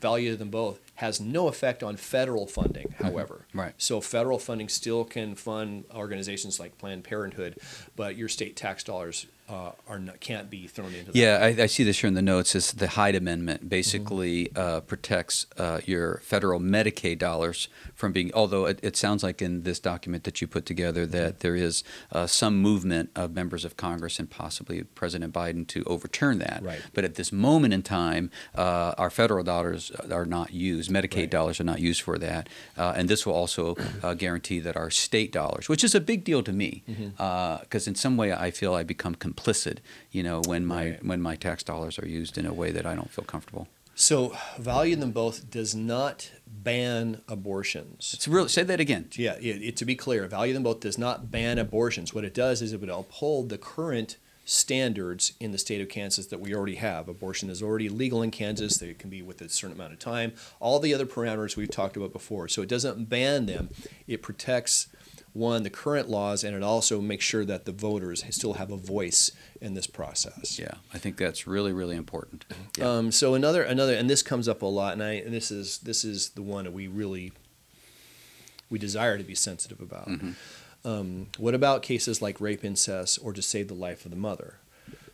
Value 0.00 0.34
them 0.36 0.48
both 0.48 0.80
has 0.94 1.20
no 1.20 1.48
effect 1.48 1.82
on 1.82 1.96
federal 1.96 2.46
funding, 2.46 2.94
however. 2.98 3.44
Right. 3.52 3.74
So 3.76 4.00
federal 4.00 4.38
funding 4.38 4.68
still 4.70 5.04
can 5.04 5.34
fund 5.34 5.84
organizations 5.94 6.58
like 6.58 6.78
Planned 6.78 7.04
Parenthood, 7.04 7.58
but 7.96 8.16
your 8.16 8.28
state 8.28 8.56
tax 8.56 8.82
dollars 8.82 9.26
uh, 9.50 9.72
are 9.88 9.98
not, 9.98 10.20
can't 10.20 10.48
be 10.48 10.66
thrown 10.66 10.94
into 10.94 11.12
that. 11.12 11.16
Yeah, 11.16 11.38
I, 11.42 11.64
I 11.64 11.66
see 11.66 11.82
this 11.84 12.00
here 12.00 12.08
in 12.08 12.14
the 12.14 12.22
notes. 12.22 12.54
Is 12.54 12.72
the 12.72 12.88
Hyde 12.88 13.16
Amendment 13.16 13.68
basically 13.68 14.50
uh, 14.54 14.80
protects 14.80 15.46
uh, 15.58 15.80
your 15.84 16.18
federal 16.18 16.60
Medicaid 16.60 17.18
dollars 17.18 17.68
from 18.00 18.12
being. 18.12 18.30
Although 18.34 18.64
it, 18.66 18.80
it 18.82 18.96
sounds 18.96 19.22
like 19.22 19.40
in 19.40 19.62
this 19.62 19.78
document 19.78 20.24
that 20.24 20.40
you 20.40 20.46
put 20.48 20.64
together 20.66 21.06
that 21.06 21.40
there 21.40 21.54
is 21.54 21.84
uh, 22.10 22.26
some 22.26 22.54
movement 22.70 23.10
of 23.14 23.26
members 23.34 23.64
of 23.64 23.76
Congress 23.76 24.18
and 24.18 24.28
possibly 24.28 24.82
President 24.82 25.32
Biden 25.32 25.66
to 25.68 25.84
overturn 25.84 26.38
that. 26.38 26.60
Right. 26.62 26.80
But 26.94 27.04
at 27.04 27.14
this 27.14 27.30
moment 27.30 27.72
in 27.74 27.82
time, 27.82 28.30
uh, 28.56 28.94
our 29.02 29.10
federal 29.10 29.44
dollars 29.44 29.92
are 30.10 30.24
not 30.26 30.52
used. 30.52 30.90
Medicaid 30.90 31.16
Right. 31.20 31.30
dollars 31.30 31.60
are 31.60 31.64
not 31.72 31.80
used 31.80 32.00
for 32.02 32.16
that, 32.18 32.48
uh, 32.78 32.94
and 32.96 33.08
this 33.08 33.26
will 33.26 33.34
also 33.34 33.76
uh, 34.02 34.14
guarantee 34.14 34.58
that 34.60 34.76
our 34.76 34.90
state 34.90 35.30
dollars, 35.32 35.68
which 35.68 35.84
is 35.84 35.94
a 35.94 36.00
big 36.00 36.24
deal 36.24 36.42
to 36.42 36.52
me, 36.52 36.82
Mm-hmm. 36.90 37.60
because 37.62 37.86
in 37.86 37.94
some 37.94 38.16
way 38.16 38.32
I 38.32 38.50
feel 38.50 38.72
I 38.74 38.82
become 38.82 39.14
complicit, 39.14 39.78
you 40.10 40.22
know, 40.22 40.40
when 40.50 40.64
my 40.64 40.80
Right. 40.90 41.04
when 41.10 41.20
my 41.20 41.36
tax 41.36 41.62
dollars 41.62 41.98
are 41.98 42.08
used 42.20 42.38
in 42.38 42.46
a 42.46 42.54
way 42.60 42.70
that 42.76 42.86
I 42.86 42.94
don't 42.98 43.10
feel 43.10 43.24
comfortable. 43.34 43.66
So 44.00 44.34
value 44.58 44.96
them 44.96 45.12
both 45.12 45.50
does 45.50 45.74
not 45.74 46.30
ban 46.46 47.20
abortions. 47.28 48.12
It's 48.14 48.26
real. 48.26 48.48
Say 48.48 48.62
that 48.62 48.80
again. 48.80 49.10
Yeah, 49.12 49.34
it, 49.34 49.62
it, 49.62 49.76
to 49.76 49.84
be 49.84 49.94
clear, 49.94 50.26
value 50.26 50.54
them 50.54 50.62
both 50.62 50.80
does 50.80 50.96
not 50.96 51.30
ban 51.30 51.58
abortions. 51.58 52.14
What 52.14 52.24
it 52.24 52.32
does 52.32 52.62
is 52.62 52.72
it 52.72 52.80
would 52.80 52.88
uphold 52.88 53.50
the 53.50 53.58
current 53.58 54.16
standards 54.46 55.34
in 55.38 55.52
the 55.52 55.58
state 55.58 55.82
of 55.82 55.90
Kansas 55.90 56.26
that 56.28 56.40
we 56.40 56.54
already 56.54 56.76
have. 56.76 57.08
Abortion 57.10 57.50
is 57.50 57.62
already 57.62 57.90
legal 57.90 58.22
in 58.22 58.30
Kansas. 58.30 58.78
They 58.78 58.94
can 58.94 59.10
be 59.10 59.20
with 59.20 59.42
a 59.42 59.50
certain 59.50 59.76
amount 59.76 59.92
of 59.92 59.98
time. 59.98 60.32
All 60.60 60.80
the 60.80 60.94
other 60.94 61.06
parameters 61.06 61.56
we've 61.56 61.70
talked 61.70 61.98
about 61.98 62.14
before. 62.14 62.48
So 62.48 62.62
it 62.62 62.70
doesn't 62.70 63.10
ban 63.10 63.44
them. 63.44 63.68
It 64.08 64.22
protects 64.22 64.88
one 65.32 65.62
the 65.62 65.70
current 65.70 66.08
laws, 66.08 66.42
and 66.42 66.56
it 66.56 66.62
also 66.62 67.00
makes 67.00 67.24
sure 67.24 67.44
that 67.44 67.64
the 67.64 67.72
voters 67.72 68.24
still 68.30 68.54
have 68.54 68.70
a 68.70 68.76
voice 68.76 69.30
in 69.60 69.74
this 69.74 69.86
process. 69.86 70.58
Yeah, 70.58 70.74
I 70.92 70.98
think 70.98 71.16
that's 71.16 71.46
really 71.46 71.72
really 71.72 71.96
important. 71.96 72.44
Yeah. 72.76 72.90
Um, 72.90 73.12
so 73.12 73.34
another 73.34 73.62
another, 73.62 73.94
and 73.94 74.10
this 74.10 74.22
comes 74.22 74.48
up 74.48 74.62
a 74.62 74.66
lot, 74.66 74.92
and 74.94 75.02
I 75.02 75.12
and 75.12 75.32
this 75.32 75.50
is 75.50 75.78
this 75.78 76.04
is 76.04 76.30
the 76.30 76.42
one 76.42 76.64
that 76.64 76.72
we 76.72 76.88
really 76.88 77.32
we 78.68 78.78
desire 78.78 79.18
to 79.18 79.24
be 79.24 79.34
sensitive 79.34 79.80
about. 79.80 80.08
Mhm. 80.08 80.34
Um, 80.84 81.26
what 81.36 81.54
about 81.54 81.82
cases 81.82 82.22
like 82.22 82.40
rape, 82.40 82.64
incest, 82.64 83.18
or 83.22 83.32
to 83.32 83.42
save 83.42 83.68
the 83.68 83.74
life 83.74 84.04
of 84.04 84.10
the 84.10 84.16
mother? 84.16 84.54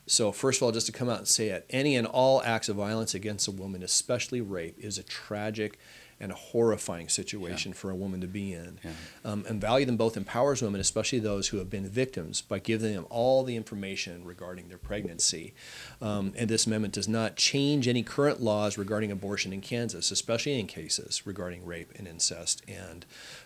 So 0.06 0.30
first 0.30 0.60
of 0.60 0.62
all, 0.62 0.70
just 0.72 0.86
to 0.86 0.92
come 0.92 1.08
out 1.08 1.18
and 1.18 1.26
say 1.28 1.48
it, 1.48 1.66
any 1.68 1.96
and 1.96 2.06
all 2.06 2.40
acts 2.42 2.68
of 2.68 2.76
violence 2.76 3.12
against 3.14 3.48
a 3.48 3.50
woman, 3.50 3.82
especially 3.82 4.40
rape, 4.40 4.78
is 4.78 4.98
a 4.98 5.02
tragic 5.02 5.78
and 6.18 6.32
a 6.32 6.34
horrifying 6.34 7.08
situation 7.08 7.72
for 7.72 7.90
a 7.90 7.94
woman 7.94 8.20
to 8.20 8.26
be 8.26 8.52
in. 8.52 8.78
Yeah. 8.82 8.90
Um, 9.24 9.44
and 9.48 9.60
value 9.60 9.84
them 9.84 9.96
both 9.96 10.16
empowers 10.16 10.62
women, 10.62 10.80
especially 10.80 11.18
those 11.18 11.48
who 11.48 11.58
have 11.58 11.68
been 11.68 11.86
victims, 11.88 12.40
by 12.40 12.58
giving 12.58 12.94
them 12.94 13.06
all 13.10 13.44
the 13.44 13.56
information 13.56 14.24
regarding 14.24 14.68
their 14.68 14.78
pregnancy. 14.78 15.52
Um, 16.00 16.32
and 16.36 16.48
this 16.48 16.66
amendment 16.66 16.94
does 16.94 17.08
not 17.08 17.36
change 17.36 17.86
any 17.86 18.02
current 18.02 18.40
laws 18.40 18.78
regarding 18.78 19.12
abortion 19.12 19.52
in 19.52 19.60
Kansas, 19.60 20.10
especially 20.10 20.58
in 20.58 20.66
cases 20.66 21.26
regarding 21.26 21.66
rape 21.66 21.92
and 21.96 22.08
incest 22.08 22.62
and 22.66 23.04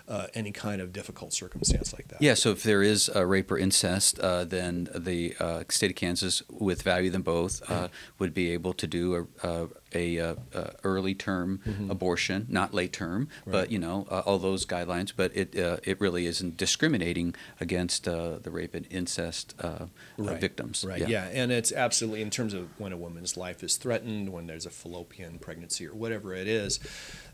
uh, 0.09 0.27
any 0.35 0.53
kind 0.53 0.81
of 0.81 0.93
difficult 0.93 1.33
circumstance 1.33 1.93
like 1.93 2.09
that. 2.09 2.21
Yeah, 2.21 2.35
so 2.35 2.51
if 2.51 2.63
there 2.63 2.83
is 2.83 3.09
a 3.15 3.25
rape 3.25 3.51
or 3.51 3.59
incest, 3.59 4.19
uh, 4.19 4.45
then 4.45 4.89
the 4.95 5.35
uh, 5.39 5.65
state 5.69 5.91
of 5.91 5.97
Kansas, 5.97 6.43
with 6.49 6.83
value 6.83 7.11
them 7.11 7.23
both, 7.23 7.69
uh, 7.71 7.89
would 8.19 8.35
be 8.35 8.51
able 8.53 8.73
to 8.75 8.87
do 8.87 9.29
a, 9.43 9.49
a, 9.49 9.69
a, 9.95 10.19
uh 10.21 10.35
uh 10.55 10.71
early 10.85 11.15
term 11.15 11.61
abortion, 11.91 12.47
not 12.49 12.73
late 12.75 12.93
term, 12.93 13.29
Right. 13.45 13.53
but 13.53 13.71
you 13.73 13.79
know 13.79 14.07
uh, 14.11 14.21
all 14.27 14.39
those 14.39 14.65
guidelines. 14.67 15.13
But 15.17 15.37
it 15.37 15.57
uh, 15.59 15.79
it 15.83 16.01
really 16.01 16.27
isn't 16.27 16.57
discriminating 16.57 17.35
against 17.61 18.07
uh, 18.09 18.39
the 18.43 18.51
rape 18.51 18.75
and 18.75 18.87
incest 18.91 19.55
uh, 19.61 19.87
Right. 20.17 20.41
victims. 20.41 20.85
Right. 20.85 21.09
Yeah. 21.09 21.25
and 21.33 21.51
it's 21.53 21.73
absolutely 21.73 22.23
in 22.23 22.31
terms 22.31 22.55
of 22.55 22.69
when 22.79 22.93
a 22.93 22.97
woman's 22.97 23.37
life 23.37 23.63
is 23.63 23.77
threatened, 23.77 24.33
when 24.33 24.47
there's 24.47 24.67
a 24.67 24.71
fallopian 24.71 25.39
pregnancy 25.39 25.87
or 25.87 25.95
whatever 25.95 26.35
it 26.35 26.47
is. 26.49 26.79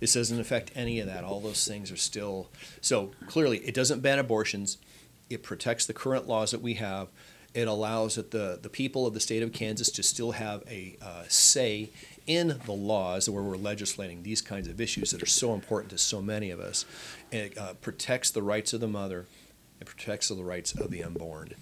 This 0.01 0.15
doesn't 0.15 0.41
affect 0.41 0.71
any 0.75 1.01
of 1.01 1.07
that. 1.07 1.25
All 1.25 1.41
those 1.41 1.67
things 1.67 1.91
are 1.91 1.97
still 1.97 2.49
so 2.81 3.11
clearly. 3.27 3.59
It 3.59 3.75
doesn't 3.75 4.01
ban 4.01 4.19
abortions. 4.19 4.79
It 5.29 5.43
protects 5.43 5.87
the 5.87 5.93
current 5.93 6.29
laws 6.29 6.51
that 6.53 6.63
we 6.63 6.75
have. 6.75 7.09
It 7.55 7.67
allows 7.69 8.17
that 8.17 8.31
the 8.33 8.59
the 8.61 8.69
people 8.69 9.07
of 9.07 9.15
the 9.15 9.21
state 9.21 9.43
of 9.43 9.53
Kansas 9.53 9.91
to 9.93 10.03
still 10.03 10.33
have 10.33 10.63
a 10.69 10.97
uh, 11.03 11.25
say 11.29 11.89
in 12.27 12.61
the 12.65 12.73
laws 12.73 13.29
where 13.29 13.43
we're 13.43 13.57
legislating 13.57 14.23
these 14.23 14.43
kinds 14.43 14.69
of 14.69 14.81
issues 14.81 15.11
that 15.11 15.23
are 15.23 15.27
so 15.27 15.55
important 15.55 15.91
to 15.91 15.99
so 15.99 16.21
many 16.21 16.51
of 16.51 16.61
us. 16.61 16.85
It 17.31 17.57
uh, 17.57 17.75
protects 17.75 18.31
the 18.31 18.43
rights 18.43 18.73
of 18.73 18.81
the 18.81 18.89
mother. 18.89 19.27
It 19.81 19.87
protects 19.87 20.29
the 20.29 20.37
rights 20.37 20.73
of 20.73 20.91
the 20.91 21.05
unborn 21.05 21.55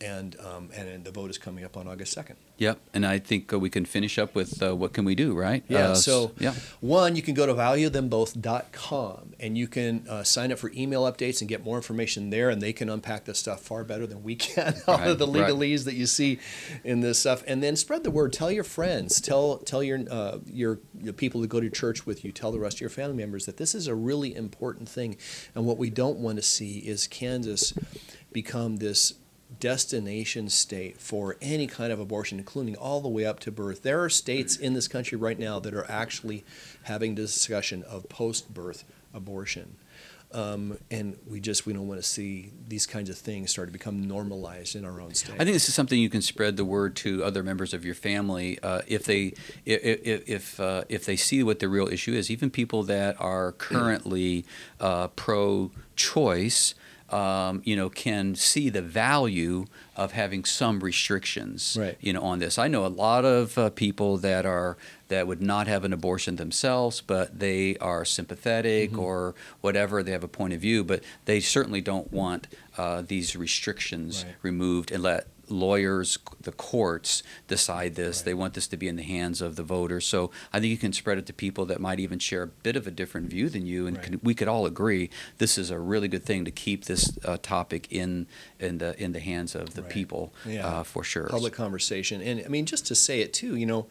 and 0.00 0.38
um, 0.40 0.70
and, 0.74 1.04
the 1.04 1.10
vote 1.10 1.30
is 1.30 1.38
coming 1.38 1.64
up 1.64 1.76
on 1.76 1.88
August 1.88 2.12
second. 2.12 2.36
Yep, 2.58 2.78
and 2.92 3.04
I 3.04 3.18
think 3.18 3.52
uh, 3.52 3.58
we 3.58 3.68
can 3.68 3.84
finish 3.84 4.18
up 4.18 4.34
with 4.34 4.62
uh, 4.62 4.74
what 4.74 4.92
can 4.92 5.04
we 5.04 5.14
do, 5.14 5.34
right? 5.34 5.64
Yeah. 5.68 5.90
Uh, 5.90 5.94
so 5.94 6.32
yeah, 6.38 6.54
one, 6.80 7.16
you 7.16 7.22
can 7.22 7.34
go 7.34 7.46
to 7.46 7.54
valuethemboth.com 7.54 9.34
and 9.40 9.58
you 9.58 9.66
can 9.66 10.06
uh, 10.08 10.22
sign 10.22 10.52
up 10.52 10.58
for 10.58 10.70
email 10.74 11.02
updates 11.04 11.40
and 11.40 11.48
get 11.48 11.64
more 11.64 11.76
information 11.76 12.30
there, 12.30 12.50
and 12.50 12.62
they 12.62 12.72
can 12.72 12.88
unpack 12.88 13.24
this 13.24 13.38
stuff 13.38 13.60
far 13.60 13.84
better 13.84 14.06
than 14.06 14.22
we 14.22 14.36
can. 14.36 14.74
All 14.86 14.98
Right, 14.98 15.08
of 15.08 15.18
the 15.18 15.26
right. 15.26 15.48
legalese 15.50 15.84
that 15.84 15.94
you 15.94 16.06
see 16.06 16.38
in 16.84 17.00
this 17.00 17.18
stuff, 17.18 17.42
and 17.46 17.62
then 17.62 17.76
spread 17.76 18.04
the 18.04 18.10
word. 18.10 18.32
Tell 18.32 18.50
your 18.50 18.64
friends. 18.64 19.20
Tell 19.20 19.58
tell 19.58 19.82
your 19.82 20.00
uh, 20.10 20.38
your 20.46 20.80
the 20.94 21.12
people 21.12 21.40
that 21.40 21.48
go 21.48 21.60
to 21.60 21.70
church 21.70 22.06
with 22.06 22.24
you. 22.24 22.32
Tell 22.32 22.52
the 22.52 22.60
rest 22.60 22.76
of 22.76 22.80
your 22.80 22.90
family 22.90 23.16
members 23.16 23.46
that 23.46 23.56
this 23.56 23.74
is 23.74 23.86
a 23.86 23.94
really 23.94 24.34
important 24.34 24.88
thing, 24.88 25.16
and 25.54 25.66
what 25.66 25.78
we 25.78 25.90
don't 25.90 26.18
want 26.18 26.36
to 26.36 26.42
see 26.42 26.78
is 26.78 27.06
Kansas 27.06 27.74
become 28.32 28.76
this 28.76 29.14
destination 29.60 30.48
state 30.48 31.00
for 31.00 31.36
any 31.40 31.66
kind 31.66 31.92
of 31.92 32.00
abortion, 32.00 32.38
including 32.38 32.76
all 32.76 33.00
the 33.00 33.08
way 33.08 33.24
up 33.24 33.40
to 33.40 33.52
birth. 33.52 33.82
There 33.82 34.02
are 34.02 34.10
states 34.10 34.56
in 34.56 34.74
this 34.74 34.88
country 34.88 35.16
right 35.16 35.38
now 35.38 35.58
that 35.60 35.74
are 35.74 35.90
actually 35.90 36.44
having 36.84 37.14
discussion 37.14 37.82
of 37.84 38.08
post-birth 38.08 38.84
abortion. 39.12 39.76
Um, 40.32 40.78
and 40.90 41.16
we 41.28 41.38
just 41.38 41.64
we 41.64 41.72
don't 41.72 41.86
want 41.86 42.00
to 42.00 42.06
see 42.06 42.50
these 42.66 42.86
kinds 42.86 43.08
of 43.08 43.16
things 43.16 43.52
start 43.52 43.68
to 43.68 43.72
become 43.72 44.08
normalized 44.08 44.74
in 44.74 44.84
our 44.84 45.00
own 45.00 45.14
state. 45.14 45.34
I 45.34 45.44
think 45.44 45.52
this 45.52 45.68
is 45.68 45.74
something 45.74 45.96
you 45.96 46.10
can 46.10 46.22
spread 46.22 46.56
the 46.56 46.64
word 46.64 46.96
to 46.96 47.22
other 47.22 47.44
members 47.44 47.72
of 47.72 47.84
your 47.84 47.94
family 47.94 48.58
uh, 48.60 48.82
if 48.88 49.04
they 49.04 49.34
if 49.64 50.28
if 50.28 50.58
uh, 50.58 50.82
if 50.88 51.04
they 51.04 51.14
see 51.14 51.44
what 51.44 51.60
the 51.60 51.68
real 51.68 51.86
issue 51.86 52.14
is. 52.14 52.32
Even 52.32 52.50
people 52.50 52.82
that 52.82 53.14
are 53.20 53.52
currently 53.52 54.44
uh, 54.80 55.06
pro-choice. 55.08 56.74
Um, 57.14 57.62
you 57.64 57.76
know, 57.76 57.88
can 57.90 58.34
see 58.34 58.70
the 58.70 58.82
value 58.82 59.66
of 59.94 60.10
having 60.12 60.44
some 60.44 60.80
restrictions, 60.80 61.76
Right. 61.78 61.96
you 62.00 62.12
know, 62.12 62.22
on 62.22 62.40
this. 62.40 62.58
I 62.58 62.66
know 62.66 62.84
a 62.84 62.88
lot 62.88 63.24
of 63.24 63.56
uh, 63.56 63.70
people 63.70 64.18
that 64.18 64.44
are 64.44 64.76
that 65.08 65.26
would 65.28 65.40
not 65.40 65.68
have 65.68 65.84
an 65.84 65.92
abortion 65.92 66.36
themselves, 66.36 67.00
but 67.00 67.38
they 67.38 67.76
are 67.76 68.04
sympathetic 68.04 68.90
Mm-hmm. 68.90 68.98
or 68.98 69.34
whatever. 69.60 70.02
They 70.02 70.10
have 70.10 70.24
a 70.24 70.28
point 70.40 70.54
of 70.54 70.60
view, 70.60 70.82
but 70.82 71.04
they 71.26 71.38
certainly 71.40 71.80
don't 71.80 72.12
want 72.12 72.48
uh, 72.76 73.02
these 73.06 73.36
restrictions 73.36 74.24
Right. 74.24 74.34
removed 74.42 74.90
and 74.90 75.02
let 75.02 75.28
lawyers, 75.50 76.18
the 76.40 76.52
courts 76.52 77.22
decide 77.48 77.94
this. 77.94 78.18
Right. 78.18 78.24
They 78.26 78.34
want 78.34 78.54
this 78.54 78.66
to 78.68 78.76
be 78.76 78.88
in 78.88 78.96
the 78.96 79.02
hands 79.02 79.40
of 79.40 79.56
the 79.56 79.62
voters. 79.62 80.06
So 80.06 80.30
I 80.52 80.60
think 80.60 80.70
you 80.70 80.76
can 80.76 80.92
spread 80.92 81.18
it 81.18 81.26
to 81.26 81.32
people 81.32 81.66
that 81.66 81.80
might 81.80 82.00
even 82.00 82.18
share 82.18 82.42
a 82.42 82.46
bit 82.46 82.76
of 82.76 82.86
a 82.86 82.90
different 82.90 83.28
view 83.30 83.48
than 83.48 83.66
you, 83.66 83.86
and 83.86 83.96
Right. 83.96 84.06
can, 84.06 84.20
we 84.22 84.34
could 84.34 84.48
all 84.48 84.66
agree 84.66 85.10
this 85.38 85.56
is 85.58 85.70
a 85.70 85.78
really 85.78 86.08
good 86.08 86.24
thing 86.24 86.44
to 86.44 86.50
keep 86.50 86.84
this 86.84 87.16
uh, 87.24 87.36
topic 87.42 87.86
in 87.90 88.26
in 88.60 88.78
the 88.78 89.00
in 89.02 89.12
the 89.12 89.20
hands 89.20 89.54
of 89.54 89.74
the 89.74 89.82
Right. 89.82 89.90
people 89.90 90.32
Yeah. 90.46 90.66
uh, 90.66 90.82
for 90.82 91.04
sure. 91.04 91.26
public 91.28 91.52
conversation. 91.54 92.20
And 92.22 92.42
I 92.44 92.48
mean, 92.48 92.66
just 92.66 92.86
to 92.86 92.94
say 92.94 93.20
it 93.20 93.32
too, 93.32 93.56
you 93.56 93.66
know, 93.66 93.86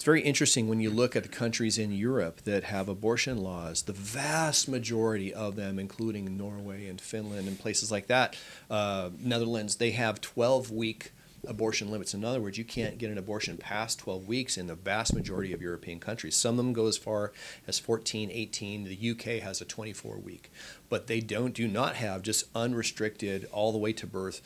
it's 0.00 0.06
very 0.06 0.22
interesting 0.22 0.66
when 0.66 0.80
you 0.80 0.88
look 0.88 1.14
at 1.14 1.24
the 1.24 1.28
countries 1.28 1.76
in 1.76 1.92
Europe 1.92 2.40
that 2.44 2.64
have 2.64 2.88
abortion 2.88 3.36
laws. 3.36 3.82
The 3.82 3.92
vast 3.92 4.66
majority 4.66 5.30
of 5.34 5.56
them, 5.56 5.78
including 5.78 6.38
Norway 6.38 6.86
and 6.86 6.98
Finland 6.98 7.46
and 7.46 7.58
places 7.58 7.92
like 7.92 8.06
that, 8.06 8.34
uh, 8.70 9.10
Netherlands, 9.18 9.76
they 9.76 9.90
have 9.90 10.22
12 10.22 10.70
week 10.70 11.12
abortion 11.46 11.90
limits. 11.90 12.14
In 12.14 12.24
other 12.24 12.40
words, 12.40 12.56
you 12.56 12.64
can't 12.64 12.96
get 12.96 13.10
an 13.10 13.18
abortion 13.18 13.58
past 13.58 13.98
12 13.98 14.26
weeks 14.26 14.56
in 14.56 14.68
the 14.68 14.74
vast 14.74 15.14
majority 15.14 15.52
of 15.52 15.60
European 15.60 16.00
countries. 16.00 16.34
Some 16.34 16.58
of 16.58 16.64
them 16.64 16.72
go 16.72 16.86
as 16.86 16.96
far 16.96 17.32
as 17.68 17.78
14, 17.78 18.30
18. 18.32 18.84
The 18.84 19.10
UK 19.10 19.42
has 19.42 19.60
a 19.60 19.66
24 19.66 20.16
week, 20.16 20.50
but 20.88 21.08
they 21.08 21.20
don't 21.20 21.52
do 21.52 21.68
not 21.68 21.96
have 21.96 22.22
just 22.22 22.46
unrestricted 22.54 23.46
all 23.52 23.70
the 23.70 23.76
way 23.76 23.92
to 23.92 24.06
birth 24.06 24.40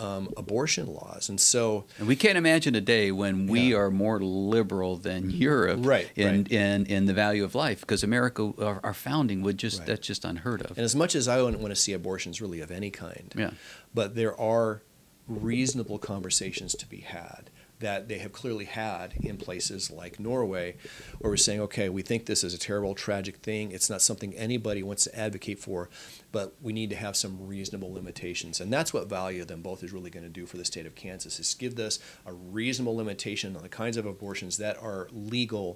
um, 0.00 0.28
abortion 0.36 0.86
laws. 0.86 1.28
And 1.28 1.40
so, 1.40 1.84
And 1.98 2.08
we 2.08 2.16
can't 2.16 2.36
imagine 2.36 2.74
a 2.74 2.80
day 2.80 3.12
when 3.12 3.46
we 3.46 3.70
Yeah. 3.70 3.76
are 3.76 3.90
more 3.90 4.20
liberal 4.20 4.96
than 4.96 5.30
Europe 5.30 5.80
Right, 5.82 6.10
in, 6.16 6.26
right. 6.42 6.52
in, 6.52 6.86
in 6.86 7.06
the 7.06 7.14
value 7.14 7.44
of 7.44 7.54
life, 7.54 7.80
because 7.80 8.02
America, 8.02 8.52
our, 8.58 8.80
our 8.82 8.94
founding 8.94 9.42
would 9.42 9.56
just, 9.58 9.78
Right. 9.78 9.86
that's 9.88 10.06
just 10.06 10.24
unheard 10.24 10.62
of. 10.62 10.70
and 10.72 10.80
as 10.84 10.96
much 10.96 11.14
as 11.14 11.28
I 11.28 11.40
wouldn't 11.40 11.62
want 11.62 11.72
to 11.74 11.80
see 11.80 11.92
abortions 11.92 12.40
really 12.40 12.60
of 12.60 12.70
any 12.70 12.90
kind, 12.90 13.32
Yeah. 13.36 13.50
but 13.94 14.14
there 14.14 14.38
are 14.40 14.82
reasonable 15.28 15.98
conversations 15.98 16.74
to 16.76 16.86
be 16.86 16.98
had 17.00 17.50
that 17.80 18.08
they 18.08 18.18
have 18.18 18.32
clearly 18.32 18.64
had 18.66 19.14
in 19.20 19.36
places 19.36 19.90
like 19.90 20.18
Norway, 20.20 20.76
where 21.18 21.30
we're 21.32 21.36
saying, 21.36 21.60
okay, 21.60 21.88
we 21.88 22.02
think 22.02 22.26
this 22.26 22.44
is 22.44 22.54
a 22.54 22.58
terrible, 22.58 22.94
tragic 22.94 23.36
thing. 23.38 23.72
It's 23.72 23.90
not 23.90 24.00
something 24.00 24.32
anybody 24.34 24.82
wants 24.82 25.04
to 25.04 25.18
advocate 25.18 25.58
for, 25.58 25.90
but 26.34 26.48
we 26.60 26.72
need 26.72 26.90
to 26.90 26.96
have 26.96 27.14
some 27.16 27.34
reasonable 27.46 27.92
limitations. 28.00 28.60
And 28.60 28.68
that's 28.76 28.92
what 28.92 29.08
Value 29.08 29.42
of 29.42 29.48
Them 29.52 29.62
Both 29.62 29.84
is 29.84 29.92
really 29.96 30.10
going 30.10 30.24
to 30.24 30.36
do 30.40 30.44
for 30.50 30.56
the 30.56 30.64
state 30.72 30.86
of 30.90 30.94
Kansas, 31.04 31.38
is 31.38 31.54
give 31.54 31.78
us 31.78 31.94
a 32.26 32.32
reasonable 32.32 32.96
limitation 33.02 33.54
on 33.56 33.62
the 33.62 33.74
kinds 33.82 33.96
of 33.96 34.04
abortions 34.14 34.56
that 34.64 34.76
are 34.82 35.02
legal 35.12 35.68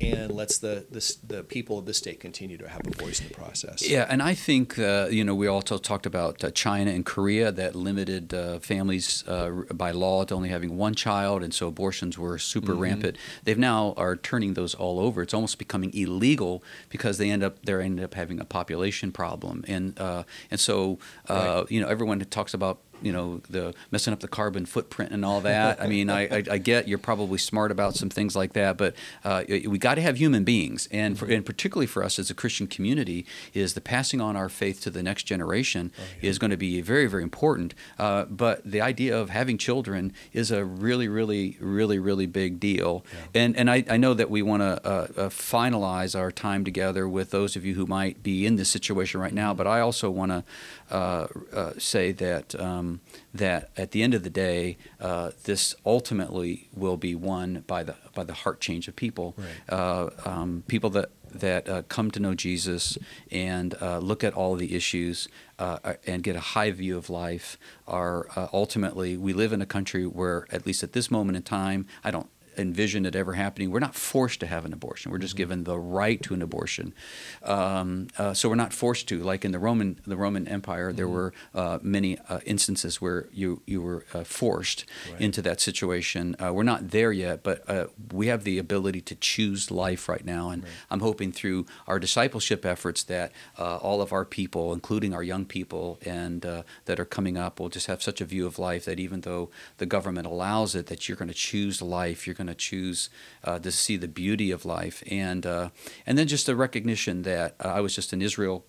and 0.00 0.30
lets 0.40 0.56
the, 0.58 0.74
the, 0.96 1.02
the 1.34 1.42
people 1.42 1.74
of 1.80 1.84
the 1.90 1.94
state 2.02 2.18
continue 2.20 2.56
to 2.58 2.68
have 2.74 2.82
a 2.86 2.90
voice 3.04 3.18
in 3.20 3.26
the 3.28 3.34
process. 3.34 3.78
Yeah, 3.94 4.06
and 4.08 4.20
I 4.22 4.34
think 4.34 4.66
uh, 4.78 5.08
you 5.18 5.24
know 5.26 5.34
we 5.42 5.48
also 5.56 5.78
talked 5.90 6.06
about 6.06 6.34
uh, 6.44 6.50
China 6.66 6.90
and 6.96 7.04
Korea 7.14 7.46
that 7.60 7.72
limited 7.74 8.24
uh, 8.32 8.58
families 8.60 9.24
uh, 9.26 9.50
by 9.84 9.90
law 10.04 10.24
to 10.26 10.34
only 10.38 10.50
having 10.56 10.72
one 10.86 10.94
child, 10.94 11.42
and 11.44 11.52
so 11.58 11.64
abortions 11.74 12.14
were 12.24 12.38
super 12.38 12.64
Mm-hmm. 12.74 12.88
rampant. 12.88 13.16
They've 13.44 13.64
now 13.72 13.82
are 14.04 14.16
turning 14.30 14.54
those 14.60 14.74
all 14.82 14.96
over. 15.06 15.18
It's 15.24 15.34
almost 15.38 15.58
becoming 15.66 15.90
illegal 15.94 16.62
because 16.94 17.14
they 17.18 17.30
end 17.34 17.42
up 17.48 17.54
they 17.66 17.74
end 17.88 18.00
up 18.06 18.14
having 18.22 18.38
a 18.40 18.48
population 18.58 19.08
problem, 19.12 19.56
and 19.74 19.84
uh, 19.98 20.03
and 20.50 20.60
so 20.60 20.98
uh, 21.28 21.34
Right. 21.34 21.70
you 21.72 21.80
know 21.80 21.88
everyone 21.88 22.20
talks 22.30 22.54
about 22.54 22.78
you 23.04 23.12
know 23.12 23.40
the 23.50 23.74
messing 23.90 24.12
up 24.12 24.20
the 24.20 24.28
carbon 24.28 24.66
footprint 24.66 25.12
and 25.12 25.24
all 25.24 25.40
that. 25.42 25.80
I 25.80 25.86
mean, 25.86 26.10
I, 26.10 26.22
I, 26.38 26.42
I 26.52 26.58
get 26.58 26.88
you're 26.88 26.98
probably 26.98 27.38
smart 27.38 27.70
about 27.70 27.94
some 27.94 28.08
things 28.08 28.34
like 28.34 28.54
that, 28.54 28.76
but 28.76 28.94
uh, 29.24 29.44
we 29.48 29.78
got 29.78 29.96
to 29.96 30.02
have 30.02 30.16
human 30.16 30.44
beings, 30.44 30.88
and 30.90 31.18
for, 31.18 31.26
and 31.26 31.44
particularly 31.44 31.86
for 31.86 32.02
us 32.02 32.18
as 32.18 32.30
a 32.30 32.34
Christian 32.34 32.66
community, 32.66 33.26
is 33.52 33.74
the 33.74 33.80
passing 33.80 34.20
on 34.20 34.36
our 34.36 34.48
faith 34.48 34.80
to 34.82 34.90
the 34.90 35.02
next 35.02 35.24
generation 35.24 35.92
is 36.22 36.38
going 36.38 36.50
to 36.50 36.56
be 36.56 36.80
very 36.80 37.06
very 37.06 37.22
important. 37.22 37.74
Uh, 37.98 38.24
but 38.24 38.62
the 38.64 38.80
idea 38.80 39.16
of 39.16 39.30
having 39.30 39.58
children 39.58 40.12
is 40.32 40.50
a 40.50 40.64
really 40.64 41.08
really 41.08 41.56
really 41.60 41.98
really 41.98 42.26
big 42.26 42.58
deal, 42.58 43.04
and 43.34 43.56
and 43.56 43.70
I, 43.70 43.84
I 43.88 43.96
know 43.96 44.14
that 44.14 44.30
we 44.30 44.42
want 44.42 44.62
to 44.62 44.80
uh, 44.84 45.06
uh, 45.16 45.28
finalize 45.28 46.18
our 46.18 46.32
time 46.32 46.64
together 46.64 47.08
with 47.08 47.30
those 47.30 47.56
of 47.56 47.64
you 47.64 47.74
who 47.74 47.86
might 47.86 48.22
be 48.22 48.46
in 48.46 48.56
this 48.56 48.68
situation 48.68 49.20
right 49.20 49.34
now, 49.34 49.52
but 49.52 49.66
I 49.66 49.80
also 49.80 50.10
want 50.10 50.32
to 50.32 50.44
uh, 50.90 51.26
uh, 51.52 51.72
say 51.78 52.12
that 52.12 52.54
um, 52.60 52.93
that 53.32 53.70
at 53.76 53.90
the 53.92 54.02
end 54.02 54.14
of 54.14 54.22
the 54.22 54.30
day, 54.30 54.76
uh, 55.00 55.30
this 55.44 55.74
ultimately 55.86 56.68
will 56.74 56.96
be 56.96 57.14
won 57.14 57.64
by 57.66 57.82
the 57.82 57.94
by 58.14 58.24
the 58.24 58.34
heart 58.34 58.60
change 58.60 58.88
of 58.88 58.94
people, 58.96 59.34
Right. 59.36 59.78
uh, 59.78 60.10
um, 60.24 60.62
people 60.68 60.90
that 60.90 61.10
that 61.32 61.68
uh, 61.68 61.82
come 61.88 62.12
to 62.12 62.20
know 62.20 62.32
Jesus 62.34 62.96
and 63.30 63.74
uh, 63.82 63.98
look 63.98 64.22
at 64.22 64.34
all 64.34 64.54
the 64.54 64.72
issues 64.76 65.26
uh, 65.58 65.94
and 66.06 66.22
get 66.22 66.36
a 66.36 66.40
high 66.40 66.70
view 66.70 66.96
of 66.96 67.10
life. 67.10 67.58
Are 67.88 68.28
uh, 68.36 68.46
ultimately 68.52 69.16
we 69.16 69.32
live 69.32 69.52
in 69.52 69.60
a 69.60 69.66
country 69.66 70.06
where, 70.06 70.46
at 70.52 70.64
least 70.64 70.84
at 70.84 70.92
this 70.92 71.10
moment 71.10 71.36
in 71.36 71.42
time, 71.42 71.86
I 72.04 72.12
don't 72.12 72.28
envision 72.58 73.06
it 73.06 73.14
ever 73.16 73.34
happening. 73.34 73.70
We're 73.70 73.80
not 73.80 73.94
forced 73.94 74.40
to 74.40 74.46
have 74.46 74.64
an 74.64 74.72
abortion. 74.72 75.10
We're 75.12 75.18
just 75.18 75.36
given 75.36 75.64
the 75.64 75.78
right 75.78 76.22
to 76.22 76.34
an 76.34 76.42
abortion. 76.42 76.94
Um, 77.42 78.08
uh, 78.18 78.34
so 78.34 78.48
we're 78.48 78.54
not 78.54 78.72
forced 78.72 79.08
to. 79.08 79.18
Like 79.22 79.44
in 79.44 79.52
the 79.52 79.58
Roman 79.58 79.98
the 80.06 80.16
Roman 80.16 80.46
Empire, 80.48 80.92
there 80.92 81.08
were 81.08 81.32
uh, 81.54 81.78
many 81.82 82.18
uh, 82.28 82.40
instances 82.46 83.00
where 83.00 83.28
you 83.32 83.62
you 83.66 83.82
were 83.82 84.04
uh, 84.14 84.24
forced 84.24 84.84
Right. 85.10 85.20
into 85.20 85.42
that 85.42 85.60
situation. 85.60 86.36
Uh, 86.42 86.52
we're 86.52 86.62
not 86.62 86.90
there 86.90 87.12
yet, 87.12 87.42
but 87.42 87.68
uh, 87.68 87.86
we 88.12 88.28
have 88.28 88.44
the 88.44 88.58
ability 88.58 89.00
to 89.02 89.14
choose 89.14 89.70
life 89.70 90.08
right 90.08 90.24
now. 90.24 90.50
And 90.50 90.62
Right. 90.64 90.72
I'm 90.90 91.00
hoping 91.00 91.32
through 91.32 91.66
our 91.86 91.98
discipleship 91.98 92.64
efforts 92.64 93.02
that 93.04 93.32
uh, 93.58 93.76
all 93.76 94.00
of 94.00 94.12
our 94.12 94.24
people, 94.24 94.72
including 94.72 95.12
our 95.12 95.22
young 95.22 95.44
people, 95.44 95.98
and 96.06 96.46
uh, 96.46 96.62
that 96.86 96.98
are 97.00 97.04
coming 97.04 97.36
up, 97.36 97.60
will 97.60 97.68
just 97.68 97.86
have 97.86 98.02
such 98.02 98.20
a 98.20 98.24
view 98.24 98.46
of 98.46 98.58
life 98.58 98.84
that 98.86 98.98
even 99.00 99.20
though 99.22 99.50
the 99.78 99.86
government 99.86 100.26
allows 100.26 100.74
it, 100.74 100.86
that 100.86 101.08
you're 101.08 101.16
going 101.16 101.28
to 101.28 101.34
choose 101.34 101.82
life. 101.82 102.26
You're 102.26 102.34
going 102.34 102.43
to 102.48 102.54
choose 102.54 103.10
uh, 103.44 103.58
to 103.58 103.70
see 103.70 103.96
the 103.96 104.08
beauty 104.08 104.50
of 104.50 104.64
life, 104.64 105.02
and 105.10 105.44
uh, 105.46 105.68
and 106.06 106.16
then 106.18 106.26
just 106.26 106.48
a 106.48 106.54
recognition 106.56 107.22
that 107.22 107.54
uh, 107.64 107.68
I 107.68 107.80
was 107.80 107.94
just 107.94 108.12
in 108.12 108.22
Israel. 108.22 108.64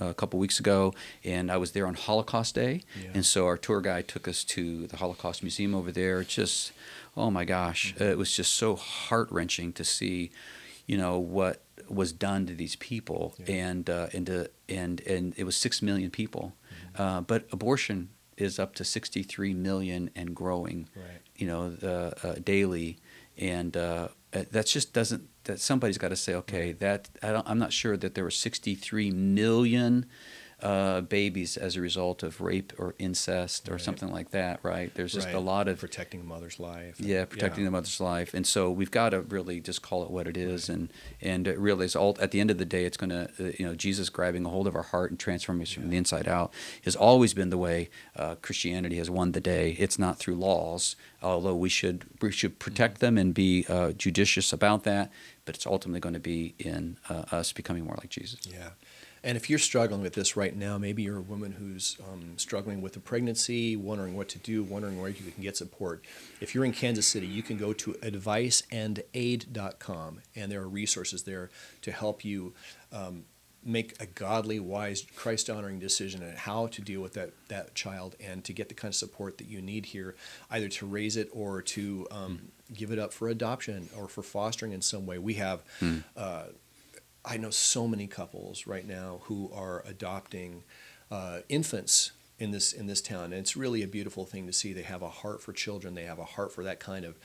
A, 0.00 0.08
a 0.10 0.14
couple 0.14 0.38
weeks 0.38 0.60
ago, 0.60 0.92
and 1.24 1.50
I 1.50 1.56
was 1.56 1.72
there 1.72 1.86
on 1.86 1.94
Holocaust 1.94 2.54
Day, 2.54 2.82
Yeah. 3.02 3.12
and 3.14 3.24
so 3.24 3.46
our 3.46 3.56
tour 3.56 3.80
guide 3.80 4.06
took 4.06 4.28
us 4.28 4.44
to 4.44 4.86
the 4.86 4.98
Holocaust 4.98 5.42
Museum 5.42 5.74
over 5.74 5.90
there. 5.90 6.20
It's 6.20 6.34
just, 6.34 6.72
oh 7.16 7.30
my 7.30 7.46
gosh, 7.46 7.94
it 7.98 8.18
was 8.18 8.36
just 8.36 8.52
so 8.52 8.76
heart 8.76 9.28
wrenching 9.30 9.72
to 9.72 9.82
see, 9.82 10.30
you 10.86 10.98
know, 10.98 11.18
what 11.18 11.62
was 11.88 12.12
done 12.12 12.44
to 12.48 12.54
these 12.54 12.76
people, 12.76 13.34
Yeah. 13.38 13.54
and 13.70 13.88
uh, 13.88 14.08
and 14.12 14.26
to, 14.26 14.50
and 14.68 15.00
and 15.06 15.32
it 15.38 15.44
was 15.44 15.56
six 15.56 15.80
million 15.80 16.10
people, 16.10 16.52
uh, 16.98 17.22
but 17.22 17.46
abortion 17.50 18.10
is 18.36 18.58
up 18.58 18.74
to 18.74 18.84
sixty 18.84 19.22
three 19.22 19.54
million 19.54 20.10
and 20.14 20.36
growing, 20.36 20.90
Right. 20.94 21.22
you 21.40 21.46
know, 21.46 21.62
uh, 21.82 22.26
uh, 22.28 22.34
daily, 22.44 22.98
and 23.38 23.76
uh, 23.76 24.08
uh, 24.32 24.44
that 24.50 24.66
just 24.66 24.92
doesn't. 24.92 25.28
That 25.44 25.60
somebody's 25.60 25.98
got 25.98 26.08
to 26.08 26.16
say, 26.16 26.34
okay, 26.34 26.72
that 26.72 27.08
I 27.22 27.42
I'm 27.46 27.58
not 27.58 27.72
sure 27.72 27.96
that 27.96 28.14
there 28.14 28.24
were 28.24 28.30
sixty 28.30 28.74
three 28.74 29.10
million 29.10 30.06
uh, 30.62 31.00
babies 31.00 31.56
as 31.56 31.76
a 31.76 31.80
result 31.80 32.22
of 32.22 32.40
rape 32.40 32.72
or 32.78 32.94
incest 32.98 33.68
or 33.68 33.72
Right. 33.72 33.80
something 33.80 34.10
like 34.12 34.30
that, 34.30 34.60
right? 34.62 34.94
There's 34.94 35.12
just 35.12 35.26
Right. 35.26 35.34
a 35.34 35.40
lot 35.40 35.66
of 35.68 35.78
protecting 35.80 36.20
a 36.20 36.24
mother's 36.24 36.60
life. 36.60 37.00
yeah, 37.00 37.24
protecting 37.24 37.64
the 37.64 37.70
mother's 37.70 38.00
life, 38.00 38.32
and 38.34 38.46
so 38.46 38.70
we've 38.70 38.90
got 38.90 39.10
to 39.10 39.20
really 39.22 39.60
just 39.60 39.82
call 39.82 40.04
it 40.04 40.10
what 40.10 40.26
it 40.28 40.36
is, 40.36 40.68
and 40.68 40.88
and 41.20 41.46
it 41.48 41.58
realize 41.58 41.96
all 41.96 42.16
at 42.20 42.30
the 42.30 42.40
end 42.40 42.50
of 42.50 42.58
the 42.58 42.64
day, 42.64 42.84
it's 42.84 42.96
going 42.96 43.10
to 43.10 43.22
uh, 43.40 43.52
you 43.58 43.66
know 43.66 43.74
Jesus 43.74 44.08
grabbing 44.08 44.44
a 44.46 44.48
hold 44.50 44.66
of 44.66 44.76
our 44.76 44.82
heart 44.82 45.10
and 45.10 45.18
transforming 45.18 45.62
us 45.62 45.72
from 45.72 45.90
the 45.90 45.96
inside 45.96 46.28
out 46.28 46.52
has 46.84 46.94
always 46.96 47.34
been 47.34 47.50
the 47.50 47.58
way 47.58 47.90
uh, 48.16 48.34
Christianity 48.36 48.96
has 48.98 49.10
won 49.10 49.32
the 49.32 49.40
day. 49.40 49.76
It's 49.78 49.98
not 49.98 50.18
through 50.18 50.36
laws, 50.36 50.96
although 51.22 51.56
we 51.56 51.68
should 51.68 52.04
we 52.20 52.30
should 52.30 52.58
protect 52.58 53.00
them 53.00 53.18
and 53.18 53.34
be 53.34 53.66
uh, 53.68 53.92
judicious 53.92 54.52
about 54.52 54.84
that, 54.84 55.10
but 55.44 55.54
it's 55.56 55.66
ultimately 55.66 56.00
going 56.00 56.14
to 56.14 56.20
be 56.20 56.54
in 56.58 56.98
uh, 57.08 57.24
us 57.32 57.52
becoming 57.52 57.84
more 57.84 57.96
like 57.98 58.10
Jesus. 58.10 58.40
Yeah. 58.48 58.70
And 59.24 59.36
if 59.36 59.48
you're 59.48 59.60
struggling 59.60 60.02
with 60.02 60.14
this 60.14 60.36
right 60.36 60.56
now, 60.56 60.78
maybe 60.78 61.04
you're 61.04 61.18
a 61.18 61.22
woman 61.22 61.52
who's 61.52 61.96
um, 62.12 62.36
struggling 62.36 62.82
with 62.82 62.96
a 62.96 63.00
pregnancy, 63.00 63.76
wondering 63.76 64.16
what 64.16 64.28
to 64.30 64.38
do, 64.38 64.64
wondering 64.64 65.00
where 65.00 65.10
you 65.10 65.30
can 65.30 65.42
get 65.42 65.56
support. 65.56 66.04
If 66.40 66.54
you're 66.54 66.64
in 66.64 66.72
Kansas 66.72 67.06
City, 67.06 67.26
you 67.26 67.42
can 67.42 67.56
go 67.56 67.72
to 67.72 67.92
adviceandaid.com, 67.92 70.20
and 70.34 70.50
there 70.50 70.60
are 70.60 70.68
resources 70.68 71.22
there 71.22 71.50
to 71.82 71.92
help 71.92 72.24
you 72.24 72.52
um, 72.90 73.26
make 73.64 73.94
a 74.00 74.06
godly, 74.06 74.58
wise, 74.58 75.06
Christ 75.14 75.48
honoring 75.48 75.78
decision 75.78 76.24
on 76.24 76.34
how 76.34 76.66
to 76.68 76.82
deal 76.82 77.00
with 77.00 77.12
that, 77.14 77.30
that 77.46 77.76
child 77.76 78.16
and 78.18 78.42
to 78.44 78.52
get 78.52 78.68
the 78.68 78.74
kind 78.74 78.90
of 78.90 78.96
support 78.96 79.38
that 79.38 79.46
you 79.46 79.62
need 79.62 79.86
here, 79.86 80.16
either 80.50 80.68
to 80.68 80.86
raise 80.86 81.16
it 81.16 81.28
or 81.32 81.62
to 81.62 82.08
um, 82.10 82.48
give 82.74 82.90
it 82.90 82.98
up 82.98 83.12
for 83.12 83.28
adoption 83.28 83.88
or 83.96 84.08
for 84.08 84.24
fostering 84.24 84.72
in 84.72 84.82
some 84.82 85.06
way. 85.06 85.18
We 85.18 85.34
have. 85.34 85.62
Uh, 86.16 86.46
I 87.24 87.36
know 87.36 87.50
so 87.50 87.86
many 87.86 88.06
couples 88.06 88.66
right 88.66 88.86
now 88.86 89.20
who 89.24 89.50
are 89.54 89.82
adopting 89.86 90.64
uh, 91.10 91.40
infants 91.48 92.12
in 92.38 92.50
this 92.50 92.72
in 92.72 92.86
this 92.86 93.00
town, 93.00 93.24
and 93.26 93.34
it's 93.34 93.56
really 93.56 93.82
a 93.82 93.86
beautiful 93.86 94.24
thing 94.26 94.46
to 94.46 94.52
see. 94.52 94.72
They 94.72 94.82
have 94.82 95.02
a 95.02 95.08
heart 95.08 95.40
for 95.40 95.52
children. 95.52 95.94
They 95.94 96.04
have 96.04 96.18
a 96.18 96.24
heart 96.24 96.52
for 96.52 96.64
that 96.64 96.80
kind 96.80 97.04
of. 97.04 97.16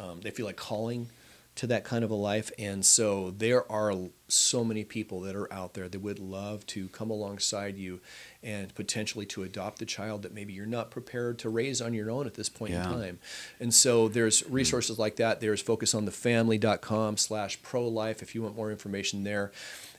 Um, 0.00 0.20
they 0.22 0.30
feel 0.30 0.46
like 0.46 0.56
calling 0.56 1.10
to 1.54 1.66
that 1.66 1.84
kind 1.84 2.02
of 2.02 2.10
a 2.10 2.14
life, 2.14 2.50
and 2.58 2.84
so 2.84 3.30
there 3.30 3.70
are 3.70 3.92
so 4.28 4.64
many 4.64 4.84
people 4.84 5.20
that 5.20 5.36
are 5.36 5.52
out 5.52 5.74
there 5.74 5.88
that 5.88 6.00
would 6.00 6.18
love 6.18 6.64
to 6.66 6.88
come 6.88 7.10
alongside 7.10 7.76
you, 7.76 8.00
and 8.42 8.74
potentially 8.74 9.26
to 9.26 9.42
adopt 9.42 9.78
the 9.78 9.84
child 9.84 10.22
that 10.22 10.32
maybe 10.32 10.52
you're 10.54 10.64
not 10.64 10.90
prepared 10.90 11.38
to 11.38 11.50
raise 11.50 11.82
on 11.82 11.92
your 11.92 12.10
own 12.10 12.26
at 12.26 12.34
this 12.34 12.48
point 12.48 12.72
Yeah. 12.72 12.84
in 12.84 12.90
time. 12.90 13.18
And 13.60 13.74
so 13.74 14.08
there's 14.08 14.40
hmm. 14.40 14.52
resources 14.52 14.98
like 14.98 15.16
that. 15.16 15.40
There's 15.40 15.62
focusonthefamily.com 15.62 17.16
slash 17.18 17.62
pro-life 17.62 18.22
if 18.22 18.34
you 18.34 18.42
want 18.42 18.56
more 18.56 18.70
information 18.70 19.24
there. 19.24 19.52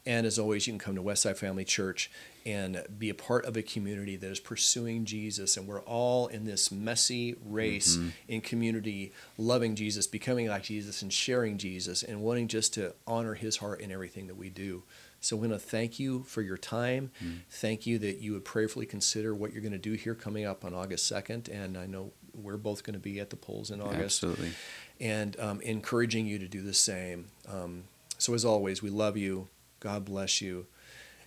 And 0.06 0.26
as 0.26 0.38
always, 0.38 0.68
you 0.68 0.74
can 0.74 0.80
come 0.80 0.96
to 0.96 1.02
Westside 1.02 1.38
Family 1.38 1.64
Church 1.64 2.12
and 2.46 2.84
be 3.00 3.10
a 3.10 3.14
part 3.14 3.46
of 3.46 3.56
a 3.56 3.62
community 3.62 4.18
that 4.18 4.30
is 4.30 4.40
pursuing 4.40 5.06
Jesus. 5.06 5.56
And 5.56 5.66
we're 5.66 5.82
all 5.84 6.28
in 6.28 6.44
this 6.44 6.72
messy 6.72 7.36
race 7.46 7.98
in 8.28 8.42
community, 8.42 9.14
loving 9.38 9.76
Jesus, 9.76 10.06
becoming 10.06 10.48
like 10.48 10.64
Jesus, 10.64 11.02
and 11.02 11.14
sharing 11.14 11.58
Jesus, 11.58 12.04
and 12.04 12.22
wanting 12.22 12.50
just 12.50 12.74
to 12.74 12.94
honor 13.08 13.34
his 13.34 13.58
heart 13.58 13.80
in 13.80 13.92
everything 13.92 14.28
that 14.28 14.36
we 14.36 14.50
do. 14.50 14.84
So 15.22 15.38
we 15.38 15.48
want 15.48 15.62
to 15.62 15.68
thank 15.68 16.00
you 16.00 16.24
for 16.24 16.42
your 16.42 16.58
time. 16.58 17.12
Thank 17.50 17.88
you 17.88 17.98
that 18.00 18.20
you 18.20 18.34
would 18.34 18.44
prayerfully 18.44 18.86
consider 18.86 19.34
what 19.34 19.54
you're 19.54 19.62
going 19.62 19.72
to 19.72 19.78
do 19.78 19.94
here 19.94 20.16
coming 20.16 20.44
up 20.44 20.66
on 20.66 20.74
August 20.74 21.10
2nd. 21.10 21.48
And 21.48 21.78
I 21.78 21.86
know 21.86 22.12
we're 22.34 22.58
both 22.58 22.84
going 22.84 22.96
to 22.96 23.00
be 23.00 23.22
at 23.22 23.30
the 23.30 23.38
polls 23.38 23.72
in 23.72 23.80
August 23.80 24.22
Absolutely. 24.22 24.52
and 25.00 25.40
um, 25.40 25.62
encouraging 25.62 26.26
you 26.26 26.40
to 26.40 26.48
do 26.50 26.62
the 26.62 26.74
same. 26.74 27.30
Um, 27.50 27.86
so, 28.18 28.34
as 28.34 28.44
always, 28.44 28.82
we 28.82 28.90
love 28.90 29.16
you. 29.16 29.48
God 29.84 30.06
bless 30.06 30.40
you. 30.40 30.68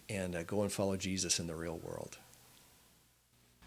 And 0.09 0.35
uh, 0.35 0.43
go 0.45 0.63
and 0.63 0.73
follow 0.73 0.97
Jesus 0.97 1.39
in 1.39 1.47
the 1.47 1.55
real 1.55 1.79
world. 1.79 2.17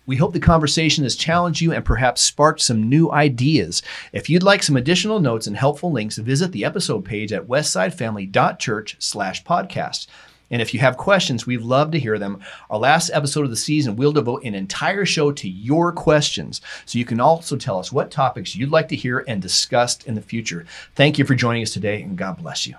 We 0.08 0.16
hope 0.16 0.34
the 0.34 0.40
conversation 0.40 1.04
has 1.04 1.16
challenged 1.16 1.62
you 1.62 1.72
and 1.72 1.86
perhaps 1.86 2.22
sparked 2.22 2.62
some 2.62 2.90
new 2.90 3.12
ideas. 3.12 3.84
If 4.14 4.32
you'd 4.32 4.42
like 4.42 4.64
some 4.64 4.76
additional 4.76 5.20
notes 5.20 5.46
and 5.46 5.56
helpful 5.56 5.92
links, 5.92 6.18
visit 6.18 6.52
the 6.52 6.66
episode 6.66 7.06
page 7.06 7.32
at 7.32 7.48
westsidefamily.church 7.48 8.96
slash 8.98 9.44
podcast. 9.44 10.08
And 10.50 10.60
if 10.60 10.74
you 10.74 10.80
have 10.80 10.98
questions, 10.98 11.46
we'd 11.46 11.62
love 11.62 11.92
to 11.92 12.00
hear 12.00 12.18
them. 12.18 12.40
Our 12.72 12.80
last 12.80 13.12
episode 13.14 13.44
of 13.44 13.52
the 13.52 13.56
season, 13.56 13.96
we'll 13.96 14.12
devote 14.12 14.44
an 14.44 14.56
entire 14.56 15.06
show 15.06 15.32
to 15.34 15.48
your 15.48 15.92
questions. 15.92 16.62
So 16.88 16.98
you 16.98 17.06
can 17.06 17.20
also 17.20 17.56
tell 17.56 17.78
us 17.78 17.92
what 17.92 18.10
topics 18.10 18.56
you'd 18.56 18.72
like 18.72 18.88
to 18.88 18.96
hear 18.96 19.24
and 19.28 19.40
discussed 19.40 20.08
in 20.08 20.16
the 20.16 20.22
future. 20.22 20.66
Thank 20.96 21.20
you 21.20 21.26
for 21.26 21.36
joining 21.36 21.62
us 21.62 21.74
today, 21.74 22.02
and 22.02 22.18
God 22.18 22.40
bless 22.40 22.66
you. 22.66 22.76